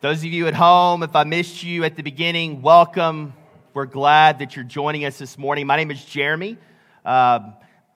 Those 0.00 0.18
of 0.18 0.26
you 0.26 0.46
at 0.46 0.54
home, 0.54 1.02
if 1.02 1.16
I 1.16 1.24
missed 1.24 1.64
you 1.64 1.82
at 1.82 1.96
the 1.96 2.04
beginning, 2.04 2.62
welcome. 2.62 3.34
We're 3.74 3.84
glad 3.84 4.38
that 4.38 4.54
you're 4.54 4.64
joining 4.64 5.04
us 5.04 5.18
this 5.18 5.36
morning. 5.36 5.66
My 5.66 5.74
name 5.74 5.90
is 5.90 6.04
Jeremy. 6.04 6.56
Uh, 7.04 7.40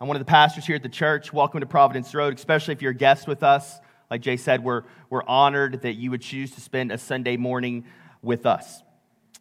I'm 0.01 0.09
one 0.09 0.17
of 0.17 0.21
the 0.21 0.29
pastors 0.29 0.67
here 0.67 0.75
at 0.75 0.83
the 0.83 0.89
church. 0.89 1.33
Welcome 1.33 1.61
to 1.61 1.67
Providence 1.67 2.13
Road, 2.13 2.35
especially 2.35 2.73
if 2.73 2.83
you're 2.83 2.91
a 2.91 2.95
guest 2.95 3.29
with 3.29 3.45
us. 3.45 3.79
Like 4.11 4.21
Jay 4.21 4.37
said, 4.37 4.65
we're, 4.65 4.83
we're 5.11 5.23
honored 5.29 5.83
that 5.83 5.93
you 5.93 6.11
would 6.11 6.23
choose 6.23 6.51
to 6.57 6.61
spend 6.61 6.91
a 6.91 6.99
Sunday 6.99 7.37
morning 7.37 7.85
with 8.21 8.47
us. 8.47 8.83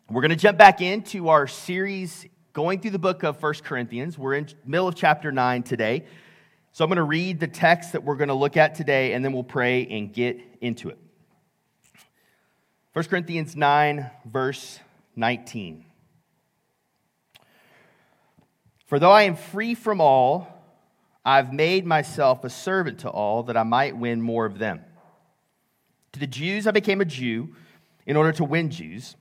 We're 0.07 0.21
going 0.21 0.29
to 0.29 0.35
jump 0.35 0.59
back 0.59 0.81
into 0.81 1.29
our 1.29 1.47
series 1.47 2.27
going 2.53 2.79
through 2.79 2.91
the 2.91 2.99
book 2.99 3.23
of 3.23 3.39
First 3.39 3.63
Corinthians. 3.63 4.19
We're 4.19 4.35
in 4.35 4.47
middle 4.67 4.87
of 4.87 4.93
chapter 4.93 5.31
9 5.31 5.63
today. 5.63 6.05
So 6.73 6.85
I'm 6.85 6.89
going 6.89 6.97
to 6.97 7.03
read 7.03 7.39
the 7.39 7.47
text 7.47 7.93
that 7.93 8.03
we're 8.03 8.17
going 8.17 8.27
to 8.27 8.35
look 8.35 8.55
at 8.55 8.75
today, 8.75 9.13
and 9.13 9.25
then 9.25 9.33
we'll 9.33 9.43
pray 9.43 9.87
and 9.87 10.13
get 10.13 10.39
into 10.61 10.89
it. 10.89 10.99
1 12.93 13.05
Corinthians 13.05 13.55
9, 13.55 14.11
verse 14.25 14.81
19. 15.15 15.85
For 18.85 18.99
though 18.99 19.13
I 19.13 19.21
am 19.21 19.37
free 19.37 19.75
from 19.75 20.01
all, 20.01 20.49
I've 21.23 21.53
made 21.53 21.85
myself 21.85 22.43
a 22.43 22.49
servant 22.49 22.99
to 22.99 23.09
all 23.09 23.43
that 23.43 23.55
I 23.55 23.63
might 23.63 23.95
win 23.95 24.21
more 24.21 24.45
of 24.45 24.59
them. 24.59 24.81
To 26.11 26.19
the 26.19 26.27
Jews, 26.27 26.67
I 26.67 26.71
became 26.71 26.99
a 26.99 27.05
Jew 27.05 27.55
in 28.05 28.17
order 28.17 28.33
to 28.33 28.43
win 28.43 28.69
Jews. 28.69 29.15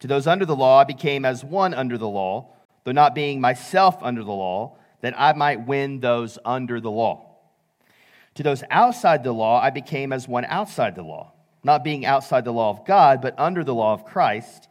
To 0.00 0.08
those 0.08 0.26
under 0.26 0.44
the 0.44 0.56
law, 0.56 0.80
I 0.80 0.84
became 0.84 1.24
as 1.24 1.44
one 1.44 1.74
under 1.74 1.96
the 1.96 2.08
law, 2.08 2.56
though 2.82 2.90
not 2.90 3.14
being 3.14 3.40
myself 3.40 3.98
under 4.02 4.24
the 4.24 4.32
law, 4.32 4.78
that 5.00 5.14
I 5.16 5.32
might 5.34 5.64
win 5.68 6.00
those 6.00 6.40
under 6.44 6.80
the 6.80 6.90
law. 6.90 7.24
To 8.34 8.42
those 8.42 8.64
outside 8.68 9.22
the 9.22 9.30
law, 9.30 9.60
I 9.60 9.70
became 9.70 10.12
as 10.12 10.26
one 10.26 10.44
outside 10.46 10.96
the 10.96 11.04
law 11.04 11.31
not 11.64 11.84
being 11.84 12.04
outside 12.04 12.44
the 12.44 12.52
law 12.52 12.70
of 12.70 12.84
God, 12.84 13.20
but 13.20 13.34
under 13.38 13.64
the 13.64 13.74
law 13.74 13.94
of 13.94 14.04
Christ, 14.04 14.68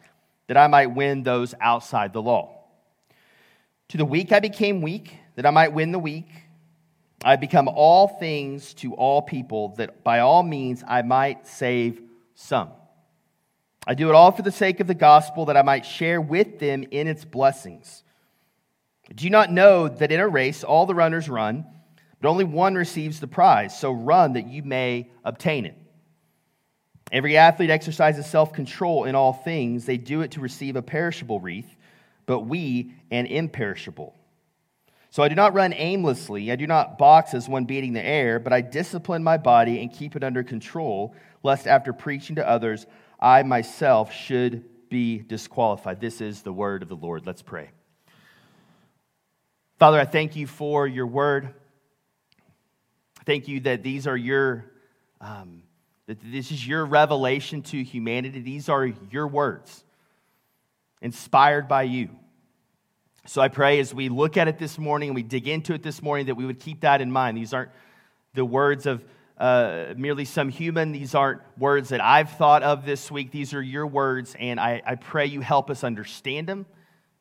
that 0.47 0.57
I 0.57 0.67
might 0.67 0.87
win 0.87 1.23
those 1.23 1.55
outside 1.61 2.13
the 2.13 2.21
law. 2.21 2.57
To 3.89 3.97
the 3.97 4.05
weak 4.05 4.31
I 4.31 4.39
became 4.39 4.81
weak, 4.81 5.15
that 5.35 5.45
I 5.45 5.51
might 5.51 5.73
win 5.73 5.91
the 5.91 5.99
weak. 5.99 6.29
I 7.23 7.35
become 7.35 7.67
all 7.67 8.07
things 8.07 8.73
to 8.75 8.93
all 8.93 9.21
people, 9.21 9.75
that 9.75 10.03
by 10.03 10.19
all 10.19 10.43
means 10.43 10.83
I 10.87 11.01
might 11.01 11.47
save 11.47 12.01
some. 12.35 12.69
I 13.85 13.93
do 13.93 14.09
it 14.09 14.15
all 14.15 14.31
for 14.31 14.41
the 14.41 14.51
sake 14.51 14.79
of 14.79 14.87
the 14.87 14.93
gospel, 14.93 15.45
that 15.45 15.57
I 15.57 15.61
might 15.61 15.85
share 15.85 16.21
with 16.21 16.59
them 16.59 16.83
in 16.91 17.07
its 17.07 17.25
blessings. 17.25 18.03
Do 19.13 19.23
you 19.23 19.29
not 19.29 19.51
know 19.51 19.87
that 19.87 20.11
in 20.11 20.19
a 20.19 20.27
race 20.27 20.63
all 20.63 20.85
the 20.85 20.95
runners 20.95 21.27
run, 21.27 21.65
but 22.21 22.29
only 22.29 22.43
one 22.43 22.75
receives 22.75 23.19
the 23.19 23.27
prize? 23.27 23.77
So 23.77 23.91
run 23.91 24.33
that 24.33 24.47
you 24.47 24.63
may 24.63 25.11
obtain 25.23 25.65
it. 25.65 25.75
Every 27.11 27.35
athlete 27.35 27.69
exercises 27.69 28.25
self 28.25 28.53
control 28.53 29.03
in 29.03 29.15
all 29.15 29.33
things. 29.33 29.85
They 29.85 29.97
do 29.97 30.21
it 30.21 30.31
to 30.31 30.39
receive 30.39 30.75
a 30.75 30.81
perishable 30.81 31.39
wreath, 31.39 31.75
but 32.25 32.41
we 32.41 32.93
an 33.11 33.25
imperishable. 33.25 34.15
So 35.09 35.21
I 35.21 35.27
do 35.27 35.35
not 35.35 35.53
run 35.53 35.73
aimlessly. 35.73 36.53
I 36.53 36.55
do 36.55 36.65
not 36.65 36.97
box 36.97 37.33
as 37.33 37.49
one 37.49 37.65
beating 37.65 37.91
the 37.91 38.03
air, 38.03 38.39
but 38.39 38.53
I 38.53 38.61
discipline 38.61 39.23
my 39.23 39.35
body 39.35 39.81
and 39.81 39.91
keep 39.91 40.15
it 40.15 40.23
under 40.23 40.41
control, 40.41 41.13
lest 41.43 41.67
after 41.67 41.91
preaching 41.91 42.37
to 42.37 42.47
others, 42.47 42.85
I 43.19 43.43
myself 43.43 44.13
should 44.13 44.63
be 44.89 45.19
disqualified. 45.19 45.99
This 45.99 46.21
is 46.21 46.43
the 46.43 46.53
word 46.53 46.81
of 46.81 46.87
the 46.87 46.95
Lord. 46.95 47.25
Let's 47.25 47.41
pray. 47.41 47.71
Father, 49.79 49.99
I 49.99 50.05
thank 50.05 50.37
you 50.37 50.47
for 50.47 50.87
your 50.87 51.07
word. 51.07 51.55
Thank 53.25 53.49
you 53.49 53.59
that 53.61 53.83
these 53.83 54.07
are 54.07 54.17
your. 54.17 54.71
Um, 55.19 55.63
that 56.07 56.17
this 56.23 56.51
is 56.51 56.65
your 56.65 56.85
revelation 56.85 57.61
to 57.61 57.83
humanity. 57.83 58.41
These 58.41 58.69
are 58.69 58.85
your 58.85 59.27
words, 59.27 59.83
inspired 61.01 61.67
by 61.67 61.83
you. 61.83 62.09
So 63.27 63.41
I 63.41 63.49
pray 63.49 63.79
as 63.79 63.93
we 63.93 64.09
look 64.09 64.35
at 64.35 64.47
it 64.47 64.57
this 64.57 64.79
morning 64.79 65.09
and 65.09 65.15
we 65.15 65.23
dig 65.23 65.47
into 65.47 65.73
it 65.73 65.83
this 65.83 66.01
morning 66.01 66.25
that 66.25 66.35
we 66.35 66.45
would 66.45 66.59
keep 66.59 66.81
that 66.81 67.01
in 67.01 67.11
mind. 67.11 67.37
These 67.37 67.53
aren't 67.53 67.71
the 68.33 68.43
words 68.43 68.85
of 68.87 69.03
uh, 69.37 69.93
merely 69.95 70.25
some 70.25 70.49
human. 70.49 70.91
These 70.91 71.15
aren't 71.15 71.41
words 71.57 71.89
that 71.89 72.01
I've 72.01 72.31
thought 72.31 72.63
of 72.63 72.85
this 72.85 73.11
week. 73.11 73.31
These 73.31 73.53
are 73.53 73.61
your 73.61 73.87
words, 73.87 74.35
and 74.39 74.59
I, 74.59 74.81
I 74.85 74.95
pray 74.95 75.27
you 75.27 75.41
help 75.41 75.69
us 75.69 75.83
understand 75.83 76.47
them. 76.47 76.65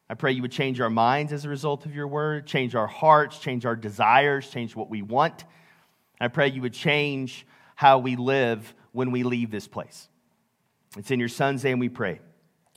I 0.08 0.14
pray 0.14 0.32
you 0.32 0.42
would 0.42 0.52
change 0.52 0.80
our 0.80 0.91
minds 0.91 1.32
as 1.32 1.44
a 1.44 1.48
result 1.48 1.86
of 1.86 1.94
your 1.94 2.08
word, 2.08 2.47
change 2.47 2.74
our 2.74 2.86
hearts, 2.86 3.38
change 3.38 3.64
our 3.64 3.76
desires, 3.76 4.50
change 4.50 4.74
what 4.74 4.91
we 4.91 5.02
want. 5.02 5.44
I 6.20 6.28
pray 6.28 6.48
you 6.48 6.62
would 6.62 6.74
change 6.74 7.47
how 7.80 7.96
we 7.96 8.14
live 8.14 8.74
when 8.92 9.10
we 9.10 9.22
leave 9.22 9.50
this 9.50 9.66
place. 9.66 10.06
It's 10.98 11.10
in 11.10 11.18
your 11.18 11.30
son's 11.30 11.64
name 11.64 11.78
we 11.78 11.88
pray. 11.88 12.20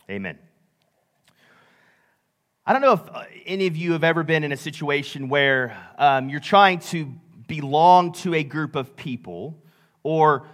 Amen. 0.10 0.40
I 2.66 2.72
don't 2.72 2.82
know 2.82 2.94
if 2.94 3.02
uh, 3.12 3.26
any 3.46 3.68
of 3.68 3.76
you 3.76 3.92
have 3.92 4.06
ever 4.06 4.24
been 4.24 4.46
in 4.46 4.54
a 4.54 4.58
situation 4.58 5.28
where 5.28 5.78
um, 5.98 6.30
you're 6.30 6.40
trying 6.40 6.80
to 6.80 7.12
belong 7.50 8.14
to 8.14 8.34
a 8.34 8.44
group 8.44 8.78
of 8.78 8.96
people 8.96 9.62
or 10.04 10.48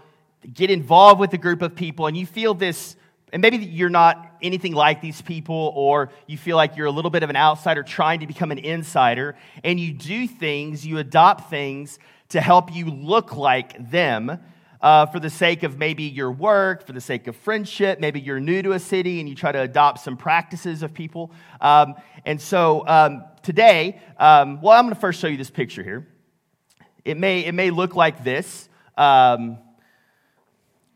get 0.52 0.72
involved 0.72 1.20
with 1.20 1.32
a 1.34 1.38
group 1.38 1.62
of 1.62 1.76
people 1.76 2.08
and 2.08 2.18
you 2.18 2.26
feel 2.26 2.56
this, 2.56 2.96
and 3.32 3.44
maybe 3.44 3.58
you're 3.58 3.88
not 3.88 4.36
anything 4.42 4.74
like 4.74 5.00
these 5.00 5.22
people 5.22 5.72
or 5.76 6.10
you 6.26 6.40
feel 6.40 6.58
like 6.58 6.76
you're 6.76 6.88
a 6.88 6.92
little 6.92 7.12
bit 7.12 7.22
of 7.22 7.30
an 7.30 7.36
outsider 7.36 7.84
trying 7.84 8.22
to 8.22 8.26
become 8.26 8.50
an 8.50 8.58
insider, 8.58 9.36
and 9.64 9.80
you 9.80 9.94
do 9.94 10.28
things, 10.28 10.84
you 10.84 10.98
adopt 10.98 11.52
things 11.52 12.00
to 12.30 12.42
help 12.42 12.74
you 12.74 12.86
look 12.86 13.36
like 13.36 13.90
them 13.90 14.40
uh, 14.82 15.06
for 15.08 15.20
the 15.20 15.30
sake 15.30 15.64
of 15.64 15.78
maybe 15.78 16.04
your 16.04 16.32
work, 16.32 16.86
for 16.86 16.94
the 16.94 17.02
sake 17.02 17.28
of 17.28 17.36
friendship. 17.36 18.00
Maybe 18.00 18.20
you're 18.20 18.40
new 18.40 18.62
to 18.62 18.72
a 18.74 18.80
city 18.80 19.20
and 19.20 19.28
you 19.28 19.36
try 19.36 19.52
to 19.52 19.62
adopt 19.62 20.00
some 20.00 20.16
practices 20.16 20.84
of 20.84 20.94
people. 20.94 21.32
Um, 21.60 21.96
and 22.26 22.40
so 22.40 22.88
um, 22.88 23.24
today, 23.44 24.00
um, 24.18 24.62
well, 24.62 24.78
I'm 24.78 24.86
going 24.86 24.96
to 24.96 25.00
first 25.00 25.20
show 25.20 25.28
you 25.28 25.38
this 25.38 25.50
picture 25.50 25.84
here. 25.84 26.08
It 27.04 27.18
may, 27.18 27.46
it 27.46 27.54
may 27.54 27.72
look 27.72 27.96
like 27.96 28.24
this. 28.24 28.70
Um, 28.98 29.58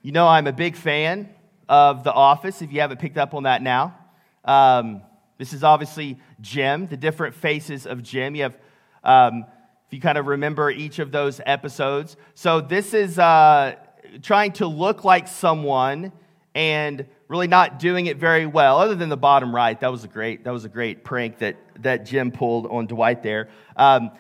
you 0.02 0.12
know, 0.12 0.28
I'm 0.28 0.48
a 0.48 0.54
big 0.54 0.76
fan 0.76 1.30
of 1.68 2.04
The 2.04 2.14
Office, 2.14 2.62
if 2.62 2.72
you 2.72 2.82
haven't 2.82 3.00
picked 3.00 3.18
up 3.18 3.34
on 3.34 3.44
that 3.44 3.62
now. 3.62 3.98
Um, 4.46 5.02
this 5.38 5.54
is 5.54 5.64
obviously 5.64 6.20
Jim, 6.42 6.88
the 6.88 6.98
different 6.98 7.36
faces 7.36 7.88
of 7.88 8.04
Jim. 8.04 8.36
You 8.36 8.44
have 8.44 8.58
um, 9.04 9.46
you 9.94 10.02
kind 10.02 10.18
of 10.18 10.26
remember 10.28 10.72
each 10.72 11.00
of 11.00 11.12
those 11.12 11.40
episodes. 11.46 12.18
So 12.34 12.62
this 12.62 12.94
is 12.94 13.20
uh, 13.20 13.76
trying 14.22 14.54
to 14.54 14.68
look 14.68 15.04
like 15.04 15.28
someone 15.28 16.12
and 16.56 17.06
really 17.28 17.48
not 17.48 17.80
doing 17.80 18.08
it 18.08 18.18
very 18.18 18.46
well, 18.46 18.80
other 18.80 18.96
than 18.96 19.10
the 19.10 19.18
bottom 19.18 19.54
right. 19.54 19.80
That 19.80 19.92
was 19.92 20.04
a 20.04 20.08
great, 20.08 20.44
that 20.44 20.52
was 20.52 20.66
a 20.66 20.70
great 20.70 21.04
prank 21.04 21.40
that, 21.40 21.58
that 21.80 22.06
Jim 22.06 22.32
pulled 22.32 22.68
on 22.68 22.88
Dwight 22.88 23.24
there. 23.24 23.50
Um, 23.76 24.12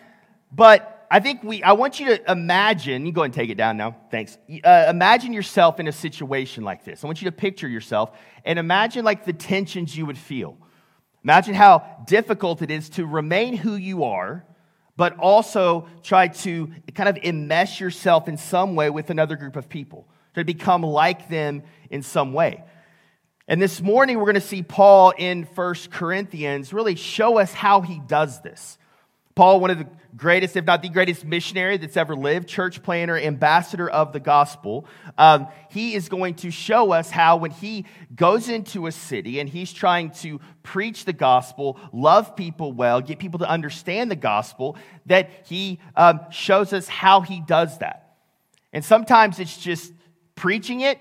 but 0.51 1.07
I 1.09 1.19
think 1.19 1.43
we, 1.43 1.61
I 1.61 1.73
want 1.73 1.99
you 1.99 2.07
to 2.07 2.31
imagine, 2.31 3.05
you 3.05 3.11
go 3.11 3.23
and 3.23 3.33
take 3.33 3.49
it 3.49 3.55
down 3.55 3.77
now, 3.77 3.95
thanks. 4.09 4.37
Uh, 4.63 4.87
imagine 4.89 5.33
yourself 5.33 5.79
in 5.79 5.87
a 5.87 5.91
situation 5.91 6.63
like 6.63 6.85
this. 6.85 7.03
I 7.03 7.07
want 7.07 7.21
you 7.21 7.25
to 7.25 7.31
picture 7.31 7.67
yourself 7.67 8.11
and 8.45 8.57
imagine 8.57 9.05
like 9.05 9.25
the 9.25 9.33
tensions 9.33 9.95
you 9.95 10.05
would 10.05 10.17
feel. 10.17 10.57
Imagine 11.23 11.53
how 11.53 12.03
difficult 12.05 12.61
it 12.61 12.71
is 12.71 12.89
to 12.89 13.05
remain 13.05 13.55
who 13.55 13.75
you 13.75 14.03
are 14.03 14.45
but 14.95 15.17
also 15.17 15.87
try 16.03 16.27
to 16.27 16.71
kind 16.93 17.09
of 17.09 17.15
enmesh 17.15 17.79
yourself 17.79 18.27
in 18.27 18.37
some 18.37 18.75
way 18.75 18.89
with 18.89 19.09
another 19.09 19.35
group 19.35 19.55
of 19.55 19.69
people, 19.69 20.07
to 20.35 20.43
become 20.43 20.83
like 20.83 21.29
them 21.29 21.63
in 21.89 22.01
some 22.01 22.33
way. 22.33 22.63
And 23.47 23.61
this 23.61 23.81
morning, 23.81 24.17
we're 24.17 24.25
going 24.25 24.35
to 24.35 24.41
see 24.41 24.63
Paul 24.63 25.11
in 25.17 25.45
First 25.45 25.91
Corinthians 25.91 26.71
really 26.71 26.95
show 26.95 27.39
us 27.39 27.51
how 27.53 27.81
he 27.81 27.99
does 27.99 28.41
this. 28.41 28.77
Paul, 29.35 29.59
one 29.59 29.71
of 29.71 29.79
the 29.79 29.87
greatest, 30.15 30.55
if 30.55 30.65
not 30.65 30.83
the 30.83 30.89
greatest 30.89 31.25
missionary 31.25 31.77
that's 31.77 31.97
ever 31.97 32.15
lived, 32.15 32.47
church 32.47 32.83
planter, 32.83 33.17
ambassador 33.17 33.89
of 33.89 34.13
the 34.13 34.19
gospel, 34.19 34.85
um, 35.17 35.47
he 35.71 35.95
is 35.95 36.07
going 36.07 36.35
to 36.35 36.51
show 36.51 36.91
us 36.91 37.09
how 37.09 37.37
when 37.37 37.49
he 37.49 37.85
goes 38.15 38.47
into 38.47 38.85
a 38.85 38.91
city 38.91 39.39
and 39.39 39.49
he's 39.49 39.73
trying 39.73 40.11
to 40.11 40.39
preach 40.61 41.05
the 41.05 41.13
gospel, 41.13 41.79
love 41.91 42.35
people 42.35 42.73
well, 42.73 43.01
get 43.01 43.17
people 43.17 43.39
to 43.39 43.49
understand 43.49 44.11
the 44.11 44.15
gospel, 44.15 44.77
that 45.07 45.31
he 45.47 45.79
um, 45.95 46.19
shows 46.29 46.71
us 46.71 46.87
how 46.87 47.21
he 47.21 47.41
does 47.41 47.79
that. 47.79 48.15
And 48.71 48.85
sometimes 48.85 49.39
it's 49.39 49.57
just 49.57 49.91
preaching 50.35 50.81
it, 50.81 50.99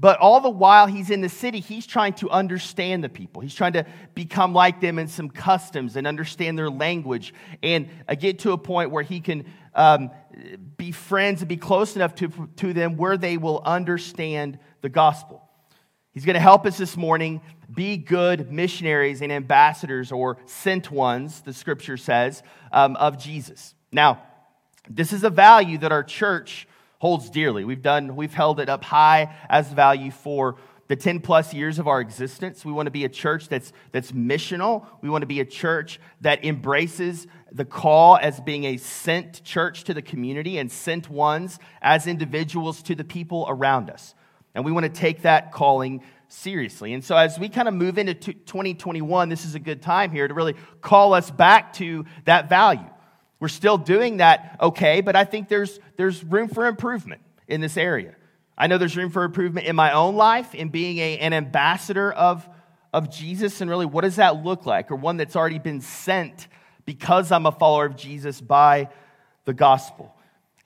but 0.00 0.18
all 0.18 0.40
the 0.40 0.48
while 0.48 0.86
he's 0.86 1.10
in 1.10 1.20
the 1.20 1.28
city, 1.28 1.60
he's 1.60 1.86
trying 1.86 2.14
to 2.14 2.30
understand 2.30 3.04
the 3.04 3.10
people. 3.10 3.42
He's 3.42 3.54
trying 3.54 3.74
to 3.74 3.84
become 4.14 4.54
like 4.54 4.80
them 4.80 4.98
in 4.98 5.08
some 5.08 5.28
customs 5.28 5.94
and 5.94 6.06
understand 6.06 6.58
their 6.58 6.70
language 6.70 7.34
and 7.62 7.86
uh, 8.08 8.14
get 8.14 8.38
to 8.40 8.52
a 8.52 8.58
point 8.58 8.90
where 8.90 9.02
he 9.02 9.20
can 9.20 9.44
um, 9.74 10.10
be 10.78 10.90
friends 10.90 11.42
and 11.42 11.48
be 11.50 11.58
close 11.58 11.96
enough 11.96 12.14
to, 12.14 12.48
to 12.56 12.72
them 12.72 12.96
where 12.96 13.18
they 13.18 13.36
will 13.36 13.60
understand 13.62 14.58
the 14.80 14.88
gospel. 14.88 15.46
He's 16.12 16.24
going 16.24 16.34
to 16.34 16.40
help 16.40 16.64
us 16.64 16.78
this 16.78 16.96
morning 16.96 17.42
be 17.72 17.98
good 17.98 18.50
missionaries 18.50 19.20
and 19.20 19.30
ambassadors 19.30 20.10
or 20.10 20.38
sent 20.46 20.90
ones, 20.90 21.42
the 21.42 21.52
scripture 21.52 21.98
says, 21.98 22.42
um, 22.72 22.96
of 22.96 23.18
Jesus. 23.18 23.74
Now, 23.92 24.22
this 24.88 25.12
is 25.12 25.24
a 25.24 25.30
value 25.30 25.76
that 25.78 25.92
our 25.92 26.02
church 26.02 26.66
holds 27.00 27.28
dearly. 27.28 27.64
We've 27.64 27.82
done, 27.82 28.14
we've 28.14 28.32
held 28.32 28.60
it 28.60 28.68
up 28.68 28.84
high 28.84 29.34
as 29.48 29.72
value 29.72 30.12
for, 30.12 30.56
the 30.90 30.96
10 30.96 31.20
plus 31.20 31.54
years 31.54 31.78
of 31.78 31.86
our 31.86 32.00
existence. 32.00 32.64
We 32.64 32.72
want 32.72 32.88
to 32.88 32.90
be 32.90 33.04
a 33.04 33.08
church 33.08 33.48
that's, 33.48 33.72
that's 33.92 34.10
missional. 34.10 34.84
We 35.02 35.08
want 35.08 35.22
to 35.22 35.26
be 35.26 35.38
a 35.38 35.44
church 35.44 36.00
that 36.20 36.44
embraces 36.44 37.28
the 37.52 37.64
call 37.64 38.16
as 38.16 38.40
being 38.40 38.64
a 38.64 38.76
sent 38.76 39.44
church 39.44 39.84
to 39.84 39.94
the 39.94 40.02
community 40.02 40.58
and 40.58 40.68
sent 40.70 41.08
ones 41.08 41.60
as 41.80 42.08
individuals 42.08 42.82
to 42.82 42.96
the 42.96 43.04
people 43.04 43.46
around 43.48 43.88
us. 43.88 44.16
And 44.52 44.64
we 44.64 44.72
want 44.72 44.82
to 44.82 44.90
take 44.90 45.22
that 45.22 45.52
calling 45.52 46.02
seriously. 46.26 46.92
And 46.92 47.04
so, 47.04 47.16
as 47.16 47.38
we 47.38 47.48
kind 47.48 47.68
of 47.68 47.74
move 47.74 47.96
into 47.96 48.12
2021, 48.14 49.28
this 49.28 49.44
is 49.44 49.54
a 49.54 49.60
good 49.60 49.82
time 49.82 50.10
here 50.10 50.26
to 50.26 50.34
really 50.34 50.56
call 50.80 51.14
us 51.14 51.30
back 51.30 51.72
to 51.74 52.04
that 52.24 52.48
value. 52.48 52.90
We're 53.40 53.48
still 53.48 53.78
doing 53.78 54.18
that 54.18 54.56
okay, 54.60 55.00
but 55.00 55.16
I 55.16 55.24
think 55.24 55.48
there's, 55.48 55.80
there's 55.96 56.22
room 56.22 56.48
for 56.48 56.66
improvement 56.66 57.22
in 57.48 57.60
this 57.60 57.76
area. 57.76 58.14
I 58.56 58.66
know 58.66 58.76
there's 58.76 58.96
room 58.96 59.10
for 59.10 59.24
improvement 59.24 59.66
in 59.66 59.74
my 59.74 59.92
own 59.92 60.16
life 60.16 60.54
in 60.54 60.68
being 60.68 60.98
a, 60.98 61.18
an 61.18 61.32
ambassador 61.32 62.12
of, 62.12 62.46
of 62.92 63.10
Jesus. 63.10 63.62
And 63.62 63.70
really, 63.70 63.86
what 63.86 64.02
does 64.02 64.16
that 64.16 64.44
look 64.44 64.66
like? 64.66 64.90
Or 64.90 64.96
one 64.96 65.16
that's 65.16 65.34
already 65.34 65.58
been 65.58 65.80
sent 65.80 66.46
because 66.84 67.32
I'm 67.32 67.46
a 67.46 67.52
follower 67.52 67.86
of 67.86 67.96
Jesus 67.96 68.40
by 68.40 68.90
the 69.46 69.54
gospel. 69.54 70.14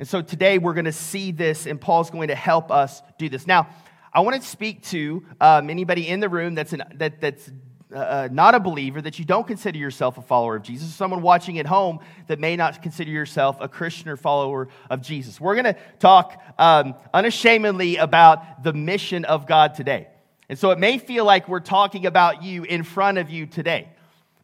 And 0.00 0.08
so 0.08 0.22
today 0.22 0.58
we're 0.58 0.74
going 0.74 0.86
to 0.86 0.92
see 0.92 1.30
this, 1.30 1.66
and 1.66 1.80
Paul's 1.80 2.10
going 2.10 2.28
to 2.28 2.34
help 2.34 2.72
us 2.72 3.00
do 3.16 3.28
this. 3.28 3.46
Now, 3.46 3.68
I 4.12 4.20
want 4.20 4.42
to 4.42 4.48
speak 4.48 4.82
to 4.86 5.24
um, 5.40 5.70
anybody 5.70 6.08
in 6.08 6.18
the 6.18 6.28
room 6.28 6.54
that's, 6.56 6.72
an, 6.72 6.82
that, 6.96 7.20
that's 7.20 7.50
uh, 7.94 7.98
uh, 7.98 8.28
not 8.32 8.54
a 8.54 8.60
believer, 8.60 9.00
that 9.00 9.18
you 9.18 9.24
don't 9.24 9.46
consider 9.46 9.78
yourself 9.78 10.18
a 10.18 10.22
follower 10.22 10.56
of 10.56 10.62
Jesus, 10.62 10.92
someone 10.94 11.22
watching 11.22 11.58
at 11.58 11.66
home 11.66 12.00
that 12.26 12.40
may 12.40 12.56
not 12.56 12.82
consider 12.82 13.10
yourself 13.10 13.56
a 13.60 13.68
Christian 13.68 14.08
or 14.08 14.16
follower 14.16 14.68
of 14.90 15.00
Jesus. 15.00 15.40
We're 15.40 15.54
going 15.54 15.74
to 15.74 15.76
talk 15.98 16.42
um, 16.58 16.94
unashamedly 17.12 17.96
about 17.96 18.64
the 18.64 18.72
mission 18.72 19.24
of 19.24 19.46
God 19.46 19.74
today. 19.74 20.08
And 20.48 20.58
so 20.58 20.70
it 20.72 20.78
may 20.78 20.98
feel 20.98 21.24
like 21.24 21.48
we're 21.48 21.60
talking 21.60 22.06
about 22.06 22.42
you 22.42 22.64
in 22.64 22.82
front 22.82 23.18
of 23.18 23.30
you 23.30 23.46
today. 23.46 23.88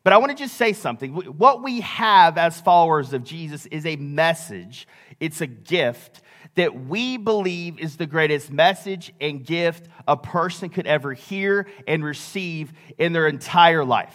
But 0.02 0.12
I 0.12 0.18
want 0.18 0.30
to 0.30 0.36
just 0.36 0.56
say 0.56 0.72
something. 0.72 1.12
What 1.12 1.62
we 1.62 1.80
have 1.80 2.38
as 2.38 2.60
followers 2.60 3.12
of 3.12 3.22
Jesus 3.22 3.66
is 3.66 3.84
a 3.84 3.96
message, 3.96 4.88
it's 5.18 5.40
a 5.40 5.46
gift 5.46 6.22
that 6.56 6.86
we 6.86 7.16
believe 7.16 7.78
is 7.78 7.96
the 7.96 8.06
greatest 8.06 8.50
message 8.50 9.12
and 9.20 9.44
gift 9.44 9.88
a 10.06 10.16
person 10.16 10.68
could 10.68 10.86
ever 10.86 11.12
hear 11.12 11.66
and 11.86 12.04
receive 12.04 12.72
in 12.98 13.12
their 13.12 13.28
entire 13.28 13.84
life. 13.84 14.14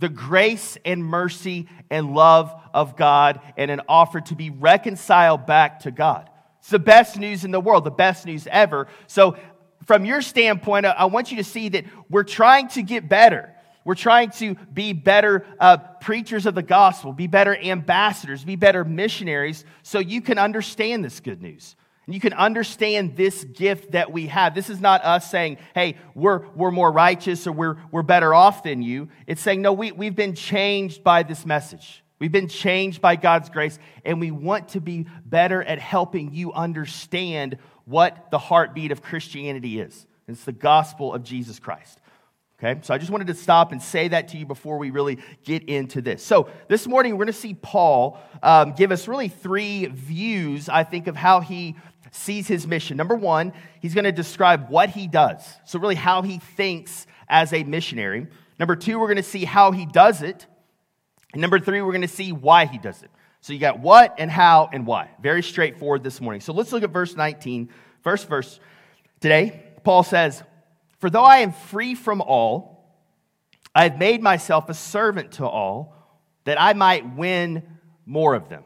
The 0.00 0.08
grace 0.08 0.76
and 0.84 1.04
mercy 1.04 1.68
and 1.88 2.14
love 2.14 2.52
of 2.74 2.96
God 2.96 3.40
and 3.56 3.70
an 3.70 3.82
offer 3.88 4.20
to 4.22 4.34
be 4.34 4.50
reconciled 4.50 5.46
back 5.46 5.80
to 5.80 5.92
God. 5.92 6.28
It's 6.58 6.70
the 6.70 6.78
best 6.78 7.18
news 7.18 7.44
in 7.44 7.52
the 7.52 7.60
world, 7.60 7.84
the 7.84 7.90
best 7.90 8.26
news 8.26 8.48
ever. 8.50 8.88
So, 9.06 9.36
from 9.86 10.04
your 10.04 10.22
standpoint, 10.22 10.86
I 10.86 11.06
want 11.06 11.32
you 11.32 11.38
to 11.38 11.44
see 11.44 11.68
that 11.70 11.84
we're 12.08 12.22
trying 12.22 12.68
to 12.68 12.82
get 12.82 13.08
better. 13.08 13.52
We're 13.84 13.94
trying 13.94 14.30
to 14.32 14.54
be 14.72 14.92
better 14.92 15.44
uh, 15.58 15.76
preachers 15.76 16.46
of 16.46 16.54
the 16.54 16.62
gospel, 16.62 17.12
be 17.12 17.26
better 17.26 17.56
ambassadors, 17.56 18.44
be 18.44 18.56
better 18.56 18.84
missionaries, 18.84 19.64
so 19.82 19.98
you 19.98 20.20
can 20.20 20.38
understand 20.38 21.04
this 21.04 21.20
good 21.20 21.42
news. 21.42 21.76
And 22.06 22.14
you 22.14 22.20
can 22.20 22.32
understand 22.32 23.16
this 23.16 23.44
gift 23.44 23.92
that 23.92 24.10
we 24.10 24.26
have. 24.26 24.54
This 24.54 24.70
is 24.70 24.80
not 24.80 25.04
us 25.04 25.30
saying, 25.30 25.58
hey, 25.74 25.96
we're, 26.14 26.46
we're 26.56 26.72
more 26.72 26.90
righteous 26.90 27.46
or 27.46 27.52
we're, 27.52 27.76
we're 27.92 28.02
better 28.02 28.34
off 28.34 28.64
than 28.64 28.82
you. 28.82 29.08
It's 29.26 29.40
saying, 29.40 29.62
no, 29.62 29.72
we, 29.72 29.92
we've 29.92 30.16
been 30.16 30.34
changed 30.34 31.04
by 31.04 31.22
this 31.22 31.46
message. 31.46 32.02
We've 32.18 32.32
been 32.32 32.48
changed 32.48 33.00
by 33.00 33.16
God's 33.16 33.50
grace, 33.50 33.78
and 34.04 34.20
we 34.20 34.30
want 34.30 34.70
to 34.70 34.80
be 34.80 35.06
better 35.24 35.62
at 35.62 35.80
helping 35.80 36.32
you 36.32 36.52
understand 36.52 37.58
what 37.84 38.30
the 38.30 38.38
heartbeat 38.38 38.92
of 38.92 39.02
Christianity 39.02 39.80
is. 39.80 40.06
It's 40.28 40.44
the 40.44 40.52
gospel 40.52 41.14
of 41.14 41.24
Jesus 41.24 41.58
Christ. 41.58 42.00
Okay, 42.64 42.80
so 42.82 42.94
I 42.94 42.98
just 42.98 43.10
wanted 43.10 43.26
to 43.26 43.34
stop 43.34 43.72
and 43.72 43.82
say 43.82 44.06
that 44.06 44.28
to 44.28 44.38
you 44.38 44.46
before 44.46 44.78
we 44.78 44.90
really 44.90 45.18
get 45.42 45.64
into 45.64 46.00
this. 46.00 46.22
So 46.22 46.48
this 46.68 46.86
morning 46.86 47.12
we're 47.12 47.24
going 47.24 47.26
to 47.26 47.32
see 47.32 47.54
Paul 47.54 48.20
um, 48.40 48.74
give 48.74 48.92
us 48.92 49.08
really 49.08 49.26
three 49.26 49.86
views, 49.86 50.68
I 50.68 50.84
think, 50.84 51.08
of 51.08 51.16
how 51.16 51.40
he 51.40 51.74
sees 52.12 52.46
his 52.46 52.64
mission. 52.64 52.96
Number 52.96 53.16
one, 53.16 53.52
he's 53.80 53.94
going 53.94 54.04
to 54.04 54.12
describe 54.12 54.68
what 54.68 54.90
he 54.90 55.08
does. 55.08 55.42
So, 55.64 55.80
really, 55.80 55.96
how 55.96 56.22
he 56.22 56.38
thinks 56.38 57.06
as 57.28 57.52
a 57.52 57.64
missionary. 57.64 58.28
Number 58.60 58.76
two, 58.76 59.00
we're 59.00 59.08
going 59.08 59.16
to 59.16 59.22
see 59.22 59.44
how 59.44 59.72
he 59.72 59.84
does 59.84 60.22
it. 60.22 60.46
And 61.32 61.40
number 61.40 61.58
three, 61.58 61.82
we're 61.82 61.90
going 61.90 62.02
to 62.02 62.08
see 62.08 62.30
why 62.30 62.66
he 62.66 62.78
does 62.78 63.02
it. 63.02 63.10
So, 63.40 63.54
you 63.54 63.58
got 63.58 63.80
what 63.80 64.14
and 64.18 64.30
how 64.30 64.68
and 64.72 64.86
why. 64.86 65.10
Very 65.20 65.42
straightforward 65.42 66.04
this 66.04 66.20
morning. 66.20 66.40
So, 66.40 66.52
let's 66.52 66.70
look 66.70 66.84
at 66.84 66.90
verse 66.90 67.16
19. 67.16 67.70
First 68.02 68.28
verse 68.28 68.60
today, 69.20 69.64
Paul 69.82 70.04
says, 70.04 70.44
For 71.02 71.10
though 71.10 71.24
I 71.24 71.38
am 71.38 71.50
free 71.50 71.96
from 71.96 72.20
all, 72.20 72.96
I 73.74 73.82
have 73.88 73.98
made 73.98 74.22
myself 74.22 74.68
a 74.68 74.74
servant 74.74 75.32
to 75.32 75.44
all, 75.44 75.96
that 76.44 76.60
I 76.60 76.74
might 76.74 77.16
win 77.16 77.64
more 78.06 78.34
of 78.34 78.48
them. 78.48 78.62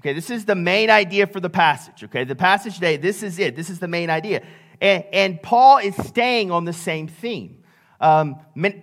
Okay, 0.00 0.12
this 0.12 0.28
is 0.28 0.44
the 0.44 0.56
main 0.56 0.90
idea 0.90 1.28
for 1.28 1.38
the 1.38 1.48
passage. 1.48 2.02
Okay, 2.02 2.24
the 2.24 2.34
passage 2.34 2.74
today, 2.74 2.96
this 2.96 3.22
is 3.22 3.38
it. 3.38 3.54
This 3.54 3.70
is 3.70 3.78
the 3.78 3.86
main 3.86 4.10
idea. 4.10 4.42
And, 4.80 5.04
and 5.12 5.40
Paul 5.40 5.78
is 5.78 5.94
staying 6.04 6.50
on 6.50 6.64
the 6.64 6.72
same 6.72 7.06
theme. 7.06 7.62
Um, 8.00 8.40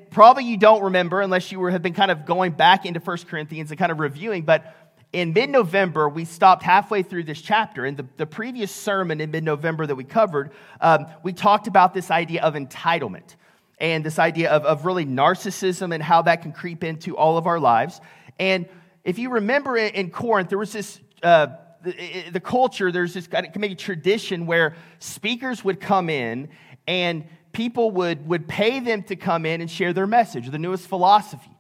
probably 0.10 0.46
you 0.46 0.56
don't 0.56 0.84
remember 0.84 1.20
unless 1.20 1.52
you 1.52 1.60
were, 1.60 1.72
have 1.72 1.82
been 1.82 1.94
kind 1.94 2.12
of 2.12 2.26
going 2.26 2.54
back 2.54 2.86
into 2.86 3.02
First 3.02 3.28
Corinthians 3.28 3.72
and 3.72 3.78
kind 3.78 3.92
of 3.92 4.00
reviewing, 4.00 4.44
but 4.44 4.74
in 5.12 5.34
mid 5.34 5.50
November, 5.50 6.08
we 6.08 6.26
stopped 6.26 6.64
halfway 6.64 7.02
through 7.02 7.24
this 7.24 7.42
chapter. 7.42 7.86
In 7.86 7.96
the, 7.96 8.06
the 8.18 8.26
previous 8.26 8.72
sermon 8.72 9.22
in 9.22 9.32
mid 9.32 9.44
November 9.44 9.86
that 9.88 9.96
we 9.96 10.04
covered, 10.04 10.52
um, 10.82 11.08
we 11.24 11.34
talked 11.34 11.68
about 11.68 11.94
this 11.94 12.12
idea 12.12 12.42
of 12.44 12.54
entitlement 12.54 13.36
and 13.80 14.06
this 14.06 14.20
idea 14.20 14.52
of, 14.52 14.66
of 14.66 14.86
really 14.86 15.06
narcissism 15.06 15.94
and 15.94 16.04
how 16.04 16.22
that 16.24 16.42
can 16.42 16.52
creep 16.52 16.84
into 16.84 17.18
all 17.18 17.38
of 17.38 17.48
our 17.48 17.60
lives. 17.60 18.02
And 18.38 18.68
if 19.04 19.18
you 19.18 19.32
remember 19.32 19.78
in 19.78 20.12
Corinth, 20.12 20.50
there 20.50 20.58
was 20.58 20.74
this 20.74 21.00
uh, 21.24 21.48
the, 21.82 22.30
the, 22.32 22.40
culture, 22.40 22.92
there's 22.92 23.14
this 23.14 23.28
kind 23.28 23.46
of 23.46 23.56
maybe 23.56 23.76
tradition 23.76 24.46
where 24.46 24.76
speakers 25.00 25.64
would 25.64 25.80
come 25.80 26.10
in 26.10 26.50
and 26.88 27.24
people 27.52 27.92
would, 27.92 28.28
would 28.28 28.48
pay 28.48 28.80
them 28.80 29.04
to 29.04 29.16
come 29.16 29.46
in 29.46 29.62
and 29.62 29.72
share 29.72 29.94
their 29.94 30.08
message, 30.08 30.50
the 30.50 30.60
newest 30.60 30.88
philosophy. 30.88 31.52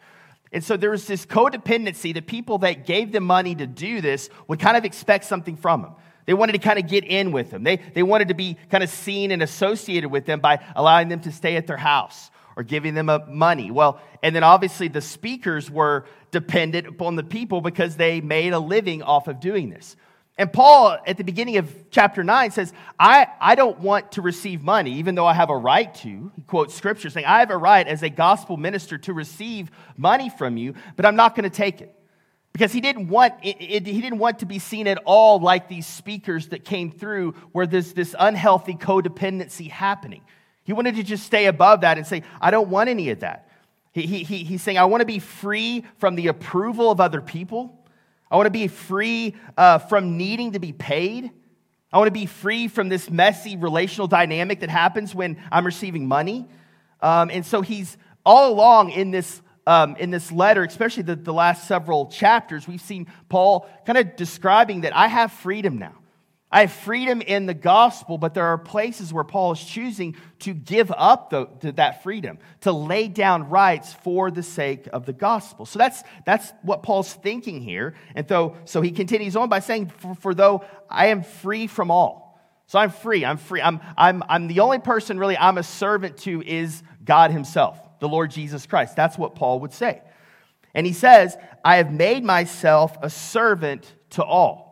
And 0.51 0.63
so 0.63 0.77
there 0.77 0.89
was 0.89 1.05
this 1.05 1.25
codependency 1.25 2.13
The 2.13 2.21
people 2.21 2.59
that 2.59 2.85
gave 2.85 3.11
them 3.11 3.23
money 3.23 3.55
to 3.55 3.67
do 3.67 4.01
this 4.01 4.29
would 4.47 4.59
kind 4.59 4.77
of 4.77 4.85
expect 4.85 5.25
something 5.25 5.55
from 5.55 5.83
them. 5.83 5.91
They 6.25 6.33
wanted 6.33 6.53
to 6.53 6.59
kind 6.59 6.77
of 6.77 6.87
get 6.87 7.05
in 7.05 7.31
with 7.31 7.49
them. 7.49 7.63
They, 7.63 7.77
they 7.77 8.03
wanted 8.03 8.27
to 8.27 8.35
be 8.35 8.57
kind 8.69 8.83
of 8.83 8.89
seen 8.89 9.31
and 9.31 9.41
associated 9.41 10.09
with 10.09 10.25
them 10.25 10.39
by 10.39 10.63
allowing 10.75 11.07
them 11.09 11.21
to 11.21 11.31
stay 11.31 11.55
at 11.55 11.65
their 11.65 11.77
house 11.77 12.29
or 12.55 12.63
giving 12.63 12.93
them 12.93 13.09
money. 13.29 13.71
Well, 13.71 13.99
and 14.21 14.35
then 14.35 14.43
obviously 14.43 14.89
the 14.89 15.01
speakers 15.01 15.71
were 15.71 16.05
dependent 16.29 16.87
upon 16.87 17.15
the 17.15 17.23
people 17.23 17.61
because 17.61 17.95
they 17.95 18.21
made 18.21 18.53
a 18.53 18.59
living 18.59 19.01
off 19.01 19.27
of 19.27 19.39
doing 19.39 19.69
this. 19.69 19.95
And 20.39 20.53
Paul, 20.53 20.97
at 21.05 21.17
the 21.17 21.25
beginning 21.25 21.57
of 21.57 21.69
chapter 21.91 22.23
9, 22.23 22.51
says, 22.51 22.71
I, 22.97 23.27
I 23.41 23.55
don't 23.55 23.77
want 23.79 24.13
to 24.13 24.21
receive 24.21 24.63
money, 24.63 24.93
even 24.93 25.13
though 25.13 25.27
I 25.27 25.33
have 25.33 25.49
a 25.49 25.57
right 25.57 25.93
to. 25.95 26.31
He 26.33 26.41
quotes 26.43 26.73
scripture 26.73 27.09
saying, 27.09 27.25
I 27.25 27.39
have 27.39 27.51
a 27.51 27.57
right 27.57 27.85
as 27.85 28.03
a 28.03 28.09
gospel 28.09 28.55
minister 28.55 28.97
to 28.99 29.11
receive 29.13 29.69
money 29.97 30.29
from 30.29 30.55
you, 30.55 30.75
but 30.95 31.05
I'm 31.05 31.17
not 31.17 31.35
going 31.35 31.43
to 31.43 31.55
take 31.55 31.81
it. 31.81 31.93
Because 32.53 32.71
he 32.71 32.79
didn't, 32.79 33.09
want, 33.09 33.33
it, 33.43 33.57
it, 33.59 33.85
he 33.85 33.99
didn't 33.99 34.19
want 34.19 34.39
to 34.39 34.45
be 34.45 34.59
seen 34.59 34.87
at 34.87 34.99
all 35.03 35.41
like 35.41 35.67
these 35.67 35.85
speakers 35.85 36.47
that 36.47 36.63
came 36.63 36.89
through 36.89 37.33
where 37.51 37.67
there's 37.67 37.91
this 37.91 38.15
unhealthy 38.17 38.75
codependency 38.75 39.69
happening. 39.69 40.21
He 40.63 40.71
wanted 40.71 40.95
to 40.95 41.03
just 41.03 41.25
stay 41.25 41.47
above 41.47 41.81
that 41.81 41.97
and 41.97 42.07
say, 42.07 42.23
I 42.39 42.49
don't 42.49 42.69
want 42.69 42.89
any 42.89 43.09
of 43.09 43.19
that. 43.19 43.49
He, 43.91 44.23
he, 44.23 44.45
he's 44.45 44.63
saying, 44.63 44.77
I 44.77 44.85
want 44.85 45.01
to 45.01 45.05
be 45.05 45.19
free 45.19 45.83
from 45.97 46.15
the 46.15 46.27
approval 46.27 46.91
of 46.91 47.01
other 47.01 47.19
people. 47.19 47.78
I 48.31 48.35
want 48.35 48.47
to 48.47 48.51
be 48.51 48.67
free 48.67 49.35
uh, 49.57 49.79
from 49.79 50.17
needing 50.17 50.53
to 50.53 50.59
be 50.59 50.71
paid. 50.71 51.31
I 51.91 51.97
want 51.97 52.07
to 52.07 52.11
be 52.11 52.27
free 52.27 52.67
from 52.67 52.89
this 52.89 53.09
messy 53.09 53.57
relational 53.57 54.07
dynamic 54.07 54.59
that 54.59 54.69
happens 54.69 55.15
when 55.15 55.37
I'm 55.51 55.65
receiving 55.65 56.07
money. 56.07 56.47
Um, 57.01 57.31
and 57.31 57.45
so 57.45 57.61
he's 57.61 57.97
all 58.25 58.51
along 58.51 58.91
in 58.91 59.11
this, 59.11 59.41
um, 59.65 59.95
in 59.95 60.11
this 60.11 60.31
letter, 60.31 60.63
especially 60.63 61.03
the, 61.03 61.15
the 61.15 61.33
last 61.33 61.67
several 61.67 62.07
chapters, 62.07 62.67
we've 62.67 62.81
seen 62.81 63.07
Paul 63.29 63.67
kind 63.85 63.97
of 63.97 64.15
describing 64.15 64.81
that 64.81 64.95
I 64.95 65.07
have 65.07 65.31
freedom 65.31 65.79
now. 65.79 65.98
I 66.51 66.61
have 66.61 66.71
freedom 66.71 67.21
in 67.21 67.45
the 67.45 67.53
gospel, 67.53 68.17
but 68.17 68.33
there 68.33 68.47
are 68.47 68.57
places 68.57 69.13
where 69.13 69.23
Paul 69.23 69.51
is 69.51 69.63
choosing 69.63 70.15
to 70.39 70.53
give 70.55 70.91
up 70.91 71.29
the, 71.29 71.45
to 71.61 71.73
that 71.73 72.01
freedom, 72.01 72.39
to 72.61 72.71
lay 72.71 73.07
down 73.07 73.49
rights 73.49 73.93
for 73.93 74.31
the 74.31 74.41
sake 74.41 74.87
of 74.91 75.05
the 75.05 75.13
gospel. 75.13 75.67
So 75.67 75.77
that's, 75.77 76.01
that's 76.25 76.51
what 76.63 76.81
Paul's 76.81 77.13
thinking 77.13 77.61
here. 77.61 77.93
And 78.15 78.27
so, 78.27 78.57
so 78.65 78.81
he 78.81 78.89
continues 78.89 79.35
on 79.35 79.47
by 79.47 79.59
saying, 79.59 79.89
for, 79.89 80.15
for 80.15 80.33
though 80.33 80.65
I 80.89 81.07
am 81.07 81.21
free 81.21 81.67
from 81.67 81.91
all. 81.91 82.41
So 82.65 82.79
I'm 82.79 82.91
free. 82.91 83.25
I'm 83.25 83.37
free. 83.37 83.61
I'm, 83.61 83.79
I'm, 83.95 84.23
I'm 84.27 84.47
the 84.47 84.61
only 84.61 84.79
person 84.79 85.19
really 85.19 85.37
I'm 85.37 85.59
a 85.59 85.63
servant 85.63 86.17
to 86.19 86.41
is 86.41 86.81
God 87.03 87.29
himself, 87.29 87.77
the 87.99 88.07
Lord 88.07 88.31
Jesus 88.31 88.65
Christ. 88.65 88.95
That's 88.95 89.19
what 89.19 89.35
Paul 89.35 89.59
would 89.61 89.73
say. 89.73 90.01
And 90.73 90.85
he 90.85 90.93
says, 90.93 91.37
I 91.63 91.77
have 91.77 91.91
made 91.91 92.23
myself 92.23 92.97
a 93.01 93.09
servant 93.09 93.91
to 94.11 94.23
all. 94.23 94.68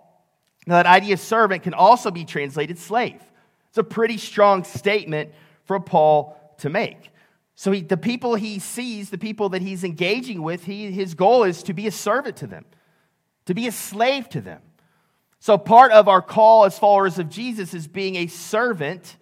Now, 0.68 0.76
that 0.76 0.86
idea 0.86 1.14
of 1.14 1.22
servant 1.22 1.64
can 1.64 1.74
also 1.74 2.12
be 2.12 2.26
translated 2.26 2.78
slave. 2.78 3.22
It's 3.70 3.78
a 3.78 3.84
pretty 3.84 4.18
strong 4.18 4.66
statement 4.66 5.32
for 5.64 5.80
Paul 5.80 6.38
to 6.60 6.70
make. 6.70 7.10
So 7.56 7.72
he, 7.72 7.82
the 7.82 7.98
people 7.98 8.36
he 8.36 8.60
sees, 8.60 9.10
the 9.10 9.18
people 9.18 9.50
that 9.50 9.62
he's 9.62 9.84
engaging 9.84 10.42
with, 10.44 10.66
he, 10.66 10.92
his 10.92 11.14
goal 11.14 11.44
is 11.44 11.64
to 11.64 11.74
be 11.74 11.88
a 11.88 11.92
servant 11.92 12.36
to 12.38 12.48
them, 12.48 12.66
to 13.46 13.54
be 13.54 13.68
a 13.68 13.72
slave 13.72 14.28
to 14.30 14.42
them. 14.42 14.62
So 15.40 15.58
part 15.58 15.92
of 15.94 16.10
our 16.10 16.22
call 16.22 16.66
as 16.66 16.78
followers 16.78 17.18
of 17.18 17.30
Jesus 17.30 17.74
is 17.74 17.88
being 17.88 18.18
a 18.18 18.28
servant, 18.28 19.16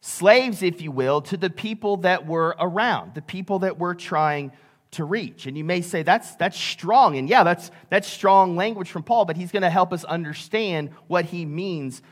slaves, 0.00 0.62
if 0.62 0.82
you 0.82 0.90
will, 0.90 1.22
to 1.22 1.36
the 1.36 1.50
people 1.50 1.98
that 1.98 2.26
we're 2.26 2.54
around, 2.58 3.14
the 3.14 3.22
people 3.22 3.60
that 3.60 3.78
we're 3.78 3.94
trying 3.94 4.52
to 4.92 5.04
reach. 5.04 5.46
And 5.46 5.56
you 5.56 5.64
may 5.64 5.82
say, 5.82 6.02
that's, 6.02 6.34
that's 6.36 6.58
strong. 6.58 7.16
And 7.16 7.28
yeah, 7.28 7.44
that's, 7.44 7.70
that's 7.88 8.08
strong 8.08 8.56
language 8.56 8.90
from 8.90 9.02
Paul, 9.02 9.24
but 9.24 9.36
he's 9.36 9.52
going 9.52 9.62
to 9.62 9.70
help 9.70 9.92
us 9.92 10.04
understand 10.04 10.90
what 11.06 11.26
he 11.26 11.44
means 11.44 12.02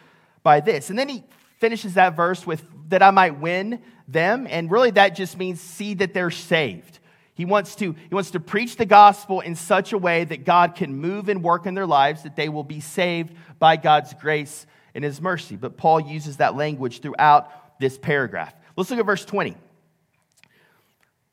by 0.42 0.60
this. 0.60 0.90
And 0.90 0.98
then 0.98 1.08
he 1.08 1.24
finishes 1.58 1.94
that 1.94 2.14
verse 2.14 2.46
with, 2.46 2.64
that 2.90 3.02
I 3.02 3.10
might 3.10 3.40
win 3.40 3.82
them. 4.06 4.46
And 4.48 4.70
really, 4.70 4.92
that 4.92 5.10
just 5.10 5.36
means 5.36 5.60
see 5.60 5.94
that 5.94 6.14
they're 6.14 6.30
saved. 6.30 7.00
He 7.34 7.44
wants, 7.44 7.76
to, 7.76 7.92
he 7.92 8.14
wants 8.14 8.32
to 8.32 8.40
preach 8.40 8.76
the 8.76 8.86
gospel 8.86 9.40
in 9.40 9.54
such 9.54 9.92
a 9.92 9.98
way 9.98 10.24
that 10.24 10.44
God 10.44 10.74
can 10.74 10.96
move 10.96 11.28
and 11.28 11.42
work 11.42 11.66
in 11.66 11.74
their 11.74 11.86
lives, 11.86 12.22
that 12.22 12.36
they 12.36 12.48
will 12.48 12.64
be 12.64 12.80
saved 12.80 13.34
by 13.58 13.76
God's 13.76 14.14
grace 14.14 14.66
and 14.94 15.04
his 15.04 15.20
mercy. 15.20 15.56
But 15.56 15.76
Paul 15.76 16.00
uses 16.00 16.38
that 16.38 16.56
language 16.56 17.00
throughout 17.00 17.78
this 17.78 17.96
paragraph. 17.96 18.54
Let's 18.76 18.90
look 18.90 18.98
at 18.98 19.06
verse 19.06 19.24
20. 19.24 19.56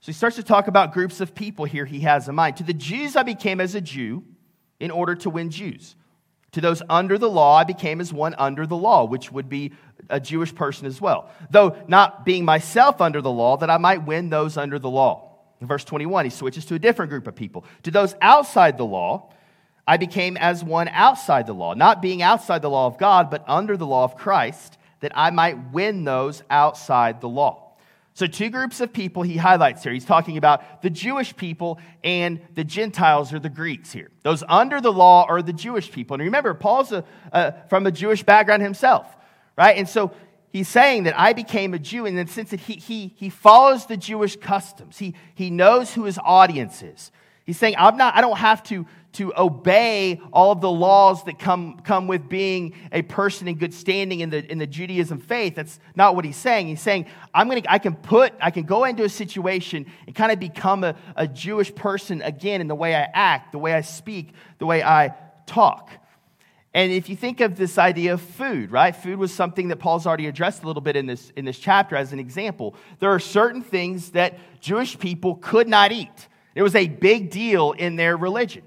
So 0.05 0.11
he 0.11 0.13
starts 0.13 0.35
to 0.35 0.43
talk 0.43 0.67
about 0.67 0.93
groups 0.93 1.19
of 1.19 1.33
people 1.33 1.65
here 1.65 1.83
he 1.83 2.01
has 2.01 2.29
in 2.29 2.35
mind. 2.35 2.57
To 2.57 2.63
the 2.63 2.75
Jews, 2.75 3.15
I 3.15 3.23
became 3.23 3.59
as 3.59 3.73
a 3.73 3.81
Jew 3.81 4.23
in 4.79 4.91
order 4.91 5.15
to 5.15 5.31
win 5.31 5.49
Jews. 5.49 5.95
To 6.51 6.61
those 6.61 6.83
under 6.87 7.17
the 7.17 7.27
law, 7.27 7.57
I 7.57 7.63
became 7.63 7.99
as 7.99 8.13
one 8.13 8.35
under 8.37 8.67
the 8.67 8.75
law, 8.75 9.05
which 9.05 9.31
would 9.31 9.49
be 9.49 9.71
a 10.07 10.19
Jewish 10.19 10.53
person 10.53 10.85
as 10.85 11.01
well. 11.01 11.31
Though 11.49 11.75
not 11.87 12.23
being 12.23 12.45
myself 12.45 13.01
under 13.01 13.19
the 13.19 13.31
law, 13.31 13.57
that 13.57 13.71
I 13.71 13.79
might 13.79 14.05
win 14.05 14.29
those 14.29 14.57
under 14.57 14.77
the 14.77 14.91
law. 14.91 15.39
In 15.59 15.65
verse 15.65 15.83
21, 15.83 16.25
he 16.25 16.29
switches 16.29 16.65
to 16.65 16.75
a 16.75 16.79
different 16.79 17.09
group 17.09 17.25
of 17.25 17.33
people. 17.33 17.65
To 17.81 17.89
those 17.89 18.13
outside 18.21 18.77
the 18.77 18.85
law, 18.85 19.33
I 19.87 19.97
became 19.97 20.37
as 20.37 20.63
one 20.63 20.87
outside 20.89 21.47
the 21.47 21.53
law, 21.53 21.73
not 21.73 22.03
being 22.03 22.21
outside 22.21 22.61
the 22.61 22.69
law 22.69 22.85
of 22.85 22.99
God, 22.99 23.31
but 23.31 23.43
under 23.47 23.75
the 23.75 23.87
law 23.87 24.03
of 24.03 24.15
Christ, 24.15 24.77
that 24.99 25.13
I 25.15 25.31
might 25.31 25.71
win 25.71 26.03
those 26.03 26.43
outside 26.51 27.21
the 27.21 27.27
law. 27.29 27.64
So, 28.15 28.27
two 28.27 28.49
groups 28.49 28.79
of 28.79 28.93
people 28.93 29.23
he 29.23 29.35
highlights 29.35 29.83
here. 29.83 29.91
He's 29.91 30.05
talking 30.05 30.37
about 30.37 30.81
the 30.81 30.89
Jewish 30.89 31.35
people 31.35 31.79
and 32.01 32.39
the 32.53 32.63
Gentiles 32.63 33.33
or 33.33 33.39
the 33.39 33.49
Greeks 33.49 33.91
here. 33.91 34.09
Those 34.23 34.41
under 34.47 34.79
the 34.79 34.91
law 34.91 35.25
are 35.27 35.41
the 35.41 35.51
Jewish 35.51 35.91
people. 35.91 36.15
And 36.15 36.23
remember, 36.23 36.53
Paul's 36.53 36.93
a, 36.93 37.03
from 37.69 37.85
a 37.85 37.91
Jewish 37.91 38.23
background 38.23 38.63
himself, 38.63 39.05
right? 39.57 39.77
And 39.77 39.87
so 39.87 40.13
he's 40.53 40.69
saying 40.69 41.03
that 41.03 41.19
I 41.19 41.33
became 41.33 41.73
a 41.73 41.79
Jew 41.79 42.05
in 42.05 42.15
the 42.15 42.25
sense 42.25 42.51
that 42.51 42.61
he, 42.61 42.75
he, 42.75 43.13
he 43.17 43.29
follows 43.29 43.85
the 43.85 43.97
Jewish 43.97 44.37
customs, 44.37 44.97
he, 44.97 45.13
he 45.35 45.49
knows 45.49 45.93
who 45.93 46.05
his 46.05 46.17
audience 46.23 46.81
is. 46.81 47.11
He's 47.45 47.59
saying, 47.59 47.75
I'm 47.77 47.95
not, 47.95 48.15
I 48.15 48.21
don't 48.21 48.37
have 48.37 48.63
to, 48.63 48.87
to 49.13 49.31
obey 49.37 50.19
all 50.33 50.51
of 50.51 50.61
the 50.61 50.71
laws 50.71 51.23
that 51.25 51.37
come, 51.37 51.79
come 51.79 52.07
with 52.07 52.27
being 52.27 52.73
a 52.91 53.03
person 53.03 53.47
in 53.47 53.55
good 53.55 53.73
standing 53.73 54.21
in 54.21 54.31
the, 54.31 54.51
in 54.51 54.57
the 54.57 54.65
Judaism 54.65 55.19
faith. 55.19 55.53
That's 55.55 55.79
not 55.95 56.15
what 56.15 56.25
he's 56.25 56.37
saying. 56.37 56.67
He's 56.67 56.81
saying, 56.81 57.05
I'm 57.33 57.47
gonna, 57.47 57.61
I 57.69 57.77
can 57.77 57.95
put, 57.95 58.33
I 58.41 58.49
can 58.49 58.63
go 58.63 58.83
into 58.83 59.03
a 59.03 59.09
situation 59.09 59.85
and 60.07 60.15
kind 60.15 60.31
of 60.31 60.39
become 60.39 60.83
a, 60.83 60.95
a 61.15 61.27
Jewish 61.27 61.73
person 61.73 62.23
again 62.23 62.61
in 62.61 62.67
the 62.67 62.75
way 62.75 62.95
I 62.95 63.07
act, 63.13 63.51
the 63.51 63.59
way 63.59 63.73
I 63.73 63.81
speak, 63.81 64.33
the 64.57 64.65
way 64.65 64.81
I 64.81 65.13
talk. 65.45 65.91
And 66.73 66.91
if 66.91 67.07
you 67.07 67.15
think 67.15 67.41
of 67.41 67.55
this 67.55 67.77
idea 67.77 68.13
of 68.15 68.21
food, 68.21 68.71
right? 68.71 68.93
Food 68.93 69.17
was 69.17 69.31
something 69.31 69.69
that 69.69 69.77
Paul's 69.77 70.07
already 70.07 70.27
addressed 70.27 70.63
a 70.63 70.67
little 70.67 70.81
bit 70.81 70.97
in 70.97 71.05
this, 71.05 71.31
in 71.37 71.45
this 71.45 71.57
chapter 71.57 71.95
as 71.95 72.11
an 72.11 72.19
example. 72.19 72.75
There 72.99 73.11
are 73.11 73.19
certain 73.19 73.61
things 73.61 74.11
that 74.11 74.37
Jewish 74.59 74.97
people 74.99 75.35
could 75.35 75.69
not 75.69 75.91
eat. 75.91 76.27
It 76.55 76.63
was 76.63 76.75
a 76.75 76.87
big 76.87 77.29
deal 77.29 77.73
in 77.73 77.97
their 77.97 78.17
religion. 78.17 78.63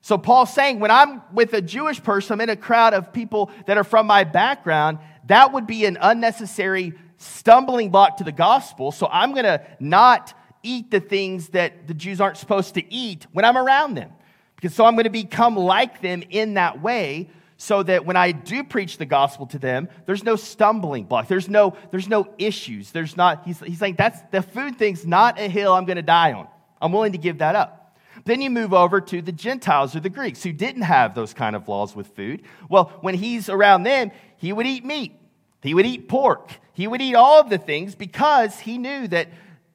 So 0.00 0.16
Paul's 0.16 0.54
saying, 0.54 0.80
when 0.80 0.90
I'm 0.90 1.22
with 1.34 1.52
a 1.52 1.60
Jewish 1.60 2.02
person, 2.02 2.34
I'm 2.34 2.40
in 2.40 2.48
a 2.48 2.56
crowd 2.56 2.94
of 2.94 3.12
people 3.12 3.50
that 3.66 3.76
are 3.76 3.84
from 3.84 4.06
my 4.06 4.24
background, 4.24 4.98
that 5.26 5.52
would 5.52 5.66
be 5.66 5.84
an 5.84 5.98
unnecessary 6.00 6.94
stumbling 7.18 7.90
block 7.90 8.16
to 8.16 8.24
the 8.24 8.32
gospel. 8.32 8.92
So 8.92 9.08
I'm 9.10 9.32
going 9.32 9.44
to 9.44 9.60
not 9.78 10.32
eat 10.62 10.90
the 10.90 11.00
things 11.00 11.48
that 11.50 11.86
the 11.86 11.94
Jews 11.94 12.20
aren't 12.20 12.38
supposed 12.38 12.74
to 12.74 12.92
eat 12.92 13.26
when 13.32 13.44
I'm 13.44 13.58
around 13.58 13.94
them. 13.94 14.12
Because 14.56 14.74
so 14.74 14.84
I'm 14.84 14.94
going 14.94 15.04
to 15.04 15.10
become 15.10 15.56
like 15.56 16.00
them 16.00 16.22
in 16.30 16.54
that 16.54 16.80
way 16.80 17.30
so 17.56 17.82
that 17.82 18.06
when 18.06 18.16
I 18.16 18.32
do 18.32 18.64
preach 18.64 18.96
the 18.96 19.04
gospel 19.04 19.46
to 19.48 19.58
them, 19.58 19.88
there's 20.06 20.24
no 20.24 20.36
stumbling 20.36 21.04
block. 21.04 21.28
There's 21.28 21.48
no, 21.48 21.76
there's 21.90 22.08
no 22.08 22.32
issues. 22.38 22.90
There's 22.90 23.18
not, 23.18 23.44
he's, 23.44 23.60
he's 23.60 23.78
saying 23.78 23.96
that's 23.98 24.20
the 24.30 24.40
food 24.40 24.78
thing's 24.78 25.06
not 25.06 25.38
a 25.38 25.48
hill 25.48 25.74
I'm 25.74 25.84
going 25.84 25.96
to 25.96 26.02
die 26.02 26.32
on. 26.32 26.48
I'm 26.80 26.92
willing 26.92 27.12
to 27.12 27.18
give 27.18 27.38
that 27.38 27.54
up. 27.54 27.96
Then 28.24 28.40
you 28.40 28.50
move 28.50 28.74
over 28.74 29.00
to 29.00 29.22
the 29.22 29.32
Gentiles 29.32 29.96
or 29.96 30.00
the 30.00 30.10
Greeks 30.10 30.42
who 30.42 30.52
didn't 30.52 30.82
have 30.82 31.14
those 31.14 31.32
kind 31.32 31.56
of 31.56 31.68
laws 31.68 31.94
with 31.94 32.08
food. 32.08 32.42
Well, 32.68 32.92
when 33.00 33.14
he's 33.14 33.48
around 33.48 33.84
them, 33.84 34.10
he 34.36 34.52
would 34.52 34.66
eat 34.66 34.84
meat, 34.84 35.18
he 35.62 35.74
would 35.74 35.86
eat 35.86 36.08
pork, 36.08 36.52
he 36.72 36.86
would 36.86 37.00
eat 37.00 37.14
all 37.14 37.40
of 37.40 37.50
the 37.50 37.58
things 37.58 37.94
because 37.94 38.58
he 38.58 38.78
knew 38.78 39.08
that 39.08 39.28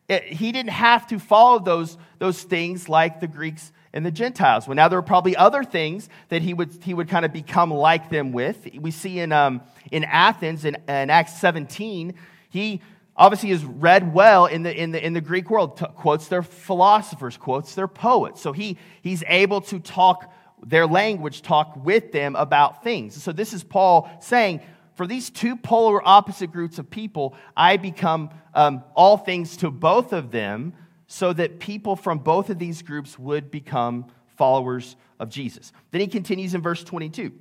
he 0.07 0.51
didn't 0.51 0.71
have 0.71 1.07
to 1.07 1.19
follow 1.19 1.59
those, 1.59 1.97
those 2.19 2.43
things 2.43 2.87
like 2.87 3.19
the 3.19 3.27
Greeks 3.27 3.71
and 3.93 4.05
the 4.05 4.11
Gentiles. 4.11 4.67
Well, 4.67 4.75
now 4.75 4.87
there 4.87 4.99
are 4.99 5.03
probably 5.03 5.35
other 5.35 5.63
things 5.63 6.09
that 6.29 6.41
he 6.41 6.53
would, 6.53 6.77
he 6.83 6.93
would 6.93 7.07
kind 7.07 7.25
of 7.25 7.33
become 7.33 7.71
like 7.71 8.09
them 8.09 8.31
with. 8.31 8.67
We 8.77 8.91
see 8.91 9.19
in, 9.19 9.31
um, 9.31 9.61
in 9.91 10.03
Athens, 10.03 10.65
in, 10.65 10.75
in 10.87 11.09
Acts 11.09 11.39
17, 11.39 12.13
he 12.49 12.81
obviously 13.17 13.51
is 13.51 13.63
read 13.63 14.13
well 14.13 14.45
in 14.45 14.63
the, 14.63 14.75
in 14.75 14.91
the, 14.91 15.05
in 15.05 15.13
the 15.13 15.21
Greek 15.21 15.49
world, 15.49 15.77
T- 15.77 15.85
quotes 15.95 16.27
their 16.27 16.43
philosophers, 16.43 17.37
quotes 17.37 17.75
their 17.75 17.87
poets. 17.87 18.41
So 18.41 18.51
he, 18.51 18.77
he's 19.01 19.23
able 19.27 19.61
to 19.61 19.79
talk 19.79 20.31
their 20.65 20.87
language, 20.87 21.41
talk 21.41 21.75
with 21.85 22.11
them 22.11 22.35
about 22.35 22.83
things. 22.83 23.21
So 23.21 23.31
this 23.31 23.53
is 23.53 23.63
Paul 23.63 24.09
saying, 24.19 24.61
for 24.95 25.05
these 25.05 25.29
two 25.29 25.55
polar 25.55 26.05
opposite 26.07 26.51
groups 26.51 26.79
of 26.79 26.89
people, 26.89 27.35
I 27.55 27.77
become 27.77 28.29
um, 28.53 28.83
all 28.95 29.17
things 29.17 29.57
to 29.57 29.69
both 29.69 30.13
of 30.13 30.31
them 30.31 30.73
so 31.07 31.33
that 31.33 31.59
people 31.59 31.95
from 31.95 32.19
both 32.19 32.49
of 32.49 32.57
these 32.57 32.81
groups 32.81 33.19
would 33.19 33.51
become 33.51 34.07
followers 34.37 34.95
of 35.19 35.29
Jesus. 35.29 35.71
Then 35.91 36.01
he 36.01 36.07
continues 36.07 36.53
in 36.53 36.61
verse 36.61 36.83
22. 36.83 37.31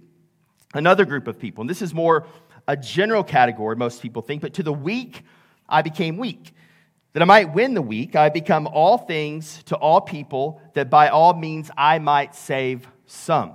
Another 0.75 1.05
group 1.05 1.29
of 1.29 1.39
people, 1.39 1.63
and 1.63 1.71
this 1.71 1.83
is 1.83 1.95
more 1.95 2.27
a 2.67 2.77
general 2.77 3.23
category, 3.23 3.77
most 3.77 4.03
people 4.03 4.23
think, 4.23 4.43
but 4.43 4.55
to 4.55 4.63
the 4.63 4.73
weak, 4.73 5.23
I 5.69 5.83
became 5.83 6.17
weak. 6.17 6.55
That 7.13 7.23
I 7.23 7.27
might 7.27 7.55
win 7.55 7.75
the 7.75 7.83
weak, 7.83 8.17
I 8.17 8.29
become 8.29 8.67
all 8.67 8.99
things 8.99 9.63
to 9.65 9.77
all 9.77 10.01
people, 10.01 10.61
that 10.75 10.91
by 10.91 11.09
all 11.09 11.33
means 11.35 11.71
I 11.77 12.01
might 12.01 12.35
save 12.35 12.89
some. 13.07 13.53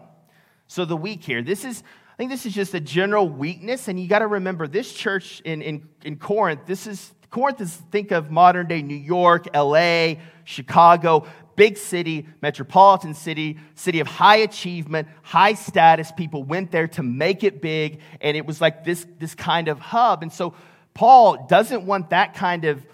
So 0.67 0.85
the 0.85 0.95
weak 0.95 1.23
here, 1.23 1.41
this 1.41 1.65
is, 1.65 1.83
I 2.13 2.15
think 2.15 2.31
this 2.31 2.45
is 2.45 2.53
just 2.53 2.73
a 2.73 2.79
general 2.79 3.27
weakness, 3.27 3.89
and 3.89 3.99
you 3.99 4.07
got 4.07 4.19
to 4.19 4.27
remember 4.27 4.65
this 4.65 4.93
church 4.93 5.41
in, 5.43 5.61
in, 5.61 5.89
in 6.05 6.15
Corinth, 6.15 6.61
this 6.67 6.87
is, 6.87 7.13
Corinth 7.31 7.59
is, 7.59 7.75
think 7.91 8.11
of 8.11 8.31
modern 8.31 8.67
day 8.67 8.81
New 8.81 8.95
York, 8.95 9.47
LA, 9.53 10.13
Chicago, 10.45 11.27
big 11.59 11.77
city, 11.77 12.25
metropolitan 12.41 13.13
city, 13.13 13.59
city 13.75 13.99
of 13.99 14.07
high 14.07 14.37
achievement, 14.37 15.09
high 15.21 15.53
status. 15.53 16.09
People 16.13 16.41
went 16.41 16.71
there 16.71 16.87
to 16.87 17.03
make 17.03 17.43
it 17.43 17.61
big, 17.61 17.99
and 18.21 18.37
it 18.37 18.45
was 18.45 18.61
like 18.61 18.85
this, 18.85 19.05
this 19.19 19.35
kind 19.35 19.67
of 19.67 19.77
hub. 19.77 20.23
And 20.23 20.31
so 20.31 20.53
Paul 20.93 21.47
doesn't 21.47 21.85
want 21.85 22.09
that 22.09 22.33
kind 22.33 22.65
of 22.65 22.85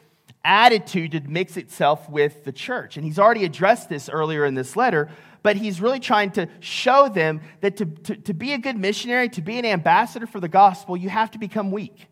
attitude 0.44 1.12
to 1.12 1.22
mix 1.22 1.58
itself 1.58 2.10
with 2.10 2.44
the 2.44 2.52
church. 2.52 2.98
And 2.98 3.06
he's 3.06 3.18
already 3.18 3.46
addressed 3.46 3.90
this 3.90 4.08
earlier 4.08 4.46
in 4.46 4.54
this 4.54 4.76
letter, 4.76 5.10
but 5.42 5.58
he's 5.58 5.82
really 5.82 6.00
trying 6.00 6.32
to 6.32 6.48
show 6.60 7.10
them 7.10 7.42
that 7.62 7.78
to, 7.78 7.86
to, 7.86 8.16
to, 8.16 8.34
be 8.34 8.54
a 8.54 8.58
good 8.58 8.78
missionary, 8.78 9.28
to 9.30 9.42
be 9.42 9.58
an 9.58 9.66
ambassador 9.66 10.28
for 10.28 10.40
the 10.40 10.48
gospel, 10.48 10.96
you 10.96 11.10
have 11.10 11.32
to 11.32 11.40
become 11.40 11.72
weak. 11.72 12.08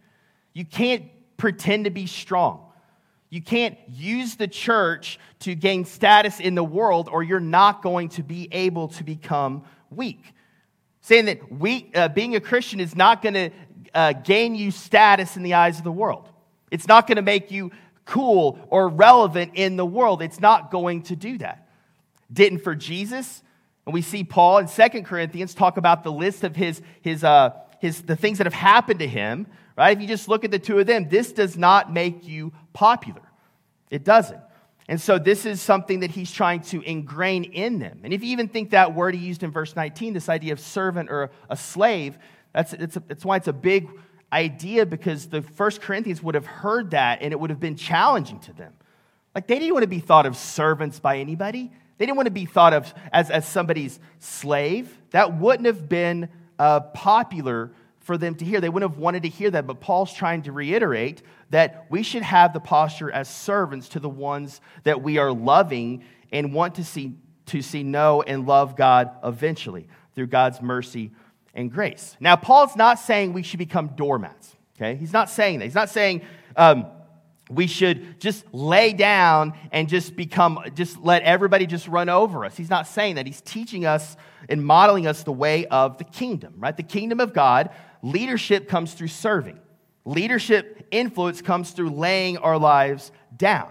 You 0.54 0.66
can't 0.66 1.06
pretend 1.38 1.86
to 1.86 1.92
be 1.92 2.08
strong. 2.08 2.66
You 3.30 3.42
can't 3.42 3.78
use 3.88 4.36
the 4.36 4.48
church 4.48 5.20
to 5.40 5.56
gain 5.56 5.86
status 5.86 6.40
in 6.40 6.56
the 6.56 6.64
world, 6.64 7.10
or 7.12 7.24
you're 7.24 7.40
not 7.40 7.82
going 7.82 8.10
to 8.10 8.24
be 8.24 8.48
able 8.52 8.90
to 8.90 9.04
become 9.04 9.64
weak. 9.90 10.24
Saying 11.02 11.26
that 11.26 11.52
weak, 11.52 11.98
uh, 11.98 12.10
being 12.10 12.36
a 12.36 12.40
Christian 12.40 12.80
is 12.80 12.96
not 12.96 13.22
going 13.22 13.34
to 13.34 13.50
uh, 13.94 14.14
gain 14.14 14.56
you 14.56 14.72
status 14.72 15.38
in 15.38 15.44
the 15.44 15.54
eyes 15.54 15.78
of 15.78 15.84
the 15.84 15.92
world. 15.92 16.30
It's 16.72 16.88
not 16.88 17.08
going 17.08 17.18
to 17.18 17.22
make 17.22 17.52
you 17.52 17.72
cool 18.06 18.60
or 18.70 18.90
relevant 18.90 19.52
in 19.56 19.78
the 19.78 19.86
world. 19.86 20.22
It's 20.22 20.40
not 20.40 20.72
going 20.72 21.04
to 21.04 21.16
do 21.16 21.38
that. 21.38 21.68
Didn't 22.32 22.60
for 22.60 22.76
Jesus. 22.76 23.44
And 23.86 23.94
we 23.94 24.02
see 24.02 24.24
Paul 24.24 24.60
in 24.60 24.68
Second 24.68 25.06
Corinthians 25.06 25.54
talk 25.54 25.78
about 25.78 26.04
the 26.04 26.12
list 26.12 26.44
of 26.44 26.56
his, 26.56 26.82
his, 27.02 27.24
uh, 27.24 27.52
his, 27.80 28.02
the 28.02 28.16
things 28.16 28.38
that 28.40 28.48
have 28.48 28.54
happened 28.54 29.00
to 29.00 29.08
him, 29.08 29.48
right? 29.78 29.96
If 29.96 30.02
you 30.02 30.08
just 30.08 30.28
look 30.28 30.44
at 30.44 30.52
the 30.52 30.60
two 30.60 30.80
of 30.80 30.88
them, 30.88 31.10
this 31.10 31.32
does 31.32 31.58
not 31.58 31.92
make 31.92 32.26
you 32.26 32.54
popular. 32.72 33.22
It 33.90 34.04
doesn't. 34.04 34.42
And 34.88 35.00
so 35.00 35.18
this 35.18 35.46
is 35.46 35.62
something 35.62 36.02
that 36.02 36.12
he's 36.12 36.32
trying 36.32 36.62
to 36.62 36.82
ingrain 36.82 37.46
in 37.46 37.80
them. 37.80 38.02
And 38.04 38.14
if 38.14 38.24
you 38.24 38.32
even 38.32 38.50
think 38.50 38.72
that 38.72 38.94
word 38.94 39.16
he 39.16 39.26
used 39.26 39.44
in 39.44 39.52
verse 39.52 39.76
19, 39.76 40.14
this 40.14 40.28
idea 40.28 40.52
of 40.52 40.60
servant 40.60 41.10
or 41.10 41.32
a 41.50 41.56
slave, 41.56 42.18
that's, 42.54 42.74
it's, 42.74 42.98
it's 43.10 43.26
why 43.26 43.38
it's 43.38 43.48
a 43.48 43.54
big 43.54 43.90
idea 44.32 44.86
because 44.86 45.28
the 45.28 45.42
first 45.42 45.82
Corinthians 45.82 46.22
would 46.24 46.36
have 46.36 46.46
heard 46.46 46.92
that 46.92 47.22
and 47.22 47.32
it 47.32 47.40
would 47.40 47.50
have 47.50 47.60
been 47.60 47.76
challenging 47.76 48.40
to 48.42 48.54
them. 48.54 48.74
Like 49.36 49.48
they 49.48 49.60
didn't 49.60 49.74
want 49.74 49.84
to 49.84 49.88
be 49.88 50.00
thought 50.00 50.26
of 50.26 50.38
servants 50.38 51.00
by 51.00 51.20
anybody. 51.20 51.72
They 51.98 52.06
didn't 52.06 52.18
want 52.18 52.28
to 52.28 52.32
be 52.32 52.46
thought 52.46 52.74
of 52.74 52.94
as, 53.12 53.30
as 53.30 53.48
somebody's 53.48 54.00
slave. 54.20 54.96
That 55.12 55.38
wouldn't 55.38 55.66
have 55.66 55.88
been 55.88 56.30
uh, 56.58 56.82
popular 56.82 57.72
for 58.00 58.18
them 58.18 58.36
to 58.36 58.46
hear. 58.46 58.60
They 58.60 58.70
wouldn't 58.70 58.92
have 58.92 59.00
wanted 59.00 59.24
to 59.24 59.30
hear 59.30 59.50
that. 59.52 59.66
But 59.66 59.80
Paul's 59.80 60.14
trying 60.14 60.44
to 60.44 60.52
reiterate 60.52 61.22
that 61.52 61.86
we 61.90 62.04
should 62.04 62.24
have 62.24 62.54
the 62.54 62.60
posture 62.60 63.12
as 63.12 63.30
servants 63.30 63.90
to 63.90 64.00
the 64.00 64.10
ones 64.10 64.62
that 64.84 65.02
we 65.02 65.18
are 65.20 65.32
loving 65.32 66.04
and 66.32 66.54
want 66.54 66.76
to 66.76 66.84
see, 66.84 67.14
to 67.48 67.62
see 67.62 67.84
know 67.84 68.22
and 68.22 68.46
love 68.46 68.76
God 68.76 69.12
eventually 69.24 69.88
through 70.16 70.28
God's 70.28 70.62
mercy 70.62 71.12
and 71.54 71.72
grace. 71.72 72.18
Now, 72.20 72.36
Paul's 72.36 72.76
not 72.76 73.00
saying 73.00 73.34
we 73.34 73.44
should 73.44 73.60
become 73.60 73.90
doormats, 73.96 74.56
okay? 74.76 74.96
He's 74.96 75.14
not 75.14 75.30
saying 75.30 75.60
that. 75.60 75.66
He's 75.66 75.76
not 75.76 75.90
saying 75.90 76.22
um, 76.56 76.88
we 77.50 77.68
should 77.68 78.20
just 78.20 78.46
lay 78.54 78.94
down 78.94 79.54
and 79.72 79.88
just 79.88 80.16
become, 80.16 80.60
just 80.74 81.00
let 81.00 81.24
everybody 81.24 81.66
just 81.66 81.88
run 81.88 82.10
over 82.10 82.46
us. 82.46 82.56
He's 82.56 82.70
not 82.70 82.88
saying 82.88 83.16
that. 83.16 83.28
He's 83.28 83.42
teaching 83.42 83.86
us 83.86 84.18
and 84.50 84.66
modeling 84.66 85.08
us 85.08 85.24
the 85.24 85.32
way 85.32 85.66
of 85.68 85.98
the 85.98 86.04
kingdom, 86.04 86.56
right? 86.58 86.76
The 86.76 86.84
kingdom 86.84 87.20
of 87.20 87.34
God, 87.34 87.70
leadership 88.02 88.68
comes 88.68 88.94
through 88.94 89.10
serving. 89.10 89.60
Leadership 90.06 90.88
influence 90.92 91.42
comes 91.42 91.72
through 91.72 91.90
laying 91.92 92.38
our 92.38 92.58
lives 92.58 93.12
down. 93.36 93.70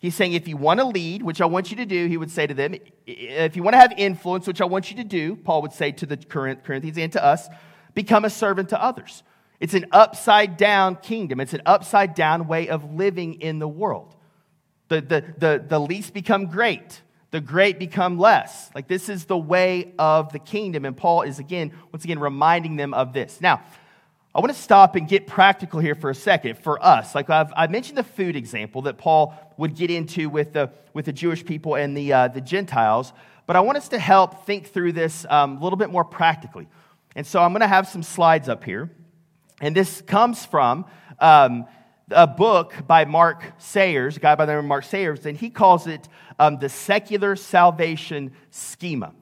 He's 0.00 0.14
saying, 0.14 0.32
if 0.32 0.48
you 0.48 0.56
want 0.56 0.80
to 0.80 0.86
lead, 0.86 1.22
which 1.22 1.42
I 1.42 1.44
want 1.44 1.70
you 1.70 1.76
to 1.76 1.84
do, 1.84 2.06
he 2.06 2.16
would 2.16 2.30
say 2.30 2.46
to 2.46 2.54
them, 2.54 2.74
if 3.06 3.54
you 3.54 3.62
want 3.62 3.74
to 3.74 3.78
have 3.78 3.92
influence, 3.98 4.46
which 4.46 4.62
I 4.62 4.64
want 4.64 4.90
you 4.90 4.96
to 4.96 5.04
do, 5.04 5.36
Paul 5.36 5.60
would 5.60 5.74
say 5.74 5.92
to 5.92 6.06
the 6.06 6.16
Corinthians 6.16 6.96
and 6.96 7.12
to 7.12 7.22
us, 7.22 7.48
become 7.92 8.24
a 8.24 8.30
servant 8.30 8.70
to 8.70 8.82
others. 8.82 9.22
It's 9.60 9.74
an 9.74 9.84
upside 9.92 10.56
down 10.56 10.96
kingdom, 10.96 11.38
it's 11.38 11.52
an 11.52 11.60
upside 11.66 12.14
down 12.14 12.48
way 12.48 12.68
of 12.68 12.94
living 12.94 13.42
in 13.42 13.58
the 13.58 13.68
world. 13.68 14.16
The, 14.88 15.02
the, 15.02 15.24
the, 15.36 15.64
the 15.68 15.78
least 15.78 16.14
become 16.14 16.46
great, 16.46 17.02
the 17.30 17.42
great 17.42 17.78
become 17.78 18.18
less. 18.18 18.70
Like 18.74 18.88
this 18.88 19.10
is 19.10 19.26
the 19.26 19.38
way 19.38 19.92
of 19.98 20.32
the 20.32 20.38
kingdom. 20.38 20.86
And 20.86 20.96
Paul 20.96 21.22
is 21.22 21.38
again, 21.38 21.72
once 21.92 22.04
again, 22.04 22.18
reminding 22.18 22.76
them 22.76 22.94
of 22.94 23.12
this. 23.12 23.40
Now, 23.40 23.62
I 24.32 24.38
want 24.38 24.52
to 24.54 24.58
stop 24.58 24.94
and 24.94 25.08
get 25.08 25.26
practical 25.26 25.80
here 25.80 25.96
for 25.96 26.08
a 26.08 26.14
second 26.14 26.56
for 26.56 26.80
us. 26.84 27.16
Like 27.16 27.28
I've, 27.30 27.52
I 27.56 27.66
mentioned 27.66 27.98
the 27.98 28.04
food 28.04 28.36
example 28.36 28.82
that 28.82 28.96
Paul 28.96 29.34
would 29.56 29.74
get 29.74 29.90
into 29.90 30.28
with 30.28 30.52
the, 30.52 30.70
with 30.94 31.06
the 31.06 31.12
Jewish 31.12 31.44
people 31.44 31.74
and 31.74 31.96
the, 31.96 32.12
uh, 32.12 32.28
the 32.28 32.40
Gentiles, 32.40 33.12
but 33.46 33.56
I 33.56 33.60
want 33.60 33.78
us 33.78 33.88
to 33.88 33.98
help 33.98 34.46
think 34.46 34.68
through 34.68 34.92
this 34.92 35.26
um, 35.28 35.56
a 35.56 35.64
little 35.64 35.76
bit 35.76 35.90
more 35.90 36.04
practically. 36.04 36.68
And 37.16 37.26
so 37.26 37.42
I'm 37.42 37.50
going 37.50 37.62
to 37.62 37.66
have 37.66 37.88
some 37.88 38.04
slides 38.04 38.48
up 38.48 38.62
here. 38.62 38.88
And 39.60 39.74
this 39.74 40.00
comes 40.00 40.46
from 40.46 40.84
um, 41.18 41.66
a 42.12 42.28
book 42.28 42.74
by 42.86 43.06
Mark 43.06 43.42
Sayers, 43.58 44.16
a 44.16 44.20
guy 44.20 44.36
by 44.36 44.46
the 44.46 44.52
name 44.52 44.60
of 44.60 44.64
Mark 44.66 44.84
Sayers, 44.84 45.26
and 45.26 45.36
he 45.36 45.50
calls 45.50 45.88
it 45.88 46.08
um, 46.38 46.58
the 46.60 46.68
Secular 46.68 47.34
Salvation 47.34 48.30
Schema 48.50 49.12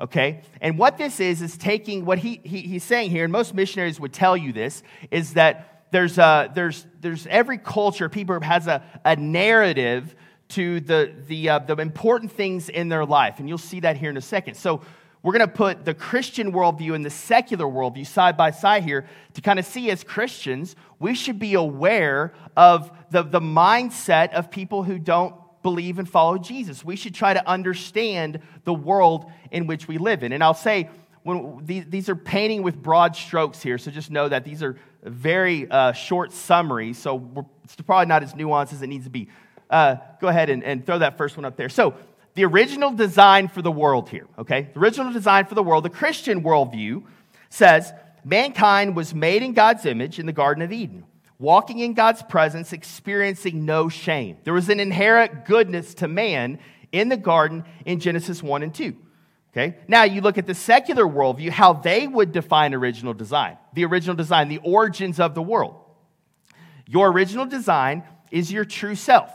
okay? 0.00 0.42
And 0.60 0.78
what 0.78 0.98
this 0.98 1.20
is, 1.20 1.42
is 1.42 1.56
taking 1.56 2.04
what 2.04 2.18
he, 2.18 2.40
he, 2.44 2.60
he's 2.62 2.84
saying 2.84 3.10
here, 3.10 3.24
and 3.24 3.32
most 3.32 3.54
missionaries 3.54 3.98
would 4.00 4.12
tell 4.12 4.36
you 4.36 4.52
this, 4.52 4.82
is 5.10 5.34
that 5.34 5.86
there's, 5.90 6.18
a, 6.18 6.50
there's, 6.54 6.86
there's 7.00 7.26
every 7.28 7.58
culture, 7.58 8.08
people 8.08 8.40
has 8.40 8.66
a, 8.66 8.82
a 9.04 9.16
narrative 9.16 10.14
to 10.48 10.80
the, 10.80 11.12
the, 11.26 11.48
uh, 11.48 11.58
the 11.60 11.76
important 11.76 12.32
things 12.32 12.68
in 12.68 12.88
their 12.88 13.04
life. 13.04 13.38
And 13.38 13.48
you'll 13.48 13.58
see 13.58 13.80
that 13.80 13.96
here 13.96 14.10
in 14.10 14.16
a 14.16 14.22
second. 14.22 14.54
So 14.54 14.82
we're 15.22 15.32
going 15.32 15.46
to 15.46 15.52
put 15.52 15.84
the 15.84 15.94
Christian 15.94 16.52
worldview 16.52 16.94
and 16.94 17.04
the 17.04 17.10
secular 17.10 17.66
worldview 17.66 18.06
side 18.06 18.36
by 18.36 18.50
side 18.50 18.84
here 18.84 19.06
to 19.34 19.40
kind 19.40 19.58
of 19.58 19.66
see 19.66 19.90
as 19.90 20.04
Christians, 20.04 20.76
we 20.98 21.14
should 21.14 21.38
be 21.38 21.54
aware 21.54 22.32
of 22.56 22.90
the, 23.10 23.22
the 23.22 23.40
mindset 23.40 24.32
of 24.32 24.50
people 24.50 24.84
who 24.84 24.98
don't 24.98 25.34
believe 25.68 25.98
and 25.98 26.08
follow 26.08 26.38
Jesus. 26.38 26.82
We 26.82 26.96
should 26.96 27.14
try 27.14 27.34
to 27.34 27.46
understand 27.46 28.40
the 28.64 28.72
world 28.72 29.30
in 29.50 29.66
which 29.66 29.86
we 29.86 29.98
live 29.98 30.22
in. 30.22 30.32
And 30.32 30.42
I'll 30.42 30.54
say, 30.54 30.88
when 31.24 31.60
these, 31.62 31.84
these 31.86 32.08
are 32.08 32.16
painting 32.16 32.62
with 32.62 32.82
broad 32.82 33.14
strokes 33.14 33.62
here, 33.62 33.76
so 33.76 33.90
just 33.90 34.10
know 34.10 34.30
that 34.30 34.44
these 34.44 34.62
are 34.62 34.76
very 35.02 35.70
uh, 35.70 35.92
short 35.92 36.32
summaries, 36.32 36.96
so 36.96 37.46
it's 37.64 37.76
probably 37.76 38.06
not 38.06 38.22
as 38.22 38.32
nuanced 38.32 38.72
as 38.72 38.80
it 38.80 38.86
needs 38.86 39.04
to 39.04 39.10
be. 39.10 39.28
Uh, 39.68 39.96
go 40.22 40.28
ahead 40.28 40.48
and, 40.48 40.64
and 40.64 40.86
throw 40.86 40.98
that 41.00 41.18
first 41.18 41.36
one 41.36 41.44
up 41.44 41.58
there. 41.58 41.68
So, 41.68 41.94
the 42.32 42.46
original 42.46 42.92
design 42.92 43.48
for 43.48 43.60
the 43.60 43.70
world 43.70 44.08
here, 44.08 44.26
okay? 44.38 44.70
The 44.72 44.80
original 44.80 45.12
design 45.12 45.44
for 45.44 45.54
the 45.54 45.62
world, 45.62 45.84
the 45.84 45.90
Christian 45.90 46.42
worldview 46.42 47.02
says 47.50 47.92
mankind 48.24 48.96
was 48.96 49.12
made 49.12 49.42
in 49.42 49.52
God's 49.52 49.84
image 49.84 50.18
in 50.18 50.24
the 50.24 50.32
Garden 50.32 50.62
of 50.62 50.72
Eden 50.72 51.04
walking 51.38 51.78
in 51.78 51.94
God's 51.94 52.22
presence, 52.22 52.72
experiencing 52.72 53.64
no 53.64 53.88
shame. 53.88 54.38
There 54.44 54.54
was 54.54 54.68
an 54.68 54.80
inherent 54.80 55.44
goodness 55.44 55.94
to 55.94 56.08
man 56.08 56.58
in 56.92 57.08
the 57.08 57.16
garden 57.16 57.64
in 57.84 58.00
Genesis 58.00 58.42
1 58.42 58.62
and 58.62 58.74
2. 58.74 58.96
Okay? 59.52 59.76
Now 59.88 60.04
you 60.04 60.20
look 60.20 60.38
at 60.38 60.46
the 60.46 60.54
secular 60.54 61.04
worldview, 61.04 61.50
how 61.50 61.72
they 61.72 62.06
would 62.06 62.32
define 62.32 62.74
original 62.74 63.14
design. 63.14 63.56
The 63.72 63.84
original 63.84 64.16
design, 64.16 64.48
the 64.48 64.58
origins 64.58 65.20
of 65.20 65.34
the 65.34 65.42
world. 65.42 65.76
Your 66.86 67.10
original 67.10 67.46
design 67.46 68.02
is 68.30 68.52
your 68.52 68.64
true 68.64 68.94
self, 68.94 69.30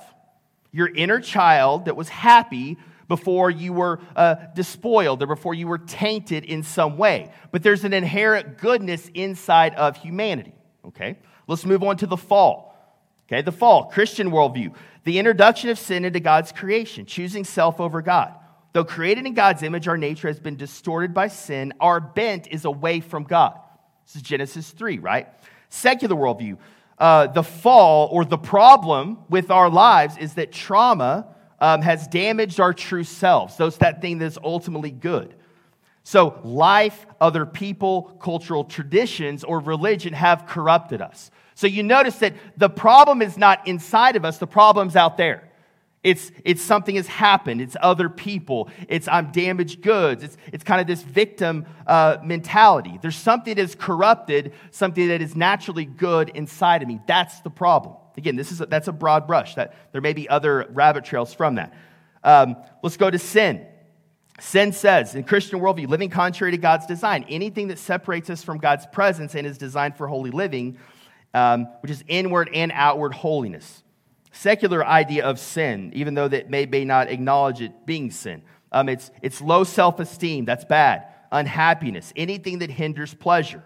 your 0.71 0.87
inner 0.87 1.19
child 1.19 1.85
that 1.85 1.95
was 1.95 2.09
happy 2.09 2.77
before 3.07 3.51
you 3.51 3.73
were 3.73 3.99
uh, 4.15 4.35
despoiled 4.55 5.21
or 5.21 5.27
before 5.27 5.53
you 5.53 5.67
were 5.67 5.77
tainted 5.77 6.45
in 6.45 6.63
some 6.63 6.97
way. 6.97 7.31
But 7.51 7.61
there's 7.61 7.83
an 7.83 7.93
inherent 7.93 8.57
goodness 8.57 9.09
inside 9.13 9.75
of 9.75 9.97
humanity. 9.97 10.53
Okay? 10.85 11.17
Let's 11.47 11.65
move 11.65 11.83
on 11.83 11.97
to 11.97 12.07
the 12.07 12.17
fall. 12.17 12.73
Okay, 13.27 13.41
the 13.41 13.51
fall, 13.51 13.85
Christian 13.85 14.31
worldview. 14.31 14.75
The 15.05 15.19
introduction 15.19 15.69
of 15.69 15.79
sin 15.79 16.05
into 16.05 16.19
God's 16.19 16.51
creation, 16.51 17.05
choosing 17.05 17.43
self 17.43 17.79
over 17.79 18.01
God. 18.01 18.33
Though 18.73 18.83
created 18.83 19.25
in 19.25 19.33
God's 19.33 19.63
image, 19.63 19.87
our 19.87 19.97
nature 19.97 20.27
has 20.27 20.39
been 20.39 20.55
distorted 20.55 21.13
by 21.13 21.27
sin. 21.27 21.73
Our 21.79 21.99
bent 21.99 22.47
is 22.47 22.65
away 22.65 23.01
from 23.01 23.23
God. 23.23 23.59
This 24.05 24.17
is 24.17 24.21
Genesis 24.21 24.71
3, 24.71 24.99
right? 24.99 25.27
Secular 25.69 26.15
worldview. 26.15 26.57
Uh, 26.97 27.27
the 27.27 27.43
fall 27.43 28.07
or 28.11 28.25
the 28.25 28.37
problem 28.37 29.19
with 29.29 29.51
our 29.51 29.69
lives 29.69 30.17
is 30.17 30.35
that 30.35 30.51
trauma 30.51 31.27
um, 31.59 31.81
has 31.81 32.07
damaged 32.07 32.59
our 32.59 32.73
true 32.73 33.03
selves. 33.03 33.57
Those 33.57 33.77
that 33.77 34.01
thing 34.01 34.17
that's 34.17 34.37
ultimately 34.43 34.91
good. 34.91 35.35
So, 36.03 36.39
life, 36.43 37.05
other 37.21 37.45
people, 37.45 38.17
cultural 38.21 38.65
traditions, 38.65 39.43
or 39.43 39.59
religion 39.59 40.13
have 40.13 40.45
corrupted 40.45 41.01
us. 41.01 41.31
So, 41.55 41.65
you 41.65 41.81
notice 41.81 42.17
that 42.17 42.33
the 42.57 42.69
problem 42.69 43.21
is 43.21 43.37
not 43.37 43.65
inside 43.67 44.17
of 44.17 44.25
us, 44.25 44.37
the 44.37 44.47
problem's 44.47 44.97
out 44.97 45.15
there. 45.15 45.49
It's, 46.03 46.31
it's 46.43 46.61
something 46.61 46.95
has 46.95 47.07
happened. 47.07 47.61
It's 47.61 47.77
other 47.81 48.09
people. 48.09 48.69
It's 48.89 49.07
I'm 49.07 49.31
damaged 49.31 49.81
goods. 49.81 50.21
It's, 50.21 50.37
it's 50.51 50.63
kind 50.65 50.81
of 50.81 50.87
this 50.87 51.01
victim 51.01 51.65
uh, 51.87 52.17
mentality. 52.21 52.99
There's 53.01 53.15
something 53.15 53.55
that 53.55 53.61
is 53.61 53.73
corrupted, 53.73 54.51
something 54.71 55.07
that 55.07 55.21
is 55.21 55.33
naturally 55.33 55.85
good 55.85 56.27
inside 56.29 56.81
of 56.81 56.89
me. 56.89 56.99
That's 57.07 57.39
the 57.39 57.49
problem. 57.49 57.95
Again, 58.17 58.35
this 58.35 58.51
is 58.51 58.59
a, 58.59 58.65
that's 58.65 58.89
a 58.89 58.91
broad 58.91 59.25
brush. 59.25 59.55
That 59.55 59.73
there 59.93 60.01
may 60.01 60.11
be 60.11 60.27
other 60.27 60.67
rabbit 60.71 61.05
trails 61.05 61.33
from 61.33 61.55
that. 61.55 61.73
Um, 62.21 62.57
let's 62.81 62.97
go 62.97 63.09
to 63.09 63.17
sin. 63.17 63.65
Sin 64.39 64.73
says, 64.73 65.13
in 65.13 65.23
Christian 65.23 65.59
worldview, 65.59 65.87
living 65.87 66.09
contrary 66.09 66.51
to 66.51 66.57
God's 66.57 66.85
design, 66.85 67.25
anything 67.29 67.67
that 67.67 67.77
separates 67.77 68.29
us 68.29 68.43
from 68.43 68.57
God's 68.57 68.85
presence 68.87 69.35
and 69.35 69.45
is 69.45 69.57
designed 69.57 69.95
for 69.95 70.07
holy 70.07 70.31
living, 70.31 70.77
um, 71.33 71.67
which 71.81 71.91
is 71.91 72.03
inward 72.07 72.49
and 72.53 72.71
outward 72.73 73.13
holiness. 73.13 73.83
Secular 74.31 74.83
idea 74.83 75.23
of 75.23 75.39
sin, 75.39 75.91
even 75.93 76.15
though 76.15 76.27
that 76.27 76.49
may, 76.49 76.65
may 76.65 76.83
not 76.83 77.09
acknowledge 77.09 77.61
it 77.61 77.85
being 77.85 78.09
sin. 78.09 78.41
Um, 78.71 78.89
it's, 78.89 79.11
it's 79.21 79.39
low 79.39 79.63
self 79.63 79.99
esteem, 79.99 80.45
that's 80.45 80.65
bad. 80.65 81.05
Unhappiness, 81.31 82.11
anything 82.15 82.59
that 82.59 82.71
hinders 82.71 83.13
pleasure, 83.13 83.63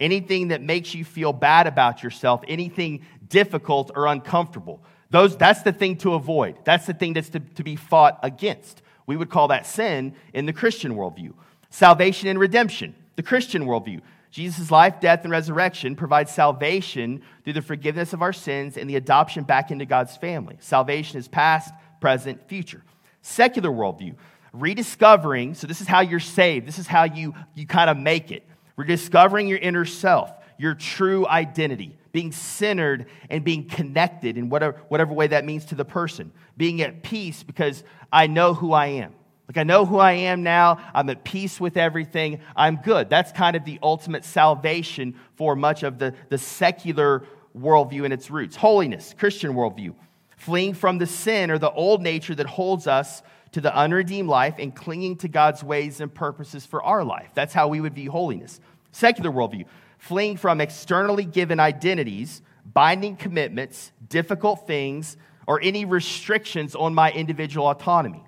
anything 0.00 0.48
that 0.48 0.62
makes 0.62 0.94
you 0.94 1.04
feel 1.04 1.34
bad 1.34 1.66
about 1.66 2.02
yourself, 2.02 2.42
anything 2.48 3.04
difficult 3.28 3.90
or 3.94 4.06
uncomfortable. 4.06 4.82
Those, 5.10 5.36
that's 5.36 5.62
the 5.62 5.72
thing 5.72 5.98
to 5.98 6.14
avoid. 6.14 6.58
That's 6.64 6.86
the 6.86 6.94
thing 6.94 7.12
that's 7.12 7.28
to, 7.30 7.40
to 7.40 7.62
be 7.62 7.76
fought 7.76 8.18
against. 8.22 8.82
We 9.06 9.16
would 9.16 9.30
call 9.30 9.48
that 9.48 9.66
sin 9.66 10.14
in 10.34 10.46
the 10.46 10.52
Christian 10.52 10.94
worldview. 10.94 11.32
Salvation 11.70 12.28
and 12.28 12.38
redemption, 12.38 12.94
the 13.16 13.22
Christian 13.22 13.66
worldview. 13.66 14.00
Jesus' 14.30 14.70
life, 14.70 15.00
death, 15.00 15.22
and 15.22 15.30
resurrection 15.30 15.96
provides 15.96 16.30
salvation 16.30 17.22
through 17.44 17.54
the 17.54 17.62
forgiveness 17.62 18.12
of 18.12 18.20
our 18.20 18.32
sins 18.32 18.76
and 18.76 18.90
the 18.90 18.96
adoption 18.96 19.44
back 19.44 19.70
into 19.70 19.86
God's 19.86 20.16
family. 20.16 20.56
Salvation 20.60 21.18
is 21.18 21.28
past, 21.28 21.72
present, 22.00 22.46
future. 22.48 22.82
Secular 23.22 23.70
worldview, 23.70 24.14
rediscovering, 24.52 25.54
so 25.54 25.66
this 25.66 25.80
is 25.80 25.86
how 25.86 26.00
you're 26.00 26.20
saved, 26.20 26.66
this 26.66 26.78
is 26.78 26.86
how 26.86 27.04
you, 27.04 27.34
you 27.54 27.66
kind 27.66 27.88
of 27.88 27.96
make 27.96 28.30
it. 28.30 28.46
Rediscovering 28.76 29.48
your 29.48 29.58
inner 29.58 29.84
self, 29.86 30.30
your 30.58 30.74
true 30.74 31.26
identity, 31.26 31.96
being 32.12 32.32
centered 32.32 33.06
and 33.30 33.44
being 33.44 33.68
connected 33.68 34.38
in 34.38 34.48
whatever, 34.48 34.80
whatever 34.88 35.12
way 35.12 35.26
that 35.28 35.44
means 35.44 35.66
to 35.66 35.74
the 35.74 35.84
person, 35.84 36.32
being 36.56 36.80
at 36.82 37.02
peace 37.02 37.42
because 37.42 37.84
I 38.12 38.26
know 38.26 38.54
who 38.54 38.72
I 38.72 38.86
am. 38.86 39.14
Like, 39.48 39.58
I 39.58 39.62
know 39.62 39.86
who 39.86 39.98
I 39.98 40.12
am 40.12 40.42
now. 40.42 40.78
I'm 40.92 41.08
at 41.08 41.22
peace 41.22 41.60
with 41.60 41.76
everything. 41.76 42.40
I'm 42.56 42.76
good. 42.76 43.08
That's 43.08 43.30
kind 43.30 43.54
of 43.54 43.64
the 43.64 43.78
ultimate 43.82 44.24
salvation 44.24 45.14
for 45.36 45.54
much 45.54 45.84
of 45.84 45.98
the, 45.98 46.14
the 46.30 46.38
secular 46.38 47.24
worldview 47.56 48.04
and 48.04 48.12
its 48.12 48.30
roots. 48.30 48.56
Holiness, 48.56 49.14
Christian 49.16 49.52
worldview, 49.54 49.94
fleeing 50.36 50.74
from 50.74 50.98
the 50.98 51.06
sin 51.06 51.50
or 51.50 51.58
the 51.58 51.70
old 51.70 52.02
nature 52.02 52.34
that 52.34 52.46
holds 52.46 52.88
us 52.88 53.22
to 53.52 53.60
the 53.60 53.74
unredeemed 53.74 54.28
life 54.28 54.56
and 54.58 54.74
clinging 54.74 55.16
to 55.16 55.28
God's 55.28 55.62
ways 55.62 56.00
and 56.00 56.12
purposes 56.12 56.66
for 56.66 56.82
our 56.82 57.04
life. 57.04 57.30
That's 57.34 57.54
how 57.54 57.68
we 57.68 57.80
would 57.80 57.94
view 57.94 58.10
holiness. 58.10 58.60
Secular 58.90 59.30
worldview, 59.30 59.66
fleeing 59.98 60.36
from 60.36 60.60
externally 60.60 61.24
given 61.24 61.60
identities, 61.60 62.42
binding 62.64 63.16
commitments, 63.16 63.92
difficult 64.08 64.66
things, 64.66 65.16
or 65.46 65.60
any 65.62 65.84
restrictions 65.84 66.74
on 66.74 66.94
my 66.94 67.12
individual 67.12 67.68
autonomy. 67.68 68.22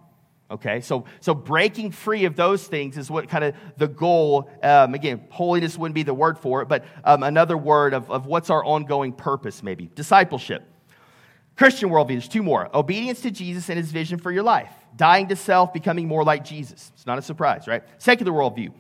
Okay, 0.51 0.81
so, 0.81 1.05
so 1.21 1.35
breaking 1.35 1.91
free 1.91 2.25
of 2.25 2.35
those 2.35 2.67
things 2.67 2.97
is 2.97 3.11
what 3.11 3.29
kind 3.29 3.45
of 3.45 3.55
the 3.77 3.87
goal, 3.87 4.51
um, 4.63 4.95
again, 4.95 5.27
holiness 5.29 5.77
wouldn't 5.77 5.95
be 5.95 6.05
the 6.05 6.15
word 6.15 6.39
for 6.39 6.63
it, 6.63 6.69
but 6.69 6.85
um, 7.05 7.23
another 7.23 7.57
word 7.59 7.93
of, 7.93 8.11
of 8.11 8.25
what's 8.25 8.49
our 8.49 8.65
ongoing 8.65 9.13
purpose, 9.13 9.63
maybe. 9.63 9.91
Discipleship. 9.95 10.63
Christian 11.55 11.91
worldview, 11.91 12.09
there's 12.09 12.29
two 12.29 12.43
more. 12.43 12.75
Obedience 12.75 13.21
to 13.23 13.31
Jesus 13.31 13.69
and 13.69 13.77
his 13.77 13.91
vision 13.91 14.19
for 14.19 14.31
your 14.33 14.45
life. 14.45 14.73
Dying 14.97 15.29
to 15.29 15.37
self, 15.37 15.73
becoming 15.75 16.09
more 16.09 16.25
like 16.25 16.45
Jesus. 16.45 16.93
It's 16.95 17.05
not 17.05 17.19
a 17.19 17.23
surprise, 17.23 17.67
right? 17.67 17.83
Secular 17.99 18.33
worldview. 18.33 18.73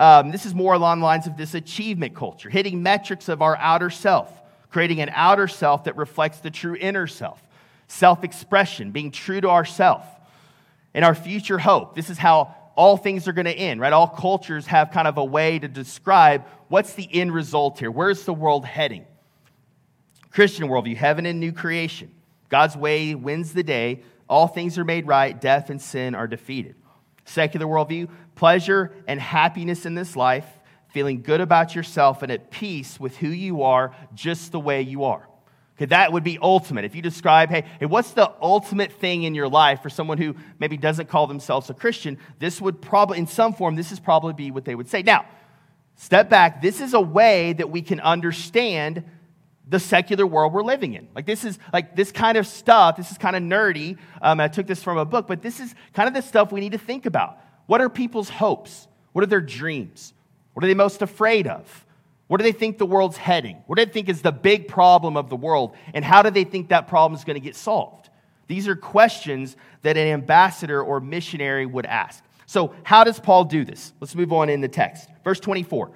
Um, 0.00 0.30
this 0.30 0.46
is 0.46 0.54
more 0.54 0.74
along 0.74 1.00
the 1.00 1.06
lines 1.06 1.26
of 1.26 1.36
this 1.36 1.54
achievement 1.54 2.14
culture, 2.14 2.48
hitting 2.48 2.82
metrics 2.82 3.28
of 3.28 3.42
our 3.42 3.56
outer 3.56 3.90
self, 3.90 4.32
creating 4.70 5.00
an 5.00 5.10
outer 5.12 5.48
self 5.48 5.84
that 5.84 5.96
reflects 5.96 6.38
the 6.38 6.50
true 6.50 6.76
inner 6.78 7.06
self. 7.06 7.42
Self 7.88 8.22
expression, 8.22 8.90
being 8.90 9.10
true 9.10 9.40
to 9.40 9.48
ourself 9.48 10.04
and 10.94 11.04
our 11.04 11.14
future 11.14 11.58
hope. 11.58 11.94
This 11.94 12.10
is 12.10 12.18
how 12.18 12.54
all 12.76 12.96
things 12.96 13.26
are 13.26 13.32
going 13.32 13.46
to 13.46 13.52
end, 13.52 13.80
right? 13.80 13.92
All 13.92 14.06
cultures 14.06 14.66
have 14.66 14.90
kind 14.90 15.08
of 15.08 15.18
a 15.18 15.24
way 15.24 15.58
to 15.58 15.68
describe 15.68 16.44
what's 16.68 16.94
the 16.94 17.08
end 17.12 17.32
result 17.32 17.78
here. 17.78 17.90
Where's 17.90 18.24
the 18.24 18.32
world 18.32 18.64
heading? 18.64 19.04
Christian 20.30 20.68
worldview, 20.68 20.96
heaven 20.96 21.26
and 21.26 21.40
new 21.40 21.52
creation. 21.52 22.12
God's 22.48 22.76
way 22.76 23.14
wins 23.14 23.52
the 23.52 23.62
day. 23.62 24.02
All 24.28 24.46
things 24.46 24.78
are 24.78 24.84
made 24.84 25.06
right. 25.06 25.38
Death 25.38 25.70
and 25.70 25.80
sin 25.80 26.14
are 26.14 26.26
defeated. 26.26 26.76
Secular 27.24 27.66
worldview, 27.66 28.08
pleasure 28.38 28.92
and 29.08 29.20
happiness 29.20 29.84
in 29.84 29.94
this 29.94 30.14
life, 30.14 30.46
feeling 30.90 31.22
good 31.22 31.40
about 31.40 31.74
yourself 31.74 32.22
and 32.22 32.30
at 32.30 32.50
peace 32.52 32.98
with 32.98 33.16
who 33.16 33.28
you 33.28 33.64
are 33.64 33.94
just 34.14 34.52
the 34.52 34.60
way 34.60 34.80
you 34.80 35.04
are. 35.04 35.28
Okay, 35.76 35.86
that 35.86 36.12
would 36.12 36.22
be 36.22 36.38
ultimate. 36.40 36.84
If 36.84 36.94
you 36.94 37.02
describe, 37.02 37.50
hey, 37.50 37.64
hey, 37.80 37.86
what's 37.86 38.12
the 38.12 38.32
ultimate 38.40 38.92
thing 38.92 39.24
in 39.24 39.34
your 39.34 39.48
life 39.48 39.82
for 39.82 39.90
someone 39.90 40.18
who 40.18 40.36
maybe 40.60 40.76
doesn't 40.76 41.08
call 41.08 41.26
themselves 41.26 41.68
a 41.68 41.74
Christian? 41.74 42.16
This 42.38 42.60
would 42.60 42.80
probably, 42.80 43.18
in 43.18 43.26
some 43.26 43.52
form, 43.52 43.74
this 43.74 43.90
is 43.90 43.98
probably 43.98 44.34
be 44.34 44.52
what 44.52 44.64
they 44.64 44.76
would 44.76 44.88
say. 44.88 45.02
Now, 45.02 45.26
step 45.96 46.30
back. 46.30 46.62
This 46.62 46.80
is 46.80 46.94
a 46.94 47.00
way 47.00 47.54
that 47.54 47.70
we 47.70 47.82
can 47.82 47.98
understand 47.98 49.04
the 49.68 49.80
secular 49.80 50.26
world 50.26 50.52
we're 50.52 50.62
living 50.62 50.94
in. 50.94 51.08
Like 51.14 51.26
this 51.26 51.44
is 51.44 51.58
like 51.72 51.94
this 51.96 52.12
kind 52.12 52.38
of 52.38 52.46
stuff. 52.46 52.96
This 52.96 53.10
is 53.10 53.18
kind 53.18 53.34
of 53.36 53.42
nerdy. 53.42 53.98
Um, 54.22 54.40
I 54.40 54.48
took 54.48 54.66
this 54.66 54.82
from 54.82 54.96
a 54.96 55.04
book, 55.04 55.26
but 55.26 55.42
this 55.42 55.60
is 55.60 55.74
kind 55.92 56.08
of 56.08 56.14
the 56.14 56.22
stuff 56.22 56.52
we 56.52 56.60
need 56.60 56.72
to 56.72 56.78
think 56.78 57.04
about. 57.04 57.38
What 57.68 57.82
are 57.82 57.90
people's 57.90 58.30
hopes? 58.30 58.88
What 59.12 59.22
are 59.22 59.26
their 59.26 59.42
dreams? 59.42 60.14
What 60.54 60.64
are 60.64 60.66
they 60.66 60.74
most 60.74 61.02
afraid 61.02 61.46
of? 61.46 61.84
Where 62.26 62.38
do 62.38 62.42
they 62.42 62.52
think 62.52 62.78
the 62.78 62.86
world's 62.86 63.18
heading? 63.18 63.62
What 63.66 63.76
do 63.76 63.84
they 63.84 63.92
think 63.92 64.08
is 64.08 64.22
the 64.22 64.32
big 64.32 64.68
problem 64.68 65.18
of 65.18 65.28
the 65.28 65.36
world? 65.36 65.76
And 65.92 66.02
how 66.02 66.22
do 66.22 66.30
they 66.30 66.44
think 66.44 66.70
that 66.70 66.88
problem 66.88 67.16
is 67.16 67.24
going 67.24 67.34
to 67.34 67.40
get 67.40 67.56
solved? 67.56 68.08
These 68.46 68.68
are 68.68 68.74
questions 68.74 69.54
that 69.82 69.98
an 69.98 70.08
ambassador 70.08 70.82
or 70.82 70.98
missionary 71.00 71.66
would 71.66 71.84
ask. 71.84 72.24
So, 72.46 72.74
how 72.84 73.04
does 73.04 73.20
Paul 73.20 73.44
do 73.44 73.66
this? 73.66 73.92
Let's 74.00 74.14
move 74.14 74.32
on 74.32 74.48
in 74.48 74.62
the 74.62 74.68
text. 74.68 75.10
Verse 75.22 75.38
24. 75.38 75.90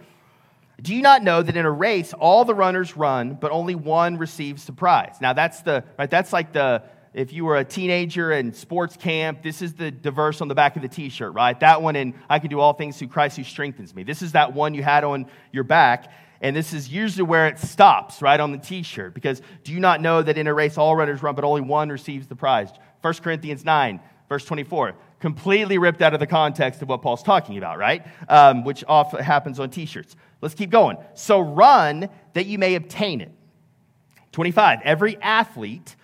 Do 0.82 0.94
you 0.94 1.00
not 1.00 1.22
know 1.22 1.42
that 1.42 1.56
in 1.56 1.64
a 1.64 1.70
race 1.70 2.12
all 2.12 2.44
the 2.44 2.54
runners 2.54 2.96
run, 2.98 3.34
but 3.34 3.50
only 3.50 3.74
one 3.74 4.18
receives 4.18 4.66
the 4.66 4.72
prize? 4.72 5.16
Now 5.22 5.32
that's 5.32 5.62
the 5.62 5.84
right, 5.98 6.10
that's 6.10 6.32
like 6.32 6.52
the 6.52 6.82
if 7.14 7.32
you 7.32 7.44
were 7.44 7.56
a 7.56 7.64
teenager 7.64 8.32
in 8.32 8.54
sports 8.54 8.96
camp, 8.96 9.42
this 9.42 9.60
is 9.60 9.74
the, 9.74 9.90
the 9.90 10.10
verse 10.10 10.40
on 10.40 10.48
the 10.48 10.54
back 10.54 10.76
of 10.76 10.82
the 10.82 10.88
t-shirt, 10.88 11.34
right? 11.34 11.58
That 11.60 11.82
one 11.82 11.94
and 11.94 12.14
I 12.28 12.38
can 12.38 12.48
do 12.48 12.58
all 12.58 12.72
things 12.72 12.96
through 12.96 13.08
Christ 13.08 13.36
who 13.36 13.44
strengthens 13.44 13.94
me. 13.94 14.02
This 14.02 14.22
is 14.22 14.32
that 14.32 14.54
one 14.54 14.72
you 14.72 14.82
had 14.82 15.04
on 15.04 15.26
your 15.52 15.64
back. 15.64 16.10
And 16.40 16.56
this 16.56 16.72
is 16.72 16.88
usually 16.88 17.22
where 17.22 17.46
it 17.46 17.58
stops, 17.58 18.20
right 18.20 18.40
on 18.40 18.50
the 18.50 18.58
t 18.58 18.82
shirt. 18.82 19.14
Because 19.14 19.42
do 19.62 19.72
you 19.72 19.78
not 19.78 20.00
know 20.00 20.22
that 20.22 20.36
in 20.36 20.46
a 20.46 20.54
race 20.54 20.76
all 20.76 20.96
runners 20.96 21.22
run, 21.22 21.34
but 21.34 21.44
only 21.44 21.60
one 21.60 21.88
receives 21.88 22.26
the 22.26 22.34
prize? 22.34 22.68
1 23.02 23.14
Corinthians 23.14 23.64
9, 23.64 24.00
verse 24.28 24.44
24. 24.44 24.94
Completely 25.20 25.78
ripped 25.78 26.02
out 26.02 26.14
of 26.14 26.20
the 26.20 26.26
context 26.26 26.82
of 26.82 26.88
what 26.88 27.00
Paul's 27.00 27.22
talking 27.22 27.58
about, 27.58 27.78
right? 27.78 28.04
Um, 28.28 28.64
which 28.64 28.82
often 28.88 29.22
happens 29.22 29.60
on 29.60 29.70
t 29.70 29.86
shirts. 29.86 30.16
Let's 30.40 30.54
keep 30.54 30.70
going. 30.70 30.96
So 31.14 31.40
run 31.40 32.08
that 32.32 32.46
you 32.46 32.58
may 32.58 32.74
obtain 32.74 33.20
it. 33.20 33.30
25. 34.32 34.80
Every 34.82 35.20
athlete, 35.22 35.94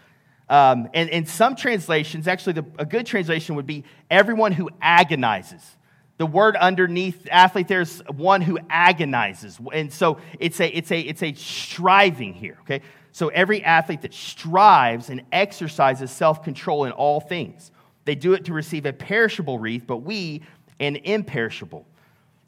um, 0.51 0.89
and 0.95 1.11
in 1.11 1.27
some 1.27 1.57
translations, 1.57 2.27
actually, 2.27 2.55
the, 2.55 2.65
a 2.79 2.87
good 2.87 3.07
translation 3.07 3.55
would 3.57 3.67
be 3.67 3.85
everyone 4.11 4.53
who 4.53 4.71
agonizes. 4.81 5.77
The 6.17 6.27
word 6.27 6.57
underneath 6.57 7.29
athlete 7.31 7.69
there's 7.69 8.01
one 8.09 8.41
who 8.41 8.59
agonizes. 8.69 9.59
And 9.73 9.93
so 9.93 10.19
it's 10.41 10.59
a 10.61 10.69
it's 10.69 10.91
a 10.91 11.01
it's 11.01 11.23
a 11.23 11.33
striving 11.35 12.35
here 12.35 12.59
okay? 12.63 12.83
So 13.13 13.29
every 13.29 13.63
athlete 13.63 14.03
that 14.03 14.13
strives 14.15 15.11
and 15.11 15.23
exercises 15.33 16.11
self-control 16.11 16.85
in 16.87 16.93
all 16.93 17.21
things 17.21 17.71
they 18.05 18.17
do 18.17 18.33
it 18.33 18.47
to 18.47 18.53
receive 18.53 18.85
a 18.85 18.93
perishable 18.93 19.61
wreath 19.61 19.85
but 19.87 19.99
we 19.99 20.43
an 20.81 20.97
imperishable. 20.97 21.87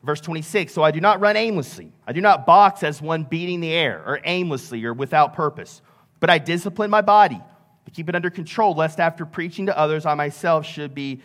Verse 0.02 0.20
26 0.20 0.72
so 0.72 0.82
i 0.82 0.90
do 0.90 1.00
not 1.00 1.20
run 1.20 1.36
aimlessly. 1.36 1.92
I 2.08 2.12
do 2.12 2.20
not 2.20 2.46
box 2.46 2.82
as 2.82 3.00
one 3.00 3.22
beating 3.22 3.60
the 3.60 3.72
air 3.72 4.02
or 4.04 4.20
aimlessly 4.24 4.84
or 4.84 4.94
without 4.94 5.34
purpose 5.34 5.80
but 6.18 6.28
i 6.28 6.38
discipline 6.38 6.90
my 6.90 7.02
body 7.02 7.40
to 7.84 7.90
keep 7.90 8.08
it 8.08 8.14
under 8.14 8.30
control 8.30 8.74
lest 8.74 9.00
after 9.00 9.24
preaching 9.24 9.66
to 9.66 9.78
others 9.78 10.06
i 10.06 10.14
myself 10.14 10.66
should 10.66 10.94
be 10.94 11.20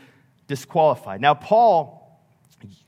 disqualified 0.48 1.22
now 1.22 1.34
paul 1.34 2.20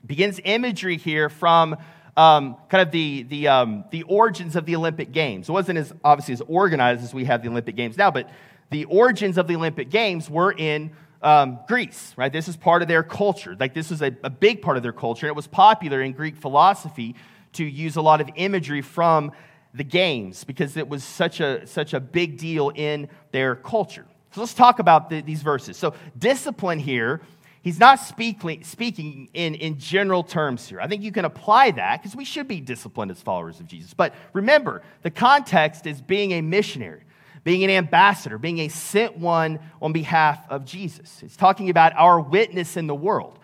begins 0.06 0.40
imagery 0.44 0.96
here 0.96 1.28
from 1.28 1.76
um, 2.18 2.56
kind 2.68 2.82
of 2.82 2.90
the, 2.90 3.22
the, 3.24 3.46
um, 3.46 3.84
the 3.92 4.02
origins 4.02 4.56
of 4.56 4.66
the 4.66 4.74
Olympic 4.74 5.12
Games. 5.12 5.48
It 5.48 5.52
wasn't 5.52 5.78
as 5.78 5.92
obviously 6.02 6.34
as 6.34 6.42
organized 6.48 7.04
as 7.04 7.14
we 7.14 7.24
have 7.26 7.44
the 7.44 7.48
Olympic 7.48 7.76
Games 7.76 7.96
now, 7.96 8.10
but 8.10 8.28
the 8.70 8.86
origins 8.86 9.38
of 9.38 9.46
the 9.46 9.54
Olympic 9.54 9.88
Games 9.88 10.28
were 10.28 10.52
in 10.52 10.90
um, 11.22 11.60
Greece, 11.68 12.14
right? 12.16 12.32
This 12.32 12.48
is 12.48 12.56
part 12.56 12.82
of 12.82 12.88
their 12.88 13.04
culture. 13.04 13.56
Like 13.58 13.72
this 13.72 13.90
was 13.90 14.02
a, 14.02 14.16
a 14.24 14.30
big 14.30 14.62
part 14.62 14.76
of 14.76 14.82
their 14.82 14.92
culture. 14.92 15.28
It 15.28 15.36
was 15.36 15.46
popular 15.46 16.02
in 16.02 16.12
Greek 16.12 16.36
philosophy 16.36 17.14
to 17.52 17.64
use 17.64 17.94
a 17.94 18.02
lot 18.02 18.20
of 18.20 18.28
imagery 18.34 18.82
from 18.82 19.30
the 19.78 19.84
games 19.84 20.44
because 20.44 20.76
it 20.76 20.86
was 20.86 21.02
such 21.02 21.40
a, 21.40 21.66
such 21.66 21.94
a 21.94 22.00
big 22.00 22.36
deal 22.36 22.70
in 22.74 23.08
their 23.32 23.56
culture. 23.56 24.04
So 24.32 24.40
let's 24.40 24.52
talk 24.52 24.78
about 24.78 25.08
the, 25.08 25.22
these 25.22 25.40
verses. 25.40 25.78
So 25.78 25.94
discipline 26.18 26.78
here 26.78 27.22
he's 27.62 27.78
not 27.78 28.00
speaking, 28.00 28.64
speaking 28.64 29.28
in, 29.34 29.54
in 29.54 29.78
general 29.78 30.22
terms 30.22 30.66
here. 30.68 30.80
I 30.80 30.86
think 30.86 31.02
you 31.02 31.12
can 31.12 31.24
apply 31.24 31.72
that 31.72 32.00
because 32.00 32.16
we 32.16 32.24
should 32.24 32.48
be 32.48 32.60
disciplined 32.60 33.10
as 33.10 33.20
followers 33.20 33.60
of 33.60 33.66
Jesus. 33.66 33.94
But 33.94 34.14
remember, 34.32 34.82
the 35.02 35.10
context 35.10 35.86
is 35.86 36.00
being 36.00 36.32
a 36.32 36.40
missionary, 36.40 37.02
being 37.44 37.64
an 37.64 37.70
ambassador, 37.70 38.38
being 38.38 38.60
a 38.60 38.68
sent 38.68 39.18
one 39.18 39.58
on 39.82 39.92
behalf 39.92 40.40
of 40.48 40.64
Jesus. 40.64 41.22
It's 41.22 41.36
talking 41.36 41.70
about 41.70 41.92
our 41.94 42.20
witness 42.20 42.76
in 42.76 42.86
the 42.86 42.94
world. 42.94 43.38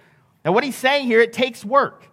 Now, 0.45 0.53
what 0.53 0.65
he's 0.65 0.77
saying 0.77 1.07
here, 1.07 1.21
it 1.21 1.33
takes 1.33 1.65
work. 1.65 2.09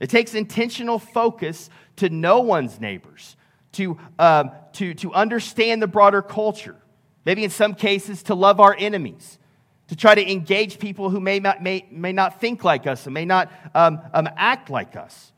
It 0.00 0.10
takes 0.10 0.34
intentional 0.34 0.98
focus 0.98 1.70
to 1.96 2.08
know 2.08 2.40
one's 2.40 2.80
neighbors, 2.80 3.36
to, 3.72 3.98
um, 4.18 4.50
to, 4.74 4.94
to 4.94 5.12
understand 5.12 5.82
the 5.82 5.86
broader 5.86 6.22
culture, 6.22 6.76
maybe 7.24 7.44
in 7.44 7.50
some 7.50 7.74
cases 7.74 8.22
to 8.24 8.34
love 8.34 8.60
our 8.60 8.76
enemies 8.78 9.38
to 9.92 9.96
try 9.96 10.14
to 10.14 10.32
engage 10.32 10.78
people 10.78 11.10
who 11.10 11.20
may 11.20 11.38
not, 11.38 11.62
may, 11.62 11.86
may 11.90 12.12
not 12.12 12.40
think 12.40 12.64
like 12.64 12.86
us 12.86 13.04
and 13.04 13.12
may 13.12 13.26
not 13.26 13.52
um, 13.74 14.00
um, 14.14 14.26
act 14.36 14.70
like 14.70 14.96
us. 14.96 15.32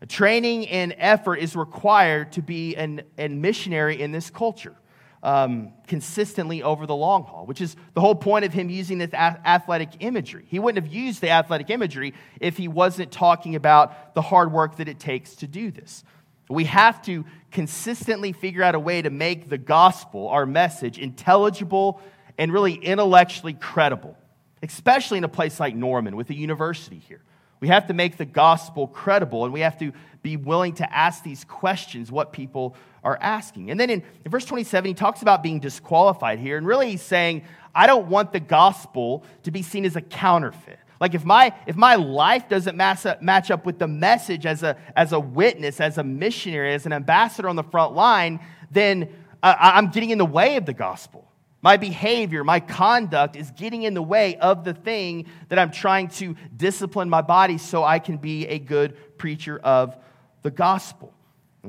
A 0.00 0.06
training 0.06 0.68
and 0.68 0.94
effort 0.98 1.36
is 1.38 1.56
required 1.56 2.30
to 2.32 2.42
be 2.42 2.76
an, 2.76 3.02
a 3.18 3.26
missionary 3.26 4.00
in 4.00 4.12
this 4.12 4.30
culture 4.30 4.76
um, 5.24 5.72
consistently 5.88 6.62
over 6.62 6.86
the 6.86 6.94
long 6.94 7.24
haul, 7.24 7.46
which 7.46 7.60
is 7.60 7.74
the 7.94 8.00
whole 8.00 8.14
point 8.14 8.44
of 8.44 8.52
him 8.52 8.70
using 8.70 8.98
this 8.98 9.12
athletic 9.12 9.88
imagery. 9.98 10.44
He 10.46 10.60
wouldn't 10.60 10.84
have 10.84 10.94
used 10.94 11.20
the 11.20 11.30
athletic 11.30 11.68
imagery 11.70 12.14
if 12.40 12.56
he 12.56 12.68
wasn't 12.68 13.10
talking 13.10 13.56
about 13.56 14.14
the 14.14 14.22
hard 14.22 14.52
work 14.52 14.76
that 14.76 14.86
it 14.86 15.00
takes 15.00 15.34
to 15.36 15.48
do 15.48 15.72
this. 15.72 16.04
We 16.48 16.64
have 16.64 17.02
to 17.02 17.24
consistently 17.50 18.32
figure 18.32 18.62
out 18.62 18.74
a 18.74 18.80
way 18.80 19.02
to 19.02 19.10
make 19.10 19.48
the 19.48 19.58
gospel, 19.58 20.28
our 20.28 20.46
message, 20.46 20.98
intelligible 20.98 22.00
and 22.38 22.52
really 22.52 22.74
intellectually 22.74 23.54
credible, 23.54 24.16
especially 24.62 25.18
in 25.18 25.24
a 25.24 25.28
place 25.28 25.58
like 25.58 25.74
Norman 25.74 26.16
with 26.16 26.30
a 26.30 26.34
university 26.34 26.98
here. 26.98 27.22
We 27.60 27.68
have 27.68 27.86
to 27.86 27.94
make 27.94 28.18
the 28.18 28.26
gospel 28.26 28.86
credible 28.86 29.44
and 29.44 29.52
we 29.52 29.60
have 29.60 29.78
to 29.78 29.92
be 30.22 30.36
willing 30.36 30.74
to 30.74 30.94
ask 30.94 31.22
these 31.22 31.44
questions, 31.44 32.12
what 32.12 32.32
people 32.32 32.76
are 33.02 33.16
asking. 33.20 33.70
And 33.70 33.78
then 33.78 33.88
in, 33.88 34.02
in, 34.24 34.30
verse 34.30 34.44
27, 34.44 34.88
he 34.88 34.94
talks 34.94 35.22
about 35.22 35.42
being 35.42 35.60
disqualified 35.60 36.38
here. 36.38 36.58
And 36.58 36.66
really, 36.66 36.90
he's 36.90 37.02
saying, 37.02 37.44
I 37.74 37.86
don't 37.86 38.08
want 38.08 38.32
the 38.32 38.40
gospel 38.40 39.24
to 39.44 39.50
be 39.50 39.62
seen 39.62 39.84
as 39.84 39.96
a 39.96 40.00
counterfeit. 40.00 40.78
Like 41.00 41.14
if 41.14 41.24
my 41.24 41.52
if 41.66 41.76
my 41.76 41.94
life 41.94 42.48
doesn't 42.48 42.76
match 42.76 43.04
up, 43.06 43.22
match 43.22 43.50
up 43.50 43.66
with 43.66 43.78
the 43.78 43.88
message 43.88 44.46
as 44.46 44.62
a 44.62 44.76
as 44.96 45.12
a 45.12 45.20
witness, 45.20 45.80
as 45.80 45.98
a 45.98 46.04
missionary, 46.04 46.74
as 46.74 46.86
an 46.86 46.92
ambassador 46.92 47.48
on 47.48 47.56
the 47.56 47.64
front 47.64 47.94
line, 47.94 48.40
then 48.70 49.08
uh, 49.42 49.54
I'm 49.58 49.90
getting 49.90 50.10
in 50.10 50.18
the 50.18 50.24
way 50.24 50.56
of 50.56 50.66
the 50.66 50.72
gospel. 50.72 51.30
My 51.62 51.76
behavior, 51.76 52.44
my 52.44 52.60
conduct 52.60 53.34
is 53.34 53.50
getting 53.50 53.82
in 53.82 53.94
the 53.94 54.02
way 54.02 54.36
of 54.36 54.64
the 54.64 54.72
thing 54.72 55.26
that 55.48 55.58
I'm 55.58 55.70
trying 55.70 56.08
to 56.08 56.36
discipline 56.56 57.10
my 57.10 57.22
body 57.22 57.58
so 57.58 57.82
I 57.82 57.98
can 57.98 58.18
be 58.18 58.46
a 58.46 58.58
good 58.58 59.18
preacher 59.18 59.58
of 59.58 59.96
the 60.42 60.50
gospel. 60.50 61.12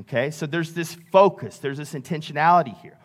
Okay, 0.02 0.30
so 0.30 0.46
there's 0.46 0.74
this 0.74 0.96
focus, 1.12 1.58
there's 1.58 1.78
this 1.78 1.94
intentionality 1.94 2.80
here. 2.82 2.98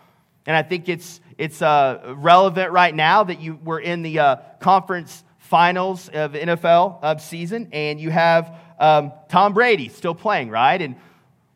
And 0.44 0.54
I 0.54 0.62
think 0.62 0.88
it's, 0.88 1.20
it's 1.38 1.62
uh, 1.62 2.14
relevant 2.16 2.72
right 2.72 2.94
now 2.94 3.24
that 3.24 3.40
you 3.40 3.58
were 3.64 3.80
in 3.80 4.02
the 4.02 4.18
uh, 4.18 4.36
conference 4.60 5.24
finals 5.52 6.08
of 6.08 6.32
NFL 6.32 6.98
uh, 7.02 7.18
season 7.18 7.68
and 7.72 8.00
you 8.00 8.08
have 8.08 8.56
um, 8.80 9.12
Tom 9.28 9.52
Brady 9.52 9.90
still 9.90 10.14
playing, 10.14 10.48
right? 10.48 10.80
And 10.80 10.96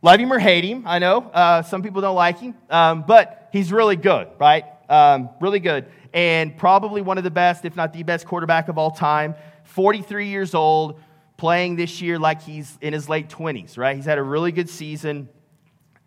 love 0.03 0.21
him 0.21 0.31
or 0.31 0.39
hate 0.39 0.65
him, 0.65 0.83
I 0.87 0.99
know. 0.99 1.23
Uh, 1.23 1.63
some 1.63 1.83
people 1.83 2.03
don't 2.03 2.15
like 2.15 2.39
him, 2.39 2.55
um, 2.69 3.05
but 3.09 3.49
he's 3.55 3.73
really 3.73 3.97
good, 3.97 4.29
right? 4.39 4.65
Um, 4.91 5.31
really 5.41 5.61
good. 5.61 5.87
And 6.13 6.55
probably 6.59 7.01
one 7.01 7.17
of 7.17 7.25
the 7.25 7.31
best, 7.31 7.65
if 7.65 7.75
not 7.75 7.95
the 7.95 8.03
best 8.03 8.27
quarterback 8.27 8.69
of 8.69 8.77
all 8.77 8.91
time. 8.91 9.35
43 9.65 10.29
years 10.29 10.55
old, 10.55 11.01
playing 11.39 11.77
this 11.77 12.03
year 12.03 12.19
like 12.19 12.43
he's 12.43 12.77
in 12.83 12.93
his 12.93 13.09
late 13.09 13.31
20s, 13.31 13.79
right? 13.79 13.97
He's 13.97 14.05
had 14.05 14.19
a 14.19 14.23
really 14.23 14.53
good 14.53 14.69
season. 14.69 15.31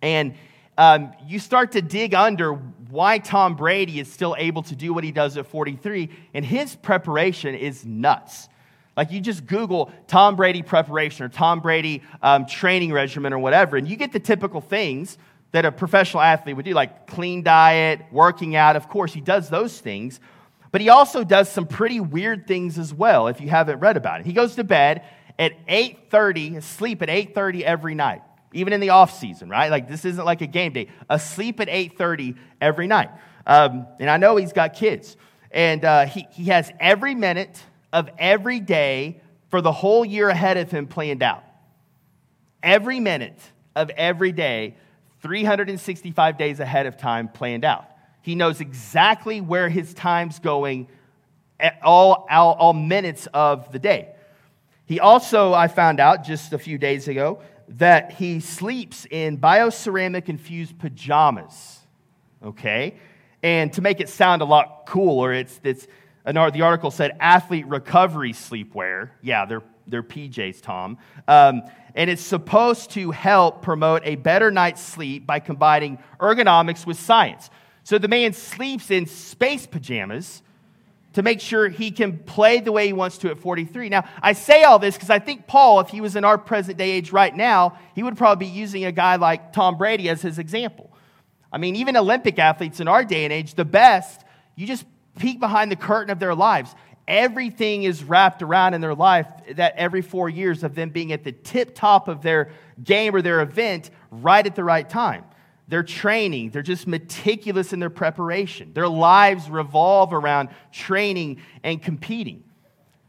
And 0.03 0.35
um, 0.79 1.11
you 1.27 1.39
start 1.39 1.73
to 1.73 1.81
dig 1.81 2.13
under 2.13 2.53
why 2.53 3.17
Tom 3.17 3.57
Brady 3.57 3.99
is 3.99 4.09
still 4.09 4.33
able 4.39 4.63
to 4.63 4.77
do 4.77 4.93
what 4.93 5.03
he 5.03 5.11
does 5.11 5.35
at 5.35 5.45
43, 5.45 6.09
and 6.33 6.45
his 6.45 6.73
preparation 6.73 7.53
is 7.53 7.85
nuts. 7.85 8.47
Like 8.95 9.11
you 9.11 9.19
just 9.19 9.45
Google 9.45 9.91
Tom 10.07 10.37
Brady 10.37 10.63
preparation 10.63 11.25
or 11.25 11.29
Tom 11.29 11.59
Brady 11.59 12.01
um, 12.21 12.45
training 12.45 12.93
regimen 12.93 13.33
or 13.33 13.39
whatever, 13.39 13.75
and 13.75 13.89
you 13.89 13.97
get 13.97 14.13
the 14.13 14.21
typical 14.21 14.61
things 14.61 15.17
that 15.51 15.65
a 15.65 15.71
professional 15.71 16.23
athlete 16.23 16.55
would 16.55 16.63
do, 16.63 16.73
like 16.73 17.07
clean 17.07 17.43
diet, 17.43 17.99
working 18.09 18.55
out. 18.55 18.77
Of 18.77 18.87
course, 18.87 19.13
he 19.13 19.19
does 19.19 19.49
those 19.49 19.77
things, 19.77 20.21
but 20.71 20.79
he 20.79 20.87
also 20.87 21.25
does 21.25 21.49
some 21.51 21.67
pretty 21.67 21.99
weird 21.99 22.47
things 22.47 22.79
as 22.79 22.93
well. 22.93 23.27
If 23.27 23.41
you 23.41 23.49
haven't 23.49 23.81
read 23.81 23.97
about 23.97 24.21
it, 24.21 24.25
he 24.25 24.31
goes 24.31 24.55
to 24.55 24.63
bed 24.63 25.03
at 25.37 25.53
8:30, 25.67 26.63
sleep 26.63 27.01
at 27.01 27.09
8:30 27.09 27.65
every 27.65 27.95
night, 27.95 28.21
even 28.53 28.73
in 28.73 28.79
the 28.79 28.89
off 28.89 29.17
season, 29.19 29.49
right? 29.49 29.69
Like 29.69 29.87
this 29.87 30.05
isn't 30.05 30.23
like 30.25 30.41
a 30.41 30.47
game 30.47 30.73
day. 30.73 30.89
Asleep 31.09 31.59
at 31.59 31.67
8:30 31.67 32.35
every 32.61 32.87
night. 32.87 33.09
Um, 33.45 33.87
and 33.99 34.09
I 34.09 34.17
know 34.17 34.35
he's 34.35 34.53
got 34.53 34.73
kids, 34.73 35.17
and 35.51 35.83
uh, 35.83 36.05
he 36.05 36.27
he 36.31 36.45
has 36.45 36.71
every 36.79 37.15
minute 37.15 37.63
of 37.91 38.09
every 38.17 38.59
day 38.59 39.21
for 39.49 39.61
the 39.61 39.71
whole 39.71 40.05
year 40.05 40.29
ahead 40.29 40.57
of 40.57 40.71
him 40.71 40.87
planned 40.87 41.23
out. 41.23 41.43
Every 42.61 42.99
minute 42.99 43.39
of 43.75 43.89
every 43.91 44.31
day, 44.31 44.75
365 45.21 46.37
days 46.37 46.59
ahead 46.59 46.85
of 46.85 46.97
time 46.97 47.27
planned 47.27 47.65
out. 47.65 47.85
He 48.21 48.35
knows 48.35 48.61
exactly 48.61 49.41
where 49.41 49.69
his 49.69 49.93
time's 49.93 50.39
going 50.39 50.87
at 51.59 51.79
all, 51.83 52.27
all, 52.29 52.53
all 52.53 52.73
minutes 52.73 53.27
of 53.33 53.71
the 53.71 53.79
day. 53.79 54.13
He 54.85 54.99
also, 54.99 55.53
I 55.53 55.67
found 55.67 55.99
out 55.99 56.23
just 56.23 56.53
a 56.53 56.57
few 56.57 56.77
days 56.77 57.07
ago, 57.07 57.41
that 57.69 58.13
he 58.13 58.39
sleeps 58.39 59.05
in 59.09 59.37
bioceramic 59.37 60.27
infused 60.27 60.77
pajamas. 60.79 61.79
Okay? 62.43 62.95
And 63.43 63.71
to 63.73 63.81
make 63.81 63.99
it 63.99 64.09
sound 64.09 64.41
a 64.41 64.45
lot 64.45 64.85
cooler, 64.85 65.31
it's, 65.31 65.59
it's 65.63 65.87
an 66.25 66.35
art, 66.35 66.53
the 66.53 66.63
article 66.63 66.91
said 66.91 67.15
athlete 67.19 67.67
recovery 67.67 68.33
sleepwear. 68.33 69.11
Yeah, 69.21 69.45
they're, 69.45 69.63
they're 69.87 70.03
PJs, 70.03 70.61
Tom. 70.61 70.97
Um, 71.27 71.63
and 71.95 72.09
it's 72.09 72.21
supposed 72.21 72.91
to 72.91 73.11
help 73.11 73.61
promote 73.61 74.01
a 74.03 74.15
better 74.15 74.51
night's 74.51 74.81
sleep 74.81 75.25
by 75.25 75.39
combining 75.39 75.99
ergonomics 76.19 76.85
with 76.85 76.99
science. 76.99 77.49
So 77.83 77.97
the 77.97 78.07
man 78.07 78.33
sleeps 78.33 78.91
in 78.91 79.05
space 79.05 79.65
pajamas 79.65 80.41
to 81.13 81.23
make 81.23 81.41
sure 81.41 81.69
he 81.69 81.91
can 81.91 82.17
play 82.19 82.59
the 82.59 82.71
way 82.71 82.87
he 82.87 82.93
wants 82.93 83.17
to 83.19 83.29
at 83.29 83.39
43. 83.39 83.89
Now, 83.89 84.07
I 84.21 84.33
say 84.33 84.63
all 84.63 84.77
this 84.77 84.95
because 84.95 85.09
I 85.09 85.19
think 85.19 85.47
Paul, 85.47 85.79
if 85.79 85.89
he 85.89 86.01
was 86.01 86.15
in 86.15 86.23
our 86.23 86.37
present 86.37 86.77
day 86.77 86.91
age 86.91 87.11
right 87.11 87.35
now, 87.35 87.77
he 87.95 88.03
would 88.03 88.17
probably 88.17 88.45
be 88.45 88.51
using 88.51 88.85
a 88.85 88.91
guy 88.91 89.15
like 89.15 89.51
Tom 89.51 89.77
Brady 89.77 90.09
as 90.09 90.21
his 90.21 90.37
example. 90.37 90.91
I 91.51 91.57
mean, 91.57 91.75
even 91.75 91.97
Olympic 91.97 92.37
athletes 92.37 92.79
in 92.79 92.87
our 92.87 93.03
day 93.03 93.23
and 93.23 93.33
age, 93.33 93.55
the 93.55 93.65
best, 93.65 94.23
you 94.55 94.67
just 94.67 94.85
peek 95.17 95.39
behind 95.39 95.71
the 95.71 95.75
curtain 95.75 96.11
of 96.11 96.19
their 96.19 96.35
lives. 96.35 96.75
Everything 97.07 97.83
is 97.83 98.03
wrapped 98.03 98.43
around 98.43 98.75
in 98.75 98.81
their 98.81 98.93
life 98.93 99.25
that 99.55 99.73
every 99.77 100.03
four 100.03 100.29
years 100.29 100.63
of 100.63 100.75
them 100.75 100.91
being 100.91 101.11
at 101.11 101.23
the 101.23 101.31
tip 101.31 101.73
top 101.73 102.07
of 102.07 102.21
their 102.21 102.51
game 102.83 103.15
or 103.15 103.23
their 103.23 103.41
event 103.41 103.89
right 104.11 104.45
at 104.45 104.55
the 104.55 104.63
right 104.63 104.87
time 104.87 105.23
their 105.69 105.83
training. 105.83 106.49
They're 106.49 106.61
just 106.63 106.87
meticulous 106.87 107.71
in 107.73 107.79
their 107.79 107.91
preparation. 107.91 108.73
Their 108.73 108.87
lives 108.87 109.49
revolve 109.49 110.13
around 110.13 110.49
training 110.71 111.41
and 111.63 111.81
competing. 111.81 112.43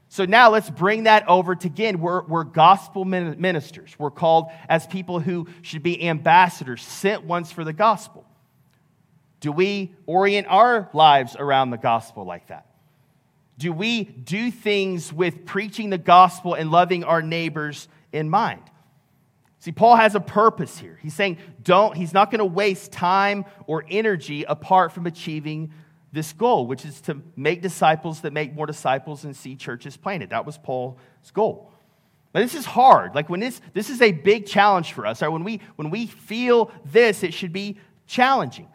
So 0.09 0.27
now 0.27 0.51
let's 0.51 0.68
bring 0.68 1.05
that 1.05 1.27
over 1.27 1.55
to 1.55 1.66
again. 1.66 2.01
We're, 2.01 2.23
we're 2.25 2.44
gospel 2.44 3.05
ministers. 3.05 3.94
We're 3.99 4.11
called 4.11 4.51
as 4.68 4.87
people 4.87 5.20
who 5.20 5.46
should 5.62 5.83
be 5.83 6.07
ambassadors, 6.07 6.83
sent 6.83 7.25
ones 7.25 7.51
for 7.51 7.64
the 7.64 7.73
gospel. 7.73 8.27
Do 9.40 9.53
we 9.53 9.94
orient 10.07 10.46
our 10.49 10.90
lives 10.92 11.37
around 11.38 11.70
the 11.70 11.79
gospel 11.79 12.27
like 12.27 12.49
that? 12.49 12.66
Do 13.57 13.73
we 13.73 14.05
do 14.05 14.51
things 14.51 15.12
with 15.12 15.46
preaching 15.46 15.90
the 15.90 15.99
gospel 15.99 16.55
and 16.55 16.70
loving 16.70 17.05
our 17.05 17.23
neighbors 17.23 17.88
in 18.12 18.29
mind? 18.29 18.62
See, 19.61 19.73
Paul 19.73 19.96
has 19.96 20.14
a 20.14 20.20
purpose 20.20 20.79
here. 20.79 20.99
He's 21.03 21.14
saying, 21.14 21.37
don't, 21.62 21.94
he's 21.94 22.14
not 22.14 22.31
going 22.31 22.38
to 22.38 22.46
waste 22.46 22.92
time 22.92 23.44
or 23.66 23.85
energy 23.90 24.44
apart 24.44 24.92
from 24.92 25.07
achieving 25.07 25.73
this 26.12 26.33
goal, 26.33 26.66
which 26.66 26.87
is 26.87 27.01
to 27.03 27.20
make 27.37 27.61
disciples 27.61 28.23
that 28.23 28.33
make 28.33 28.55
more 28.55 28.66
disciples 28.66 29.25
and 29.25 29.37
see 29.37 29.57
churches 29.57 29.99
planted. 29.99 30.31
That 30.31 30.46
was 30.46 30.57
Paul's 30.57 30.96
goal. 31.35 31.70
But 32.33 32.40
this 32.40 32.55
is 32.55 32.64
hard. 32.64 33.14
Like 33.14 33.29
when 33.29 33.40
this, 33.40 33.61
this 33.75 33.90
is 33.90 34.01
a 34.01 34.12
big 34.12 34.46
challenge 34.46 34.92
for 34.92 35.05
us. 35.07 35.20
Right? 35.20 35.29
When 35.29 35.44
we, 35.44 35.61
when 35.77 35.90
we 35.90 36.07
feel 36.07 36.70
this, 36.87 37.23
it 37.23 37.35
should 37.35 37.53
be 37.53 37.77
challenging. 38.07 38.68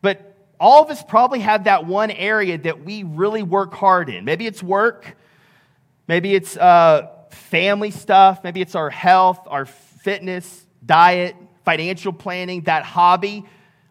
But 0.00 0.34
all 0.58 0.82
of 0.82 0.90
us 0.90 1.02
probably 1.02 1.40
have 1.40 1.64
that 1.64 1.86
one 1.86 2.10
area 2.10 2.56
that 2.56 2.82
we 2.82 3.02
really 3.02 3.42
work 3.42 3.74
hard 3.74 4.08
in. 4.08 4.24
Maybe 4.24 4.46
it's 4.46 4.62
work. 4.62 5.16
Maybe 6.08 6.34
it's 6.34 6.56
uh, 6.56 7.08
family 7.30 7.90
stuff. 7.90 8.42
Maybe 8.42 8.62
it's 8.62 8.74
our 8.74 8.90
health, 8.90 9.40
our 9.46 9.66
fitness, 10.02 10.66
diet, 10.84 11.36
financial 11.64 12.12
planning, 12.12 12.62
that 12.62 12.84
hobby, 12.84 13.44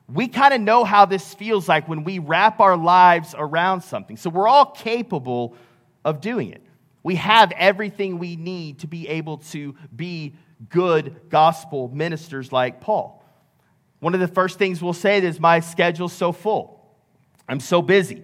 we 0.08 0.28
kind 0.28 0.54
of 0.54 0.62
know 0.62 0.84
how 0.84 1.06
this 1.06 1.34
feels 1.36 1.68
like 1.70 1.88
when 1.88 2.04
we 2.04 2.20
wrap 2.20 2.60
our 2.60 2.76
lives 2.76 3.36
around 3.38 3.82
something. 3.82 4.18
So 4.18 4.30
we're 4.30 4.48
all 4.48 4.66
capable 4.72 5.56
of 6.04 6.20
doing 6.20 6.52
it. 6.52 6.64
We 7.04 7.16
have 7.16 7.52
everything 7.52 8.18
we 8.18 8.36
need 8.36 8.80
to 8.80 8.88
be 8.88 9.08
able 9.08 9.38
to 9.38 9.76
be 9.96 10.36
good 10.68 11.16
gospel 11.30 11.90
ministers 11.94 12.52
like 12.52 12.82
Paul. 12.82 13.24
One 14.00 14.14
of 14.14 14.20
the 14.20 14.28
first 14.28 14.58
things 14.58 14.82
we'll 14.82 14.94
say 14.94 15.24
is, 15.24 15.40
My 15.40 15.60
schedule's 15.60 16.14
so 16.14 16.32
full. 16.32 16.82
I'm 17.48 17.60
so 17.60 17.82
busy. 17.82 18.24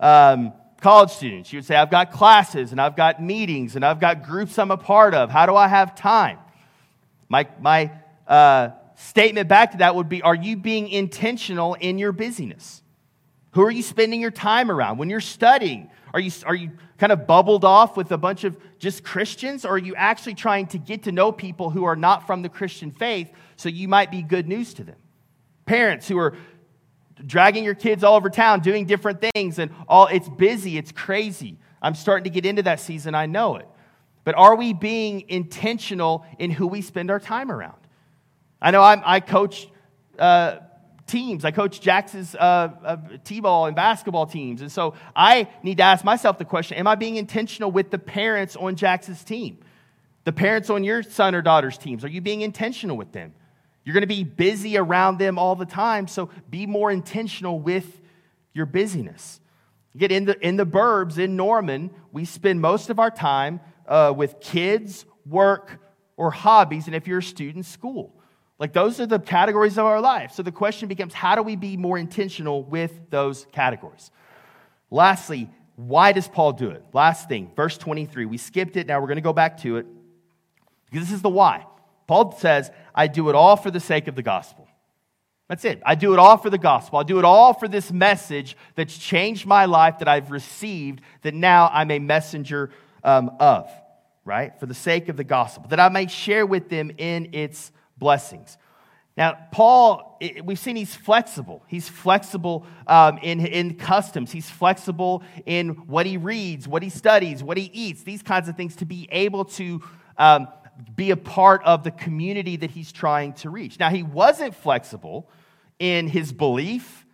Um, 0.00 0.52
college 0.80 1.10
students, 1.10 1.52
you 1.52 1.58
would 1.58 1.64
say, 1.64 1.76
I've 1.76 1.90
got 1.90 2.12
classes 2.12 2.72
and 2.72 2.80
I've 2.80 2.96
got 2.96 3.22
meetings 3.22 3.76
and 3.76 3.84
I've 3.84 4.00
got 4.00 4.22
groups 4.22 4.58
I'm 4.58 4.70
a 4.70 4.76
part 4.76 5.14
of. 5.14 5.30
How 5.30 5.46
do 5.46 5.56
I 5.56 5.68
have 5.68 5.94
time? 5.94 6.38
My, 7.28 7.46
my 7.60 7.92
uh, 8.26 8.70
statement 8.96 9.48
back 9.48 9.72
to 9.72 9.78
that 9.78 9.94
would 9.94 10.08
be 10.08 10.22
Are 10.22 10.34
you 10.34 10.56
being 10.56 10.88
intentional 10.88 11.74
in 11.74 11.98
your 11.98 12.12
busyness? 12.12 12.82
Who 13.52 13.62
are 13.62 13.70
you 13.70 13.82
spending 13.82 14.20
your 14.20 14.30
time 14.30 14.70
around? 14.70 14.98
When 14.98 15.10
you're 15.10 15.20
studying, 15.20 15.90
are 16.12 16.20
you, 16.20 16.30
are 16.44 16.54
you 16.54 16.72
kind 16.98 17.12
of 17.12 17.26
bubbled 17.26 17.64
off 17.64 17.96
with 17.96 18.12
a 18.12 18.18
bunch 18.18 18.44
of 18.44 18.56
just 18.78 19.02
Christians? 19.02 19.64
Or 19.64 19.70
are 19.70 19.78
you 19.78 19.94
actually 19.94 20.34
trying 20.34 20.66
to 20.68 20.78
get 20.78 21.04
to 21.04 21.12
know 21.12 21.32
people 21.32 21.70
who 21.70 21.84
are 21.84 21.96
not 21.96 22.26
from 22.26 22.42
the 22.42 22.48
Christian 22.48 22.90
faith 22.90 23.30
so 23.56 23.68
you 23.68 23.88
might 23.88 24.10
be 24.10 24.22
good 24.22 24.46
news 24.46 24.74
to 24.74 24.84
them? 24.84 24.96
Parents 25.64 26.06
who 26.06 26.18
are 26.18 26.36
dragging 27.26 27.64
your 27.64 27.74
kids 27.74 28.04
all 28.04 28.16
over 28.16 28.30
town 28.30 28.60
doing 28.60 28.86
different 28.86 29.20
things 29.34 29.58
and 29.58 29.70
all 29.88 30.06
it's 30.06 30.28
busy, 30.28 30.78
it's 30.78 30.92
crazy. 30.92 31.58
I'm 31.80 31.94
starting 31.94 32.24
to 32.24 32.30
get 32.30 32.46
into 32.46 32.62
that 32.62 32.80
season, 32.80 33.14
I 33.14 33.26
know 33.26 33.56
it. 33.56 33.68
But 34.24 34.34
are 34.34 34.56
we 34.56 34.72
being 34.72 35.24
intentional 35.28 36.26
in 36.38 36.50
who 36.50 36.66
we 36.66 36.82
spend 36.82 37.10
our 37.10 37.20
time 37.20 37.50
around? 37.50 37.78
I 38.60 38.70
know 38.70 38.82
I'm, 38.82 39.02
i 39.04 39.20
coach 39.20 39.68
uh, 40.18 40.58
teams. 41.06 41.44
I 41.44 41.50
coach 41.50 41.80
Jax's 41.80 42.34
uh, 42.34 42.38
uh, 42.38 42.96
t-ball 43.24 43.66
and 43.66 43.74
basketball 43.74 44.26
teams. 44.26 44.60
And 44.60 44.70
so 44.70 44.94
I 45.16 45.48
need 45.62 45.78
to 45.78 45.82
ask 45.82 46.04
myself 46.04 46.38
the 46.38 46.44
question, 46.44 46.76
am 46.76 46.86
I 46.86 46.94
being 46.94 47.16
intentional 47.16 47.72
with 47.72 47.90
the 47.90 47.98
parents 47.98 48.54
on 48.56 48.76
Jax's 48.76 49.24
team? 49.24 49.58
The 50.24 50.32
parents 50.32 50.68
on 50.70 50.84
your 50.84 51.02
son 51.02 51.34
or 51.34 51.42
daughter's 51.42 51.78
teams, 51.78 52.04
are 52.04 52.08
you 52.08 52.20
being 52.20 52.42
intentional 52.42 52.96
with 52.96 53.12
them? 53.12 53.32
You're 53.84 53.94
going 53.94 54.02
to 54.02 54.06
be 54.06 54.24
busy 54.24 54.76
around 54.76 55.16
them 55.16 55.38
all 55.38 55.56
the 55.56 55.64
time, 55.64 56.06
so 56.06 56.28
be 56.50 56.66
more 56.66 56.90
intentional 56.90 57.58
with 57.58 58.02
your 58.52 58.66
busyness. 58.66 59.40
Get 59.96 60.12
in 60.12 60.26
the 60.26 60.38
in 60.46 60.56
the 60.56 60.66
burbs 60.66 61.16
in 61.16 61.36
Norman, 61.36 61.90
we 62.12 62.26
spend 62.26 62.60
most 62.60 62.90
of 62.90 62.98
our 62.98 63.10
time 63.10 63.60
uh, 63.88 64.12
with 64.16 64.38
kids, 64.40 65.04
work, 65.26 65.80
or 66.16 66.30
hobbies, 66.30 66.86
and 66.86 66.94
if 66.94 67.08
you're 67.08 67.18
a 67.18 67.22
student, 67.22 67.64
school. 67.64 68.14
Like 68.58 68.72
those 68.72 69.00
are 69.00 69.06
the 69.06 69.18
categories 69.18 69.78
of 69.78 69.86
our 69.86 70.00
life. 70.00 70.32
So 70.32 70.42
the 70.42 70.52
question 70.52 70.88
becomes 70.88 71.14
how 71.14 71.34
do 71.34 71.42
we 71.42 71.56
be 71.56 71.76
more 71.76 71.96
intentional 71.96 72.62
with 72.62 73.10
those 73.10 73.46
categories? 73.52 74.10
Lastly, 74.90 75.48
why 75.76 76.12
does 76.12 76.26
Paul 76.26 76.52
do 76.52 76.70
it? 76.70 76.82
Last 76.92 77.28
thing, 77.28 77.52
verse 77.54 77.78
23. 77.78 78.26
We 78.26 78.36
skipped 78.36 78.76
it. 78.76 78.88
Now 78.88 79.00
we're 79.00 79.06
going 79.06 79.16
to 79.16 79.22
go 79.22 79.32
back 79.32 79.58
to 79.62 79.76
it 79.76 79.86
because 80.90 81.06
this 81.06 81.14
is 81.14 81.22
the 81.22 81.28
why. 81.28 81.66
Paul 82.08 82.36
says, 82.36 82.70
I 82.94 83.06
do 83.06 83.28
it 83.28 83.34
all 83.34 83.56
for 83.56 83.70
the 83.70 83.80
sake 83.80 84.08
of 84.08 84.16
the 84.16 84.22
gospel. 84.22 84.66
That's 85.48 85.64
it. 85.64 85.80
I 85.86 85.94
do 85.94 86.12
it 86.12 86.18
all 86.18 86.36
for 86.36 86.50
the 86.50 86.58
gospel. 86.58 86.98
I 86.98 87.04
do 87.04 87.18
it 87.18 87.24
all 87.24 87.54
for 87.54 87.68
this 87.68 87.92
message 87.92 88.56
that's 88.74 88.98
changed 88.98 89.46
my 89.46 89.66
life, 89.66 89.98
that 90.00 90.08
I've 90.08 90.30
received, 90.30 91.00
that 91.22 91.32
now 91.32 91.70
I'm 91.72 91.90
a 91.90 91.98
messenger 91.98 92.70
um, 93.04 93.30
of, 93.40 93.70
right? 94.24 94.58
For 94.60 94.66
the 94.66 94.74
sake 94.74 95.08
of 95.08 95.16
the 95.16 95.24
gospel, 95.24 95.66
that 95.68 95.80
I 95.80 95.88
may 95.88 96.06
share 96.06 96.46
with 96.46 96.68
them 96.68 96.90
in 96.98 97.30
its 97.32 97.72
blessings. 97.96 98.56
Now, 99.16 99.36
Paul, 99.50 100.16
we've 100.44 100.60
seen 100.60 100.76
he's 100.76 100.94
flexible. 100.94 101.64
He's 101.66 101.88
flexible 101.88 102.64
um, 102.86 103.18
in, 103.18 103.44
in 103.44 103.74
customs. 103.74 104.30
He's 104.30 104.48
flexible 104.48 105.24
in 105.44 105.70
what 105.70 106.06
he 106.06 106.16
reads, 106.16 106.68
what 106.68 106.84
he 106.84 106.88
studies, 106.88 107.42
what 107.42 107.56
he 107.56 107.64
eats, 107.74 108.04
these 108.04 108.22
kinds 108.22 108.48
of 108.48 108.56
things 108.56 108.76
to 108.76 108.84
be 108.84 109.08
able 109.10 109.44
to 109.46 109.82
um, 110.18 110.46
be 110.94 111.10
a 111.10 111.16
part 111.16 111.64
of 111.64 111.82
the 111.82 111.90
community 111.90 112.58
that 112.58 112.70
he's 112.70 112.92
trying 112.92 113.32
to 113.32 113.50
reach. 113.50 113.80
Now, 113.80 113.90
he 113.90 114.04
wasn't 114.04 114.54
flexible 114.54 115.28
in 115.80 116.06
his 116.06 116.32
belief 116.32 117.04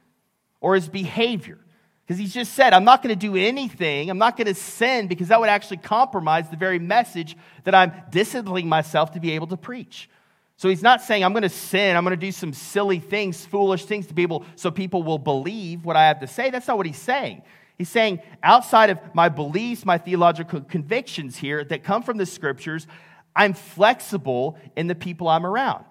or 0.60 0.74
his 0.74 0.90
behavior. 0.90 1.58
Because 2.06 2.18
he's 2.18 2.34
just 2.34 2.52
said, 2.52 2.74
I'm 2.74 2.84
not 2.84 3.02
going 3.02 3.18
to 3.18 3.18
do 3.18 3.34
anything. 3.34 4.10
I'm 4.10 4.18
not 4.18 4.36
going 4.36 4.46
to 4.46 4.54
sin 4.54 5.06
because 5.06 5.28
that 5.28 5.40
would 5.40 5.48
actually 5.48 5.78
compromise 5.78 6.50
the 6.50 6.56
very 6.56 6.78
message 6.78 7.36
that 7.64 7.74
I'm 7.74 7.92
disciplining 8.10 8.68
myself 8.68 9.12
to 9.12 9.20
be 9.20 9.32
able 9.32 9.46
to 9.46 9.56
preach. 9.56 10.10
So 10.56 10.68
he's 10.68 10.82
not 10.82 11.02
saying, 11.02 11.24
I'm 11.24 11.32
going 11.32 11.42
to 11.42 11.48
sin, 11.48 11.96
I'm 11.96 12.04
going 12.04 12.18
to 12.18 12.26
do 12.26 12.30
some 12.30 12.52
silly 12.52 13.00
things, 13.00 13.44
foolish 13.44 13.86
things 13.86 14.06
to 14.06 14.14
be 14.14 14.22
able, 14.22 14.44
so 14.54 14.70
people 14.70 15.02
will 15.02 15.18
believe 15.18 15.84
what 15.84 15.96
I 15.96 16.06
have 16.06 16.20
to 16.20 16.26
say. 16.26 16.50
That's 16.50 16.68
not 16.68 16.76
what 16.76 16.86
he's 16.86 16.98
saying. 16.98 17.42
He's 17.76 17.88
saying, 17.88 18.20
outside 18.42 18.90
of 18.90 18.98
my 19.14 19.28
beliefs, 19.28 19.84
my 19.84 19.98
theological 19.98 20.60
convictions 20.60 21.36
here 21.36 21.64
that 21.64 21.82
come 21.82 22.04
from 22.04 22.18
the 22.18 22.26
scriptures, 22.26 22.86
I'm 23.34 23.52
flexible 23.52 24.56
in 24.76 24.86
the 24.86 24.94
people 24.94 25.26
I'm 25.26 25.44
around. 25.44 25.84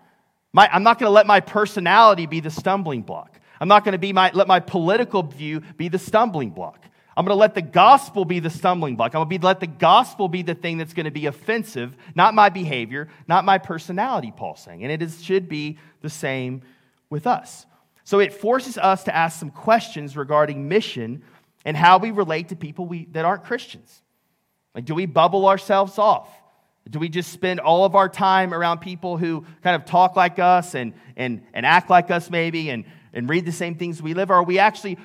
My, 0.53 0.69
I'm 0.71 0.83
not 0.83 0.97
going 0.97 1.09
to 1.09 1.13
let 1.13 1.27
my 1.27 1.41
personality 1.41 2.25
be 2.25 2.39
the 2.39 2.51
stumbling 2.51 3.01
block. 3.01 3.32
I'm 3.63 3.69
not 3.69 3.85
going 3.85 3.93
to 3.93 3.97
be 3.97 4.11
my, 4.11 4.29
let 4.33 4.45
my 4.45 4.59
political 4.59 5.23
view 5.23 5.61
be 5.77 5.87
the 5.87 5.97
stumbling 5.97 6.49
block. 6.49 6.83
I'm 7.15 7.23
going 7.23 7.33
to 7.33 7.39
let 7.39 7.55
the 7.55 7.61
gospel 7.61 8.25
be 8.25 8.41
the 8.41 8.49
stumbling 8.49 8.97
block. 8.97 9.15
I'm 9.15 9.19
going 9.19 9.29
to 9.29 9.39
be, 9.39 9.41
let 9.41 9.61
the 9.61 9.67
gospel 9.67 10.27
be 10.27 10.41
the 10.41 10.53
thing 10.53 10.77
that's 10.77 10.93
going 10.93 11.05
to 11.05 11.11
be 11.11 11.27
offensive, 11.27 11.95
not 12.13 12.33
my 12.33 12.49
behavior, 12.49 13.07
not 13.25 13.45
my 13.45 13.59
personality, 13.59 14.33
Paul's 14.35 14.59
saying. 14.59 14.83
And 14.83 14.91
it 14.91 15.01
is, 15.01 15.23
should 15.23 15.47
be 15.47 15.77
the 16.01 16.09
same 16.09 16.63
with 17.09 17.25
us. 17.25 17.65
So 18.03 18.19
it 18.19 18.33
forces 18.33 18.77
us 18.77 19.05
to 19.05 19.15
ask 19.15 19.39
some 19.39 19.49
questions 19.49 20.17
regarding 20.17 20.67
mission 20.67 21.23
and 21.63 21.77
how 21.77 21.99
we 21.99 22.11
relate 22.11 22.49
to 22.49 22.57
people 22.57 22.85
we, 22.85 23.05
that 23.13 23.23
aren't 23.23 23.45
Christians. 23.45 24.01
Like, 24.75 24.83
do 24.83 24.93
we 24.93 25.05
bubble 25.05 25.47
ourselves 25.47 25.97
off? 25.97 26.27
Do 26.89 26.99
we 26.99 27.07
just 27.07 27.31
spend 27.31 27.61
all 27.61 27.85
of 27.85 27.95
our 27.95 28.09
time 28.09 28.53
around 28.53 28.79
people 28.79 29.15
who 29.15 29.45
kind 29.61 29.77
of 29.77 29.85
talk 29.85 30.17
like 30.17 30.37
us 30.37 30.75
and, 30.75 30.93
and, 31.15 31.45
and 31.53 31.65
act 31.65 31.89
like 31.89 32.11
us, 32.11 32.29
maybe, 32.29 32.69
and, 32.69 32.83
and 33.13 33.29
read 33.29 33.45
the 33.45 33.51
same 33.51 33.75
things 33.75 34.01
we 34.01 34.13
live? 34.13 34.31
Or 34.31 34.35
are 34.35 34.43
we 34.43 34.59
actually 34.59 34.97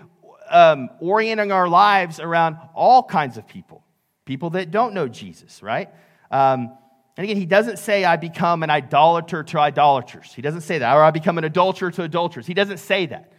um, 0.51 0.91
orienting 1.01 1.53
our 1.53 1.69
lives 1.69 2.21
around 2.21 2.57
all 2.75 3.03
kinds 3.03 3.37
of 3.37 3.47
people? 3.47 3.85
People 4.25 4.51
that 4.51 4.71
don't 4.71 4.95
know 4.95 5.09
Jesus, 5.09 5.63
right? 5.63 5.89
Um, 6.31 6.77
and 7.17 7.25
again, 7.25 7.37
he 7.37 7.47
doesn't 7.47 7.79
say, 7.79 8.05
I 8.05 8.17
become 8.17 8.63
an 8.63 8.71
idolater 8.71 9.43
to 9.43 9.59
idolaters. 9.59 10.33
He 10.33 10.41
doesn't 10.41 10.61
say 10.61 10.79
that. 10.79 10.95
Or 10.95 11.03
I 11.03 11.11
become 11.11 11.37
an 11.37 11.45
adulterer 11.45 11.91
to 11.91 12.03
adulterers. 12.05 12.47
He 12.47 12.55
doesn't 12.55 12.79
say 12.79 13.07
that. 13.07 13.33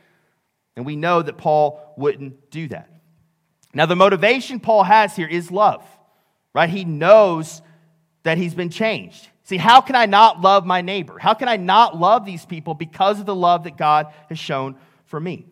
And 0.76 0.86
we 0.86 0.96
know 0.96 1.22
that 1.22 1.38
Paul 1.38 1.94
wouldn't 1.98 2.52
do 2.52 2.68
that. 2.70 2.90
Now, 3.74 3.86
the 3.86 3.96
motivation 3.96 4.60
Paul 4.60 4.84
has 4.84 5.16
here 5.16 5.28
is 5.28 5.52
love, 5.52 5.86
right? 6.54 6.70
He 6.70 6.86
knows 6.86 7.62
that 8.24 8.38
he's 8.38 8.54
been 8.54 8.70
changed. 8.70 9.30
See, 9.50 9.58
how 9.58 9.82
can 9.82 9.96
I 9.96 10.06
not 10.06 10.42
love 10.42 10.64
my 10.64 10.82
neighbor? 10.82 11.18
How 11.18 11.34
can 11.34 11.48
I 11.48 11.58
not 11.58 12.00
love 12.00 12.24
these 12.24 12.46
people 12.46 12.76
because 12.76 13.20
of 13.20 13.26
the 13.26 13.34
love 13.34 13.64
that 13.64 13.78
God 13.78 14.14
has 14.30 14.38
shown 14.38 14.76
for 15.06 15.20
me? 15.20 15.48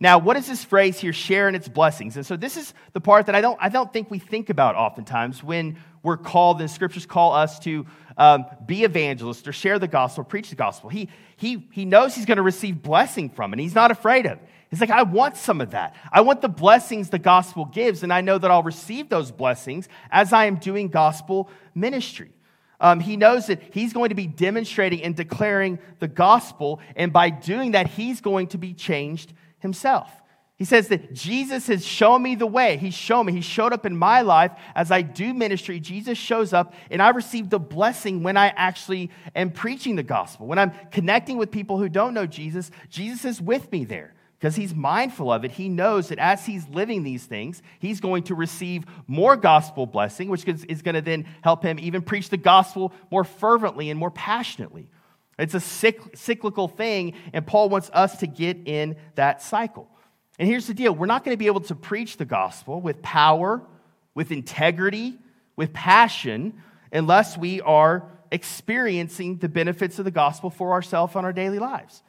Now, 0.00 0.18
what 0.18 0.36
is 0.36 0.48
this 0.48 0.64
phrase 0.64 0.98
here, 0.98 1.12
share 1.12 1.48
in 1.48 1.54
its 1.54 1.68
blessings? 1.68 2.16
And 2.16 2.26
so 2.26 2.36
this 2.36 2.56
is 2.56 2.74
the 2.92 3.00
part 3.00 3.26
that 3.26 3.36
I 3.36 3.40
don't, 3.40 3.56
I 3.62 3.68
don't 3.68 3.92
think 3.92 4.10
we 4.10 4.18
think 4.18 4.50
about 4.50 4.74
oftentimes 4.74 5.44
when 5.44 5.78
we're 6.02 6.16
called, 6.16 6.58
the 6.58 6.66
scriptures 6.66 7.06
call 7.06 7.34
us 7.34 7.60
to 7.60 7.86
um, 8.18 8.46
be 8.66 8.82
evangelists 8.82 9.46
or 9.46 9.52
share 9.52 9.78
the 9.78 9.86
gospel, 9.86 10.24
preach 10.24 10.50
the 10.50 10.56
gospel. 10.56 10.90
He, 10.90 11.08
he, 11.36 11.68
he 11.70 11.84
knows 11.84 12.16
he's 12.16 12.26
going 12.26 12.38
to 12.38 12.42
receive 12.42 12.82
blessing 12.82 13.30
from 13.30 13.52
it. 13.52 13.60
He's 13.60 13.76
not 13.76 13.92
afraid 13.92 14.26
of 14.26 14.32
it. 14.32 14.48
He's 14.70 14.80
like, 14.80 14.90
I 14.90 15.04
want 15.04 15.36
some 15.36 15.60
of 15.60 15.70
that. 15.70 15.94
I 16.10 16.22
want 16.22 16.40
the 16.40 16.48
blessings 16.48 17.10
the 17.10 17.20
gospel 17.20 17.64
gives, 17.64 18.02
and 18.02 18.12
I 18.12 18.22
know 18.22 18.38
that 18.38 18.50
I'll 18.50 18.64
receive 18.64 19.08
those 19.08 19.30
blessings 19.30 19.88
as 20.10 20.32
I 20.32 20.46
am 20.46 20.56
doing 20.56 20.88
gospel 20.88 21.48
ministry. 21.76 22.32
Um, 22.80 23.00
he 23.00 23.16
knows 23.16 23.46
that 23.46 23.62
he's 23.72 23.92
going 23.92 24.10
to 24.10 24.14
be 24.14 24.26
demonstrating 24.26 25.02
and 25.02 25.16
declaring 25.16 25.78
the 25.98 26.08
gospel, 26.08 26.80
and 26.94 27.12
by 27.12 27.30
doing 27.30 27.72
that, 27.72 27.88
he's 27.88 28.20
going 28.20 28.48
to 28.48 28.58
be 28.58 28.74
changed 28.74 29.32
himself. 29.58 30.10
He 30.56 30.64
says 30.64 30.88
that 30.88 31.12
Jesus 31.12 31.66
has 31.66 31.84
shown 31.84 32.22
me 32.22 32.34
the 32.34 32.46
way. 32.46 32.78
He's 32.78 32.94
shown 32.94 33.26
me. 33.26 33.32
He 33.34 33.42
showed 33.42 33.74
up 33.74 33.84
in 33.84 33.94
my 33.94 34.22
life 34.22 34.52
as 34.74 34.90
I 34.90 35.02
do 35.02 35.34
ministry. 35.34 35.80
Jesus 35.80 36.16
shows 36.16 36.54
up, 36.54 36.72
and 36.90 37.02
I 37.02 37.10
receive 37.10 37.50
the 37.50 37.58
blessing 37.58 38.22
when 38.22 38.38
I 38.38 38.48
actually 38.48 39.10
am 39.34 39.50
preaching 39.50 39.96
the 39.96 40.02
gospel. 40.02 40.46
When 40.46 40.58
I'm 40.58 40.72
connecting 40.90 41.36
with 41.36 41.50
people 41.50 41.78
who 41.78 41.90
don't 41.90 42.14
know 42.14 42.26
Jesus, 42.26 42.70
Jesus 42.88 43.26
is 43.26 43.40
with 43.40 43.70
me 43.70 43.84
there 43.84 44.14
because 44.38 44.56
he's 44.56 44.74
mindful 44.74 45.32
of 45.32 45.44
it. 45.44 45.52
He 45.52 45.68
knows 45.68 46.08
that 46.08 46.18
as 46.18 46.44
he's 46.44 46.68
living 46.68 47.02
these 47.02 47.24
things, 47.24 47.62
he's 47.78 48.00
going 48.00 48.24
to 48.24 48.34
receive 48.34 48.84
more 49.06 49.36
gospel 49.36 49.86
blessing, 49.86 50.28
which 50.28 50.46
is 50.46 50.82
going 50.82 50.94
to 50.94 51.00
then 51.00 51.26
help 51.42 51.62
him 51.62 51.78
even 51.78 52.02
preach 52.02 52.28
the 52.28 52.36
gospel 52.36 52.92
more 53.10 53.24
fervently 53.24 53.88
and 53.88 53.98
more 53.98 54.10
passionately. 54.10 54.90
It's 55.38 55.54
a 55.54 55.60
cyclical 55.60 56.68
thing, 56.68 57.14
and 57.32 57.46
Paul 57.46 57.68
wants 57.68 57.90
us 57.92 58.18
to 58.18 58.26
get 58.26 58.66
in 58.66 58.96
that 59.14 59.42
cycle. 59.42 59.88
And 60.38 60.48
here's 60.48 60.66
the 60.66 60.74
deal 60.74 60.94
we're 60.94 61.06
not 61.06 61.24
going 61.24 61.34
to 61.34 61.38
be 61.38 61.46
able 61.46 61.60
to 61.60 61.74
preach 61.74 62.16
the 62.16 62.24
gospel 62.24 62.80
with 62.80 63.02
power, 63.02 63.62
with 64.14 64.32
integrity, 64.32 65.18
with 65.56 65.72
passion, 65.72 66.62
unless 66.92 67.38
we 67.38 67.60
are 67.62 68.06
experiencing 68.30 69.38
the 69.38 69.48
benefits 69.48 69.98
of 69.98 70.04
the 70.04 70.10
gospel 70.10 70.50
for 70.50 70.72
ourselves 70.72 71.16
on 71.16 71.24
our 71.24 71.32
daily 71.32 71.58
lives. 71.58 72.02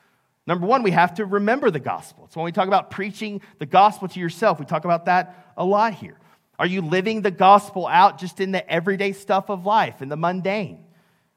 Number 0.48 0.66
one, 0.66 0.82
we 0.82 0.92
have 0.92 1.16
to 1.16 1.26
remember 1.26 1.70
the 1.70 1.80
gospel. 1.80 2.30
So 2.32 2.40
when 2.40 2.46
we 2.46 2.54
talk 2.54 2.70
about 2.70 2.90
preaching 2.90 3.42
the 3.60 3.66
gospel 3.66 4.08
to 4.08 4.20
yourself, 4.20 4.60
we 4.60 4.66
talk 4.66 4.86
about 4.86 5.06
that 5.06 5.54
a 5.58 5.66
lot 5.66 5.94
here. 5.94 6.18
Are 6.58 6.66
you 6.66 6.82
living 6.82 7.22
the 7.22 7.32
gospel 7.32 7.86
out 7.86 8.18
just 8.18 8.40
in 8.40 8.54
the 8.54 8.68
everyday 8.72 9.12
stuff 9.12 9.50
of 9.50 9.66
life, 9.66 10.02
in 10.02 10.08
the 10.10 10.16
mundane? 10.16 10.86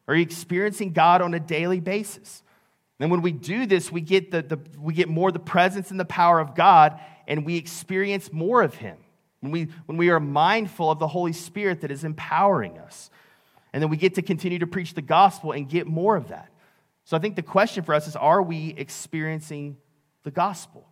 Are 0.07 0.15
you 0.15 0.23
experiencing 0.23 0.93
God 0.93 1.23
on 1.23 1.35
a 1.35 1.41
daily 1.41 1.81
basis? 1.81 2.43
And 3.01 3.11
when 3.11 3.21
we 3.21 3.33
do 3.33 3.67
this, 3.67 3.91
we 3.91 4.01
get, 4.01 4.31
the, 4.31 4.43
the, 4.43 4.61
we 4.79 4.95
get 4.95 5.09
more 5.09 5.33
the 5.33 5.39
presence 5.39 5.91
and 5.91 5.99
the 5.99 6.05
power 6.05 6.39
of 6.39 6.55
God, 6.55 7.01
and 7.27 7.45
we 7.45 7.57
experience 7.57 8.33
more 8.33 8.63
of 8.63 8.75
Him. 8.75 8.97
When 9.41 9.53
we, 9.53 9.69
when 9.87 9.99
we 9.99 10.11
are 10.11 10.21
mindful 10.21 10.91
of 10.91 10.99
the 10.99 11.09
Holy 11.09 11.33
Spirit 11.33 11.81
that 11.81 11.91
is 11.91 12.05
empowering 12.05 12.79
us. 12.79 13.11
And 13.73 13.83
then 13.83 13.91
we 13.91 13.97
get 13.97 14.17
to 14.17 14.23
continue 14.23 14.59
to 14.59 14.67
preach 14.67 14.95
the 14.95 15.03
gospel 15.03 15.53
and 15.53 15.69
get 15.69 15.87
more 15.87 16.17
of 16.17 16.29
that. 16.29 16.51
So 17.11 17.17
I 17.17 17.21
think 17.21 17.35
the 17.35 17.43
question 17.43 17.83
for 17.83 17.93
us 17.93 18.07
is 18.07 18.15
are 18.15 18.41
we 18.41 18.73
experiencing 18.77 19.79
the 20.23 20.31
gospel? 20.31 20.87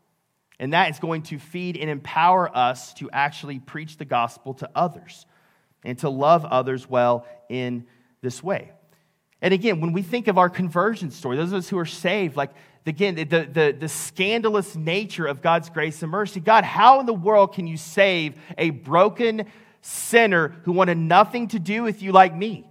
And 0.58 0.72
that 0.72 0.90
is 0.90 0.98
going 0.98 1.22
to 1.22 1.38
feed 1.38 1.76
and 1.76 1.88
empower 1.88 2.50
us 2.56 2.92
to 2.94 3.08
actually 3.12 3.60
preach 3.60 3.98
the 3.98 4.04
gospel 4.04 4.54
to 4.54 4.68
others 4.74 5.26
and 5.84 5.96
to 6.00 6.08
love 6.08 6.44
others 6.44 6.90
well 6.90 7.24
in 7.48 7.86
this 8.20 8.42
way. 8.42 8.72
And 9.40 9.54
again, 9.54 9.80
when 9.80 9.92
we 9.92 10.02
think 10.02 10.26
of 10.26 10.38
our 10.38 10.50
conversion 10.50 11.12
story, 11.12 11.36
those 11.36 11.52
of 11.52 11.58
us 11.58 11.68
who 11.68 11.78
are 11.78 11.86
saved, 11.86 12.36
like 12.36 12.50
again, 12.84 13.14
the, 13.14 13.22
the, 13.24 13.76
the 13.78 13.88
scandalous 13.88 14.74
nature 14.74 15.26
of 15.26 15.40
God's 15.40 15.70
grace 15.70 16.02
and 16.02 16.10
mercy. 16.10 16.40
God, 16.40 16.64
how 16.64 16.98
in 16.98 17.06
the 17.06 17.14
world 17.14 17.54
can 17.54 17.68
you 17.68 17.76
save 17.76 18.34
a 18.56 18.70
broken 18.70 19.46
sinner 19.82 20.48
who 20.64 20.72
wanted 20.72 20.98
nothing 20.98 21.46
to 21.46 21.60
do 21.60 21.84
with 21.84 22.02
you 22.02 22.10
like 22.10 22.34
me? 22.34 22.68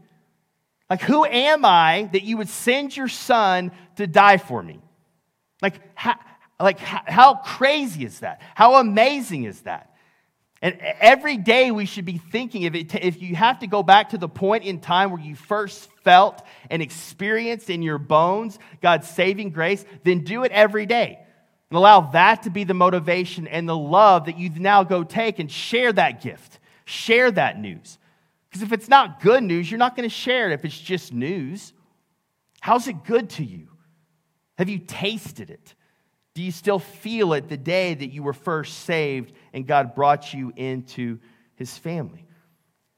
Like, 0.90 1.02
who 1.02 1.26
am 1.26 1.66
I 1.66 2.10
that 2.14 2.24
you 2.24 2.38
would 2.38 2.50
send 2.50 2.96
your 2.96 3.10
son 3.10 3.72
to 3.98 4.08
die 4.08 4.38
for 4.38 4.64
me? 4.64 4.80
Like, 5.62 5.82
how, 5.96 6.16
like, 6.60 6.80
how 6.80 7.36
crazy 7.36 8.06
is 8.06 8.20
that? 8.20 8.42
How 8.56 8.76
amazing 8.76 9.44
is 9.44 9.62
that? 9.62 9.94
And 10.62 10.80
every 10.82 11.38
day 11.38 11.70
we 11.70 11.86
should 11.86 12.06
be 12.06 12.18
thinking 12.18 12.66
of 12.66 12.76
it. 12.76 12.96
If 12.96 13.22
you 13.22 13.36
have 13.36 13.60
to 13.60 13.68
go 13.68 13.84
back 13.84 14.10
to 14.10 14.18
the 14.18 14.30
point 14.30 14.64
in 14.64 14.80
time 14.80 15.12
where 15.12 15.22
you 15.22 15.36
first 15.36 15.88
felt 16.04 16.42
and 16.72 16.82
experienced 16.82 17.70
in 17.70 17.84
your 17.84 18.00
bones 18.00 18.58
God's 18.82 19.08
saving 19.08 19.52
grace, 19.52 19.86
then 20.04 20.24
do 20.24 20.44
it 20.44 20.52
every 20.52 20.88
day. 20.88 21.20
And 21.70 21.78
allow 21.78 22.02
that 22.12 22.44
to 22.44 22.50
be 22.50 22.64
the 22.64 22.74
motivation 22.74 23.46
and 23.46 23.70
the 23.70 23.78
love 23.78 24.26
that 24.26 24.40
you 24.40 24.50
now 24.50 24.84
go 24.84 25.04
take 25.04 25.38
and 25.38 25.52
share 25.52 25.94
that 25.94 26.22
gift, 26.22 26.60
share 26.86 27.30
that 27.30 27.60
news. 27.60 28.00
Because 28.50 28.62
if 28.62 28.72
it's 28.72 28.88
not 28.88 29.22
good 29.22 29.44
news, 29.44 29.70
you're 29.70 29.78
not 29.78 29.96
going 29.96 30.08
to 30.08 30.14
share 30.14 30.50
it 30.50 30.54
if 30.54 30.66
it's 30.66 30.80
just 30.80 31.14
news. 31.14 31.74
How's 32.62 32.88
it 32.88 33.04
good 33.04 33.30
to 33.32 33.44
you? 33.44 33.68
Have 34.58 34.70
you 34.70 34.80
tasted 34.80 35.50
it? 35.50 35.76
Do 36.34 36.44
you 36.44 36.52
still 36.52 36.80
feel 36.80 37.34
it 37.34 37.50
the 37.50 37.58
day 37.58 37.94
that 37.94 38.08
you 38.08 38.24
were 38.24 38.34
first 38.34 38.82
saved 38.82 39.34
and 39.54 39.66
God 39.66 39.96
brought 39.96 40.34
you 40.34 40.54
into 40.56 41.20
his 41.56 41.78
family? 41.78 42.26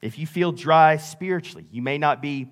If 0.01 0.17
you 0.19 0.27
feel 0.27 0.51
dry 0.51 0.97
spiritually, 0.97 1.65
you 1.71 1.81
may 1.81 1.97
not 1.97 2.21
be 2.21 2.51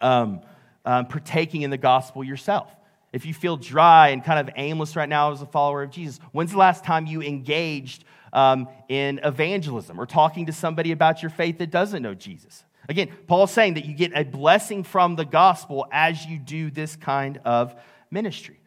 um, 0.00 0.40
um, 0.84 1.06
partaking 1.06 1.62
in 1.62 1.70
the 1.70 1.78
gospel 1.78 2.22
yourself. 2.22 2.74
If 3.12 3.26
you 3.26 3.34
feel 3.34 3.56
dry 3.56 4.08
and 4.08 4.22
kind 4.22 4.38
of 4.38 4.54
aimless 4.56 4.94
right 4.94 5.08
now 5.08 5.32
as 5.32 5.42
a 5.42 5.46
follower 5.46 5.82
of 5.82 5.90
Jesus, 5.90 6.20
when's 6.32 6.52
the 6.52 6.58
last 6.58 6.84
time 6.84 7.06
you 7.06 7.22
engaged 7.22 8.04
um, 8.32 8.68
in 8.88 9.20
evangelism 9.24 10.00
or 10.00 10.06
talking 10.06 10.46
to 10.46 10.52
somebody 10.52 10.92
about 10.92 11.22
your 11.22 11.30
faith 11.30 11.58
that 11.58 11.70
doesn't 11.70 12.02
know 12.02 12.14
Jesus? 12.14 12.64
Again, 12.88 13.08
Paul's 13.26 13.52
saying 13.52 13.74
that 13.74 13.84
you 13.84 13.94
get 13.94 14.12
a 14.14 14.24
blessing 14.24 14.82
from 14.82 15.16
the 15.16 15.24
gospel 15.24 15.86
as 15.92 16.26
you 16.26 16.38
do 16.38 16.70
this 16.70 16.96
kind 16.96 17.38
of 17.44 17.74
ministry. 18.10 18.58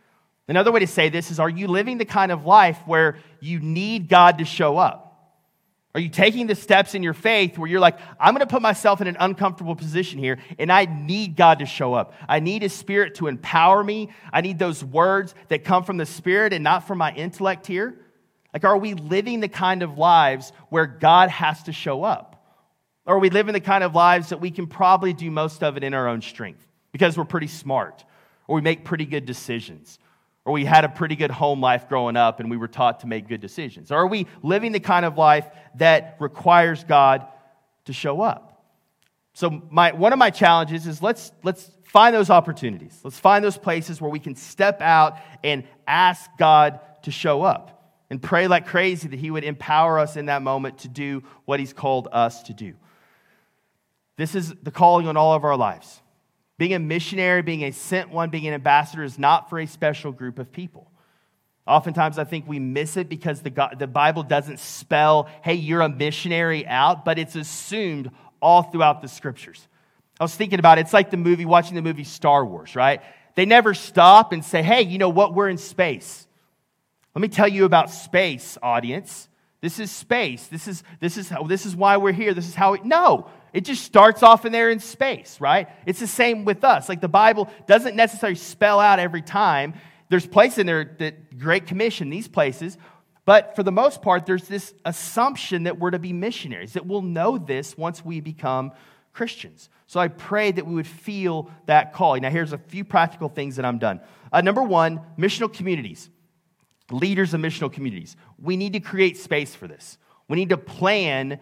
Another 0.47 0.71
way 0.71 0.79
to 0.81 0.87
say 0.87 1.09
this 1.09 1.31
is 1.31 1.39
Are 1.39 1.49
you 1.49 1.67
living 1.67 1.97
the 1.97 2.05
kind 2.05 2.31
of 2.31 2.45
life 2.45 2.79
where 2.85 3.17
you 3.39 3.59
need 3.59 4.09
God 4.09 4.37
to 4.37 4.45
show 4.45 4.77
up? 4.77 5.09
Are 5.95 5.99
you 5.99 6.09
taking 6.09 6.47
the 6.47 6.55
steps 6.55 6.95
in 6.95 7.03
your 7.03 7.13
faith 7.13 7.57
where 7.57 7.69
you're 7.69 7.79
like, 7.79 7.99
I'm 8.19 8.33
going 8.33 8.45
to 8.45 8.51
put 8.51 8.63
myself 8.63 8.99
in 8.99 9.05
an 9.05 9.15
uncomfortable 9.19 9.75
position 9.75 10.17
here 10.17 10.39
and 10.57 10.71
I 10.71 10.85
need 10.85 11.35
God 11.35 11.59
to 11.59 11.67
show 11.67 11.93
up? 11.93 12.13
I 12.27 12.39
need 12.39 12.63
His 12.63 12.73
Spirit 12.73 13.15
to 13.15 13.27
empower 13.27 13.83
me. 13.83 14.09
I 14.31 14.41
need 14.41 14.57
those 14.57 14.83
words 14.83 15.35
that 15.49 15.63
come 15.63 15.83
from 15.83 15.97
the 15.97 16.07
Spirit 16.07 16.51
and 16.51 16.63
not 16.63 16.87
from 16.87 16.97
my 16.97 17.13
intellect 17.13 17.67
here. 17.67 17.95
Like, 18.53 18.63
are 18.63 18.77
we 18.77 18.93
living 18.93 19.39
the 19.39 19.47
kind 19.47 19.81
of 19.81 19.97
lives 19.97 20.53
where 20.69 20.85
God 20.85 21.29
has 21.29 21.63
to 21.63 21.73
show 21.73 22.03
up? 22.03 22.33
Or 23.05 23.15
are 23.15 23.19
we 23.19 23.29
living 23.29 23.53
the 23.53 23.59
kind 23.59 23.83
of 23.83 23.95
lives 23.95 24.29
that 24.29 24.39
we 24.39 24.51
can 24.51 24.67
probably 24.67 25.11
do 25.11 25.29
most 25.31 25.63
of 25.63 25.75
it 25.75 25.83
in 25.83 25.93
our 25.93 26.07
own 26.07 26.21
strength 26.21 26.65
because 26.91 27.17
we're 27.17 27.25
pretty 27.25 27.47
smart 27.47 28.05
or 28.47 28.55
we 28.55 28.61
make 28.61 28.85
pretty 28.85 29.05
good 29.05 29.25
decisions 29.25 29.99
or 30.45 30.53
we 30.53 30.65
had 30.65 30.85
a 30.85 30.89
pretty 30.89 31.15
good 31.15 31.31
home 31.31 31.59
life 31.59 31.89
growing 31.89 32.15
up 32.15 32.39
and 32.39 32.49
we 32.49 32.57
were 32.57 32.67
taught 32.67 33.01
to 33.01 33.07
make 33.07 33.27
good 33.27 33.41
decisions? 33.41 33.91
Or 33.91 33.97
are 33.97 34.07
we 34.07 34.27
living 34.41 34.71
the 34.71 34.79
kind 34.79 35.05
of 35.05 35.17
life 35.17 35.47
that 35.75 36.17
requires 36.19 36.83
God 36.83 37.25
to 37.85 37.93
show 37.93 38.21
up? 38.21 38.51
So, 39.33 39.63
my, 39.71 39.93
one 39.93 40.13
of 40.13 40.19
my 40.19 40.29
challenges 40.29 40.85
is 40.85 41.01
let's, 41.01 41.31
let's 41.41 41.71
find 41.85 42.15
those 42.15 42.29
opportunities. 42.29 42.99
Let's 43.03 43.17
find 43.17 43.43
those 43.43 43.57
places 43.57 43.99
where 43.99 44.11
we 44.11 44.19
can 44.19 44.35
step 44.35 44.79
out 44.79 45.17
and 45.43 45.63
ask 45.87 46.29
God 46.37 46.79
to 47.03 47.11
show 47.11 47.41
up 47.41 47.73
and 48.13 48.21
pray 48.21 48.47
like 48.47 48.67
crazy 48.67 49.07
that 49.07 49.17
He 49.17 49.31
would 49.31 49.43
empower 49.43 49.97
us 49.97 50.17
in 50.17 50.27
that 50.27 50.43
moment 50.43 50.77
to 50.79 50.87
do 50.87 51.23
what 51.45 51.59
He's 51.59 51.73
called 51.73 52.07
us 52.11 52.43
to 52.43 52.53
do. 52.53 52.75
This 54.17 54.35
is 54.35 54.53
the 54.61 54.69
calling 54.69 55.07
on 55.07 55.17
all 55.17 55.33
of 55.33 55.43
our 55.43 55.57
lives. 55.57 55.99
Being 56.59 56.75
a 56.75 56.79
missionary, 56.79 57.41
being 57.41 57.63
a 57.63 57.71
sent 57.71 58.11
one, 58.11 58.29
being 58.29 58.45
an 58.45 58.53
ambassador 58.53 59.03
is 59.03 59.17
not 59.17 59.49
for 59.49 59.59
a 59.59 59.65
special 59.65 60.11
group 60.11 60.37
of 60.37 60.51
people. 60.51 60.91
Oftentimes, 61.65 62.19
I 62.19 62.23
think 62.23 62.47
we 62.47 62.59
miss 62.59 62.97
it 62.97 63.09
because 63.09 63.41
the, 63.41 63.49
God, 63.49 63.77
the 63.79 63.87
Bible 63.87 64.21
doesn't 64.21 64.59
spell, 64.59 65.27
hey, 65.41 65.55
you're 65.55 65.81
a 65.81 65.89
missionary 65.89 66.67
out, 66.67 67.05
but 67.05 67.17
it's 67.17 67.35
assumed 67.35 68.11
all 68.43 68.61
throughout 68.61 69.01
the 69.01 69.07
scriptures. 69.07 69.67
I 70.19 70.23
was 70.23 70.35
thinking 70.35 70.59
about 70.59 70.77
it. 70.77 70.81
It's 70.81 70.93
like 70.93 71.09
the 71.09 71.17
movie, 71.17 71.45
watching 71.45 71.73
the 71.73 71.81
movie 71.81 72.03
Star 72.03 72.45
Wars, 72.45 72.75
right? 72.75 73.01
They 73.33 73.45
never 73.45 73.73
stop 73.73 74.33
and 74.33 74.45
say, 74.45 74.61
hey, 74.61 74.83
you 74.83 74.99
know 74.99 75.09
what? 75.09 75.33
We're 75.33 75.49
in 75.49 75.57
space. 75.57 76.27
Let 77.15 77.21
me 77.21 77.27
tell 77.27 77.47
you 77.47 77.65
about 77.65 77.89
space, 77.89 78.57
audience. 78.61 79.29
This 79.61 79.79
is 79.79 79.91
space. 79.91 80.47
This 80.47 80.67
is, 80.67 80.83
this 80.99 81.17
is, 81.17 81.29
how, 81.29 81.43
this 81.43 81.65
is 81.65 81.75
why 81.75 81.97
we're 81.97 82.11
here. 82.11 82.33
This 82.33 82.47
is 82.47 82.55
how 82.55 82.73
we. 82.73 82.81
No, 82.83 83.29
it 83.53 83.65
just 83.65 83.83
starts 83.83 84.23
off 84.23 84.45
in 84.45 84.51
there 84.51 84.69
in 84.69 84.79
space, 84.79 85.39
right? 85.39 85.69
It's 85.85 85.99
the 85.99 86.07
same 86.07 86.43
with 86.43 86.63
us. 86.63 86.89
Like 86.89 87.01
the 87.01 87.07
Bible 87.07 87.49
doesn't 87.67 87.95
necessarily 87.95 88.35
spell 88.35 88.79
out 88.79 88.99
every 88.99 89.21
time. 89.21 89.75
There's 90.09 90.27
places 90.27 90.59
in 90.59 90.67
there 90.67 90.95
that 90.99 91.39
Great 91.39 91.67
Commission, 91.67 92.09
these 92.09 92.27
places, 92.27 92.77
but 93.25 93.55
for 93.55 93.63
the 93.63 93.71
most 93.71 94.01
part, 94.01 94.25
there's 94.25 94.47
this 94.47 94.73
assumption 94.83 95.63
that 95.63 95.79
we're 95.79 95.91
to 95.91 95.99
be 95.99 96.11
missionaries, 96.11 96.73
that 96.73 96.85
we'll 96.85 97.01
know 97.01 97.37
this 97.37 97.77
once 97.77 98.03
we 98.03 98.19
become 98.19 98.73
Christians. 99.13 99.69
So 99.87 99.99
I 99.99 100.09
pray 100.09 100.51
that 100.51 100.65
we 100.67 100.75
would 100.75 100.87
feel 100.87 101.49
that 101.67 101.93
call. 101.93 102.19
Now, 102.19 102.29
here's 102.29 102.51
a 102.51 102.57
few 102.57 102.83
practical 102.83 103.29
things 103.29 103.55
that 103.55 103.65
I'm 103.65 103.77
done. 103.77 104.01
Uh, 104.31 104.41
number 104.41 104.63
one, 104.63 104.99
missional 105.17 105.51
communities, 105.51 106.09
leaders 106.91 107.33
of 107.33 107.41
missional 107.41 107.71
communities. 107.71 108.15
We 108.41 108.57
need 108.57 108.73
to 108.73 108.79
create 108.79 109.17
space 109.17 109.55
for 109.55 109.67
this. 109.67 109.97
We 110.27 110.37
need 110.37 110.49
to 110.49 110.57
plan 110.57 111.39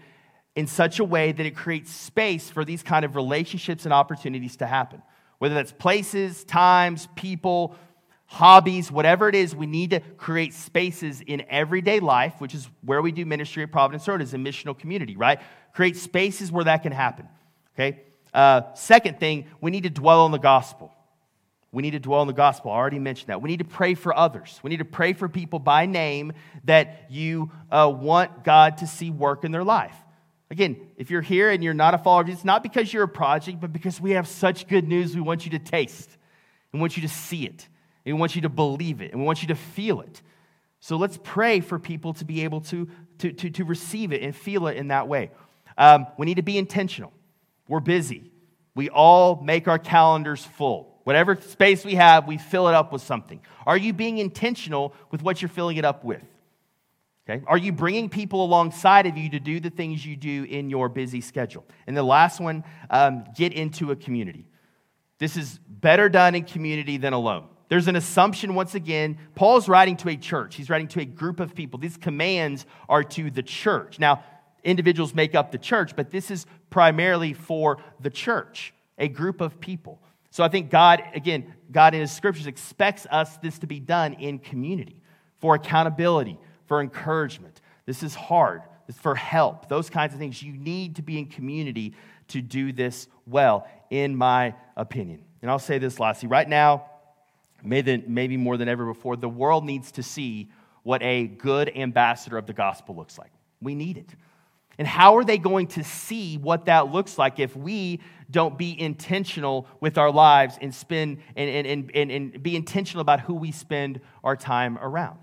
in 0.55 0.67
such 0.67 0.99
a 0.99 1.03
way 1.03 1.31
that 1.31 1.45
it 1.45 1.55
creates 1.55 1.91
space 1.91 2.49
for 2.49 2.65
these 2.65 2.83
kind 2.83 3.05
of 3.05 3.15
relationships 3.15 3.85
and 3.85 3.93
opportunities 3.93 4.57
to 4.57 4.67
happen. 4.67 5.01
Whether 5.39 5.55
that's 5.55 5.71
places, 5.71 6.43
times, 6.43 7.07
people, 7.15 7.75
hobbies, 8.27 8.91
whatever 8.91 9.27
it 9.27 9.35
is, 9.35 9.55
we 9.55 9.65
need 9.65 9.89
to 9.89 9.99
create 10.17 10.53
spaces 10.53 11.21
in 11.21 11.43
everyday 11.49 11.99
life, 11.99 12.35
which 12.39 12.53
is 12.53 12.69
where 12.81 13.01
we 13.01 13.11
do 13.11 13.25
ministry 13.25 13.63
at 13.63 13.71
Providence 13.71 14.07
Road, 14.07 14.21
is 14.21 14.33
a 14.33 14.37
missional 14.37 14.77
community, 14.77 15.17
right? 15.17 15.39
Create 15.73 15.97
spaces 15.97 16.51
where 16.51 16.63
that 16.65 16.83
can 16.83 16.91
happen. 16.91 17.27
Okay? 17.75 18.01
Uh, 18.33 18.73
second 18.73 19.19
thing, 19.19 19.45
we 19.59 19.71
need 19.71 19.83
to 19.83 19.89
dwell 19.89 20.21
on 20.21 20.31
the 20.31 20.39
gospel. 20.39 20.93
We 21.72 21.82
need 21.82 21.91
to 21.91 21.99
dwell 21.99 22.19
on 22.19 22.28
the 22.28 22.34
gospel. 22.34 22.72
I 22.72 22.76
already 22.76 22.99
mentioned 22.99 23.30
that. 23.30 23.41
We 23.41 23.49
need 23.49 23.59
to 23.59 23.65
pray 23.65 23.93
for 23.93 24.15
others. 24.15 24.59
We 24.61 24.69
need 24.69 24.78
to 24.78 24.86
pray 24.86 25.13
for 25.13 25.30
people 25.30 25.59
by 25.59 25.86
name 25.86 26.34
that 26.65 27.05
you 27.09 27.51
uh, 27.72 27.91
want 27.95 28.43
God 28.43 28.78
to 28.80 28.88
see 28.88 29.09
work 29.09 29.45
in 29.45 29.51
their 29.51 29.63
life. 29.63 29.95
Again, 30.49 30.76
if 30.97 31.09
you're 31.09 31.22
here 31.22 31.49
and 31.49 31.63
you're 31.63 31.74
not 31.74 31.93
a 31.93 31.97
follower 31.97 32.30
it's 32.30 32.43
not 32.43 32.61
because 32.61 32.91
you're 32.91 33.03
a 33.03 33.07
project, 33.07 33.61
but 33.61 33.72
because 33.72 34.01
we 34.01 34.11
have 34.11 34.28
such 34.28 34.67
good 34.67 34.86
news 34.86 35.15
we 35.15 35.22
want 35.22 35.45
you 35.45 35.51
to 35.51 35.59
taste. 35.59 36.09
We 36.74 36.80
want 36.80 36.97
you 36.97 37.03
to 37.03 37.09
see 37.09 37.45
it. 37.45 37.69
We 38.05 38.13
want 38.13 38.36
you 38.36 38.41
to 38.41 38.49
believe 38.49 39.01
it. 39.01 39.11
And 39.11 39.22
we 39.22 39.26
want 39.26 39.41
you 39.41 39.47
to 39.49 39.55
feel 39.55 40.01
it. 40.01 40.22
So 40.82 40.97
let's 40.97 41.17
pray 41.24 41.61
for 41.61 41.80
people 41.80 42.13
to 42.15 42.26
be 42.26 42.43
able 42.43 42.61
to, 42.61 42.89
to, 43.19 43.32
to, 43.32 43.49
to 43.51 43.63
receive 43.63 44.11
it 44.11 44.24
and 44.24 44.36
feel 44.36 44.67
it 44.67 44.76
in 44.76 44.89
that 44.89 45.07
way. 45.07 45.32
Um, 45.78 46.07
we 46.17 46.26
need 46.26 46.36
to 46.36 46.41
be 46.41 46.57
intentional. 46.57 47.13
We're 47.69 47.80
busy. 47.80 48.30
We 48.76 48.89
all 48.89 49.41
make 49.41 49.69
our 49.69 49.80
calendars 49.80 50.43
full. 50.43 50.90
Whatever 51.12 51.36
space 51.41 51.84
we 51.84 51.95
have, 51.95 52.26
we 52.26 52.38
fill 52.38 52.70
it 52.70 52.74
up 52.74 52.93
with 52.93 53.01
something. 53.01 53.41
Are 53.66 53.76
you 53.76 53.91
being 53.91 54.20
intentional 54.20 54.95
with 55.12 55.22
what 55.22 55.41
you're 55.41 55.49
filling 55.49 55.76
it 55.76 55.84
up 55.84 56.05
with? 56.05 56.24
Okay? 57.30 57.43
Are 57.47 57.57
you 57.57 57.74
bringing 57.74 58.07
people 58.07 58.45
alongside 58.45 59.05
of 59.07 59.18
you 59.18 59.30
to 59.32 59.39
do 59.41 59.59
the 59.59 59.70
things 59.70 60.05
you 60.05 60.16
do 60.16 60.45
in 60.45 60.70
your 60.70 60.88
busy 60.88 61.20
schedule? 61.20 61.66
And 61.86 61.97
the 61.97 62.01
last 62.01 62.39
one, 62.39 62.64
um, 62.89 63.26
get 63.36 63.51
into 63.51 63.91
a 63.91 63.95
community. 63.97 64.47
This 65.18 65.36
is 65.36 65.59
better 65.68 66.07
done 66.07 66.34
in 66.34 66.45
community 66.45 66.95
than 66.95 67.12
alone. 67.12 67.49
There's 67.68 67.89
an 67.89 67.97
assumption, 67.97 68.55
once 68.55 68.74
again, 68.74 69.18
Paul's 69.36 69.68
writing 69.68 69.97
to 69.97 70.07
a 70.07 70.16
church. 70.16 70.55
He's 70.55 70.70
writing 70.70 70.88
to 70.88 71.01
a 71.01 71.05
group 71.05 71.41
of 71.41 71.53
people. 71.53 71.78
These 71.78 71.97
commands 71.97 72.66
are 72.88 73.03
to 73.03 73.30
the 73.30 73.43
church. 73.43 73.99
Now, 73.99 74.24
individuals 74.64 75.14
make 75.14 75.36
up 75.36 75.51
the 75.51 75.57
church, 75.57 75.93
but 75.93 76.09
this 76.09 76.32
is 76.32 76.45
primarily 76.70 77.34
for 77.34 77.80
the 77.99 78.09
church, 78.09 78.74
a 78.97 79.09
group 79.09 79.41
of 79.41 79.59
people. 79.59 79.99
So 80.32 80.43
I 80.43 80.47
think 80.47 80.69
God, 80.69 81.03
again, 81.13 81.53
God 81.71 81.93
in 81.93 82.01
His 82.01 82.11
scriptures 82.11 82.47
expects 82.47 83.05
us 83.11 83.38
this 83.38 83.59
to 83.59 83.67
be 83.67 83.79
done 83.79 84.13
in 84.13 84.39
community 84.39 85.01
for 85.39 85.55
accountability, 85.55 86.39
for 86.65 86.82
encouragement. 86.82 87.61
This 87.86 88.01
is 88.01 88.15
hard. 88.15 88.61
It's 88.88 88.97
for 88.97 89.15
help. 89.15 89.69
Those 89.69 89.89
kinds 89.89 90.13
of 90.13 90.19
things. 90.19 90.41
You 90.41 90.53
need 90.53 90.95
to 90.95 91.01
be 91.01 91.19
in 91.19 91.25
community 91.25 91.93
to 92.29 92.41
do 92.41 92.71
this 92.71 93.07
well, 93.27 93.67
in 93.89 94.15
my 94.15 94.55
opinion. 94.77 95.21
And 95.41 95.51
I'll 95.51 95.59
say 95.59 95.77
this 95.77 95.99
lastly. 95.99 96.29
Right 96.29 96.47
now, 96.47 96.86
maybe 97.63 98.38
more 98.38 98.57
than 98.57 98.69
ever 98.69 98.86
before, 98.86 99.17
the 99.17 99.29
world 99.29 99.65
needs 99.65 99.91
to 99.93 100.03
see 100.03 100.49
what 100.84 101.01
a 101.03 101.27
good 101.27 101.75
ambassador 101.75 102.38
of 102.38 102.47
the 102.47 102.53
gospel 102.53 102.95
looks 102.95 103.17
like. 103.17 103.32
We 103.61 103.75
need 103.75 103.97
it. 103.97 104.09
And 104.82 104.88
how 104.88 105.15
are 105.17 105.23
they 105.23 105.38
going 105.38 105.67
to 105.67 105.84
see 105.84 106.39
what 106.39 106.65
that 106.65 106.91
looks 106.91 107.19
like 107.19 107.38
if 107.39 107.55
we 107.55 107.99
don't 108.32 108.57
be 108.57 108.75
intentional 108.82 109.67
with 109.79 109.99
our 109.99 110.09
lives 110.09 110.57
and 110.59 110.73
spend 110.73 111.19
and, 111.36 111.67
and, 111.67 111.91
and, 111.93 112.11
and, 112.11 112.41
be 112.41 112.55
intentional 112.55 113.01
about 113.01 113.19
who 113.19 113.36
we 113.36 113.51
spend 113.51 114.01
our 114.23 114.36
time 114.36 114.79
around? 114.79 115.19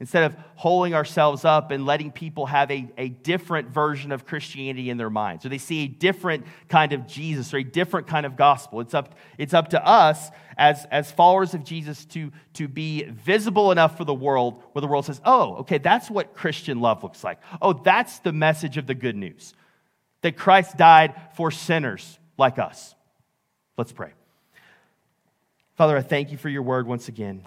Instead 0.00 0.24
of 0.24 0.36
holding 0.54 0.94
ourselves 0.94 1.44
up 1.44 1.70
and 1.70 1.84
letting 1.84 2.10
people 2.10 2.46
have 2.46 2.70
a, 2.70 2.90
a 2.96 3.10
different 3.10 3.68
version 3.68 4.12
of 4.12 4.24
Christianity 4.24 4.88
in 4.88 4.96
their 4.96 5.10
minds, 5.10 5.44
or 5.44 5.50
they 5.50 5.58
see 5.58 5.84
a 5.84 5.88
different 5.88 6.46
kind 6.68 6.94
of 6.94 7.06
Jesus 7.06 7.52
or 7.52 7.58
a 7.58 7.62
different 7.62 8.06
kind 8.06 8.24
of 8.24 8.34
gospel. 8.34 8.80
It's 8.80 8.94
up, 8.94 9.14
it's 9.36 9.52
up 9.52 9.68
to 9.68 9.86
us 9.86 10.30
as, 10.56 10.86
as 10.90 11.12
followers 11.12 11.52
of 11.52 11.64
Jesus 11.64 12.06
to, 12.06 12.32
to 12.54 12.66
be 12.66 13.04
visible 13.04 13.72
enough 13.72 13.98
for 13.98 14.06
the 14.06 14.14
world 14.14 14.62
where 14.72 14.80
the 14.80 14.86
world 14.86 15.04
says, 15.04 15.20
oh, 15.26 15.56
okay, 15.56 15.76
that's 15.76 16.10
what 16.10 16.34
Christian 16.34 16.80
love 16.80 17.02
looks 17.02 17.22
like. 17.22 17.38
Oh, 17.60 17.74
that's 17.74 18.20
the 18.20 18.32
message 18.32 18.78
of 18.78 18.86
the 18.86 18.94
good 18.94 19.16
news 19.16 19.52
that 20.22 20.34
Christ 20.34 20.78
died 20.78 21.14
for 21.36 21.50
sinners 21.50 22.18
like 22.38 22.58
us. 22.58 22.94
Let's 23.76 23.92
pray. 23.92 24.12
Father, 25.76 25.96
I 25.96 26.02
thank 26.02 26.32
you 26.32 26.38
for 26.38 26.48
your 26.48 26.62
word 26.62 26.86
once 26.86 27.08
again. 27.08 27.42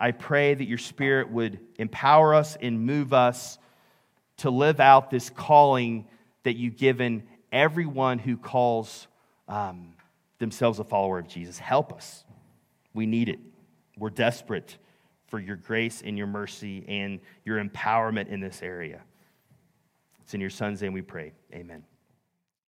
I 0.00 0.12
pray 0.12 0.54
that 0.54 0.64
your 0.64 0.78
Spirit 0.78 1.30
would 1.30 1.60
empower 1.78 2.34
us 2.34 2.56
and 2.60 2.80
move 2.86 3.12
us 3.12 3.58
to 4.38 4.50
live 4.50 4.80
out 4.80 5.10
this 5.10 5.28
calling 5.28 6.06
that 6.44 6.56
you've 6.56 6.78
given 6.78 7.24
everyone 7.52 8.18
who 8.18 8.38
calls 8.38 9.06
um, 9.46 9.92
themselves 10.38 10.78
a 10.78 10.84
follower 10.84 11.18
of 11.18 11.28
Jesus. 11.28 11.58
Help 11.58 11.92
us. 11.92 12.24
We 12.94 13.04
need 13.04 13.28
it. 13.28 13.38
We're 13.98 14.08
desperate 14.08 14.78
for 15.26 15.38
your 15.38 15.56
grace 15.56 16.02
and 16.02 16.16
your 16.16 16.26
mercy 16.26 16.84
and 16.88 17.20
your 17.44 17.62
empowerment 17.62 18.28
in 18.28 18.40
this 18.40 18.62
area. 18.62 19.02
It's 20.22 20.32
in 20.32 20.40
your 20.40 20.50
son's 20.50 20.80
name 20.80 20.94
we 20.94 21.02
pray. 21.02 21.32
Amen. 21.52 21.89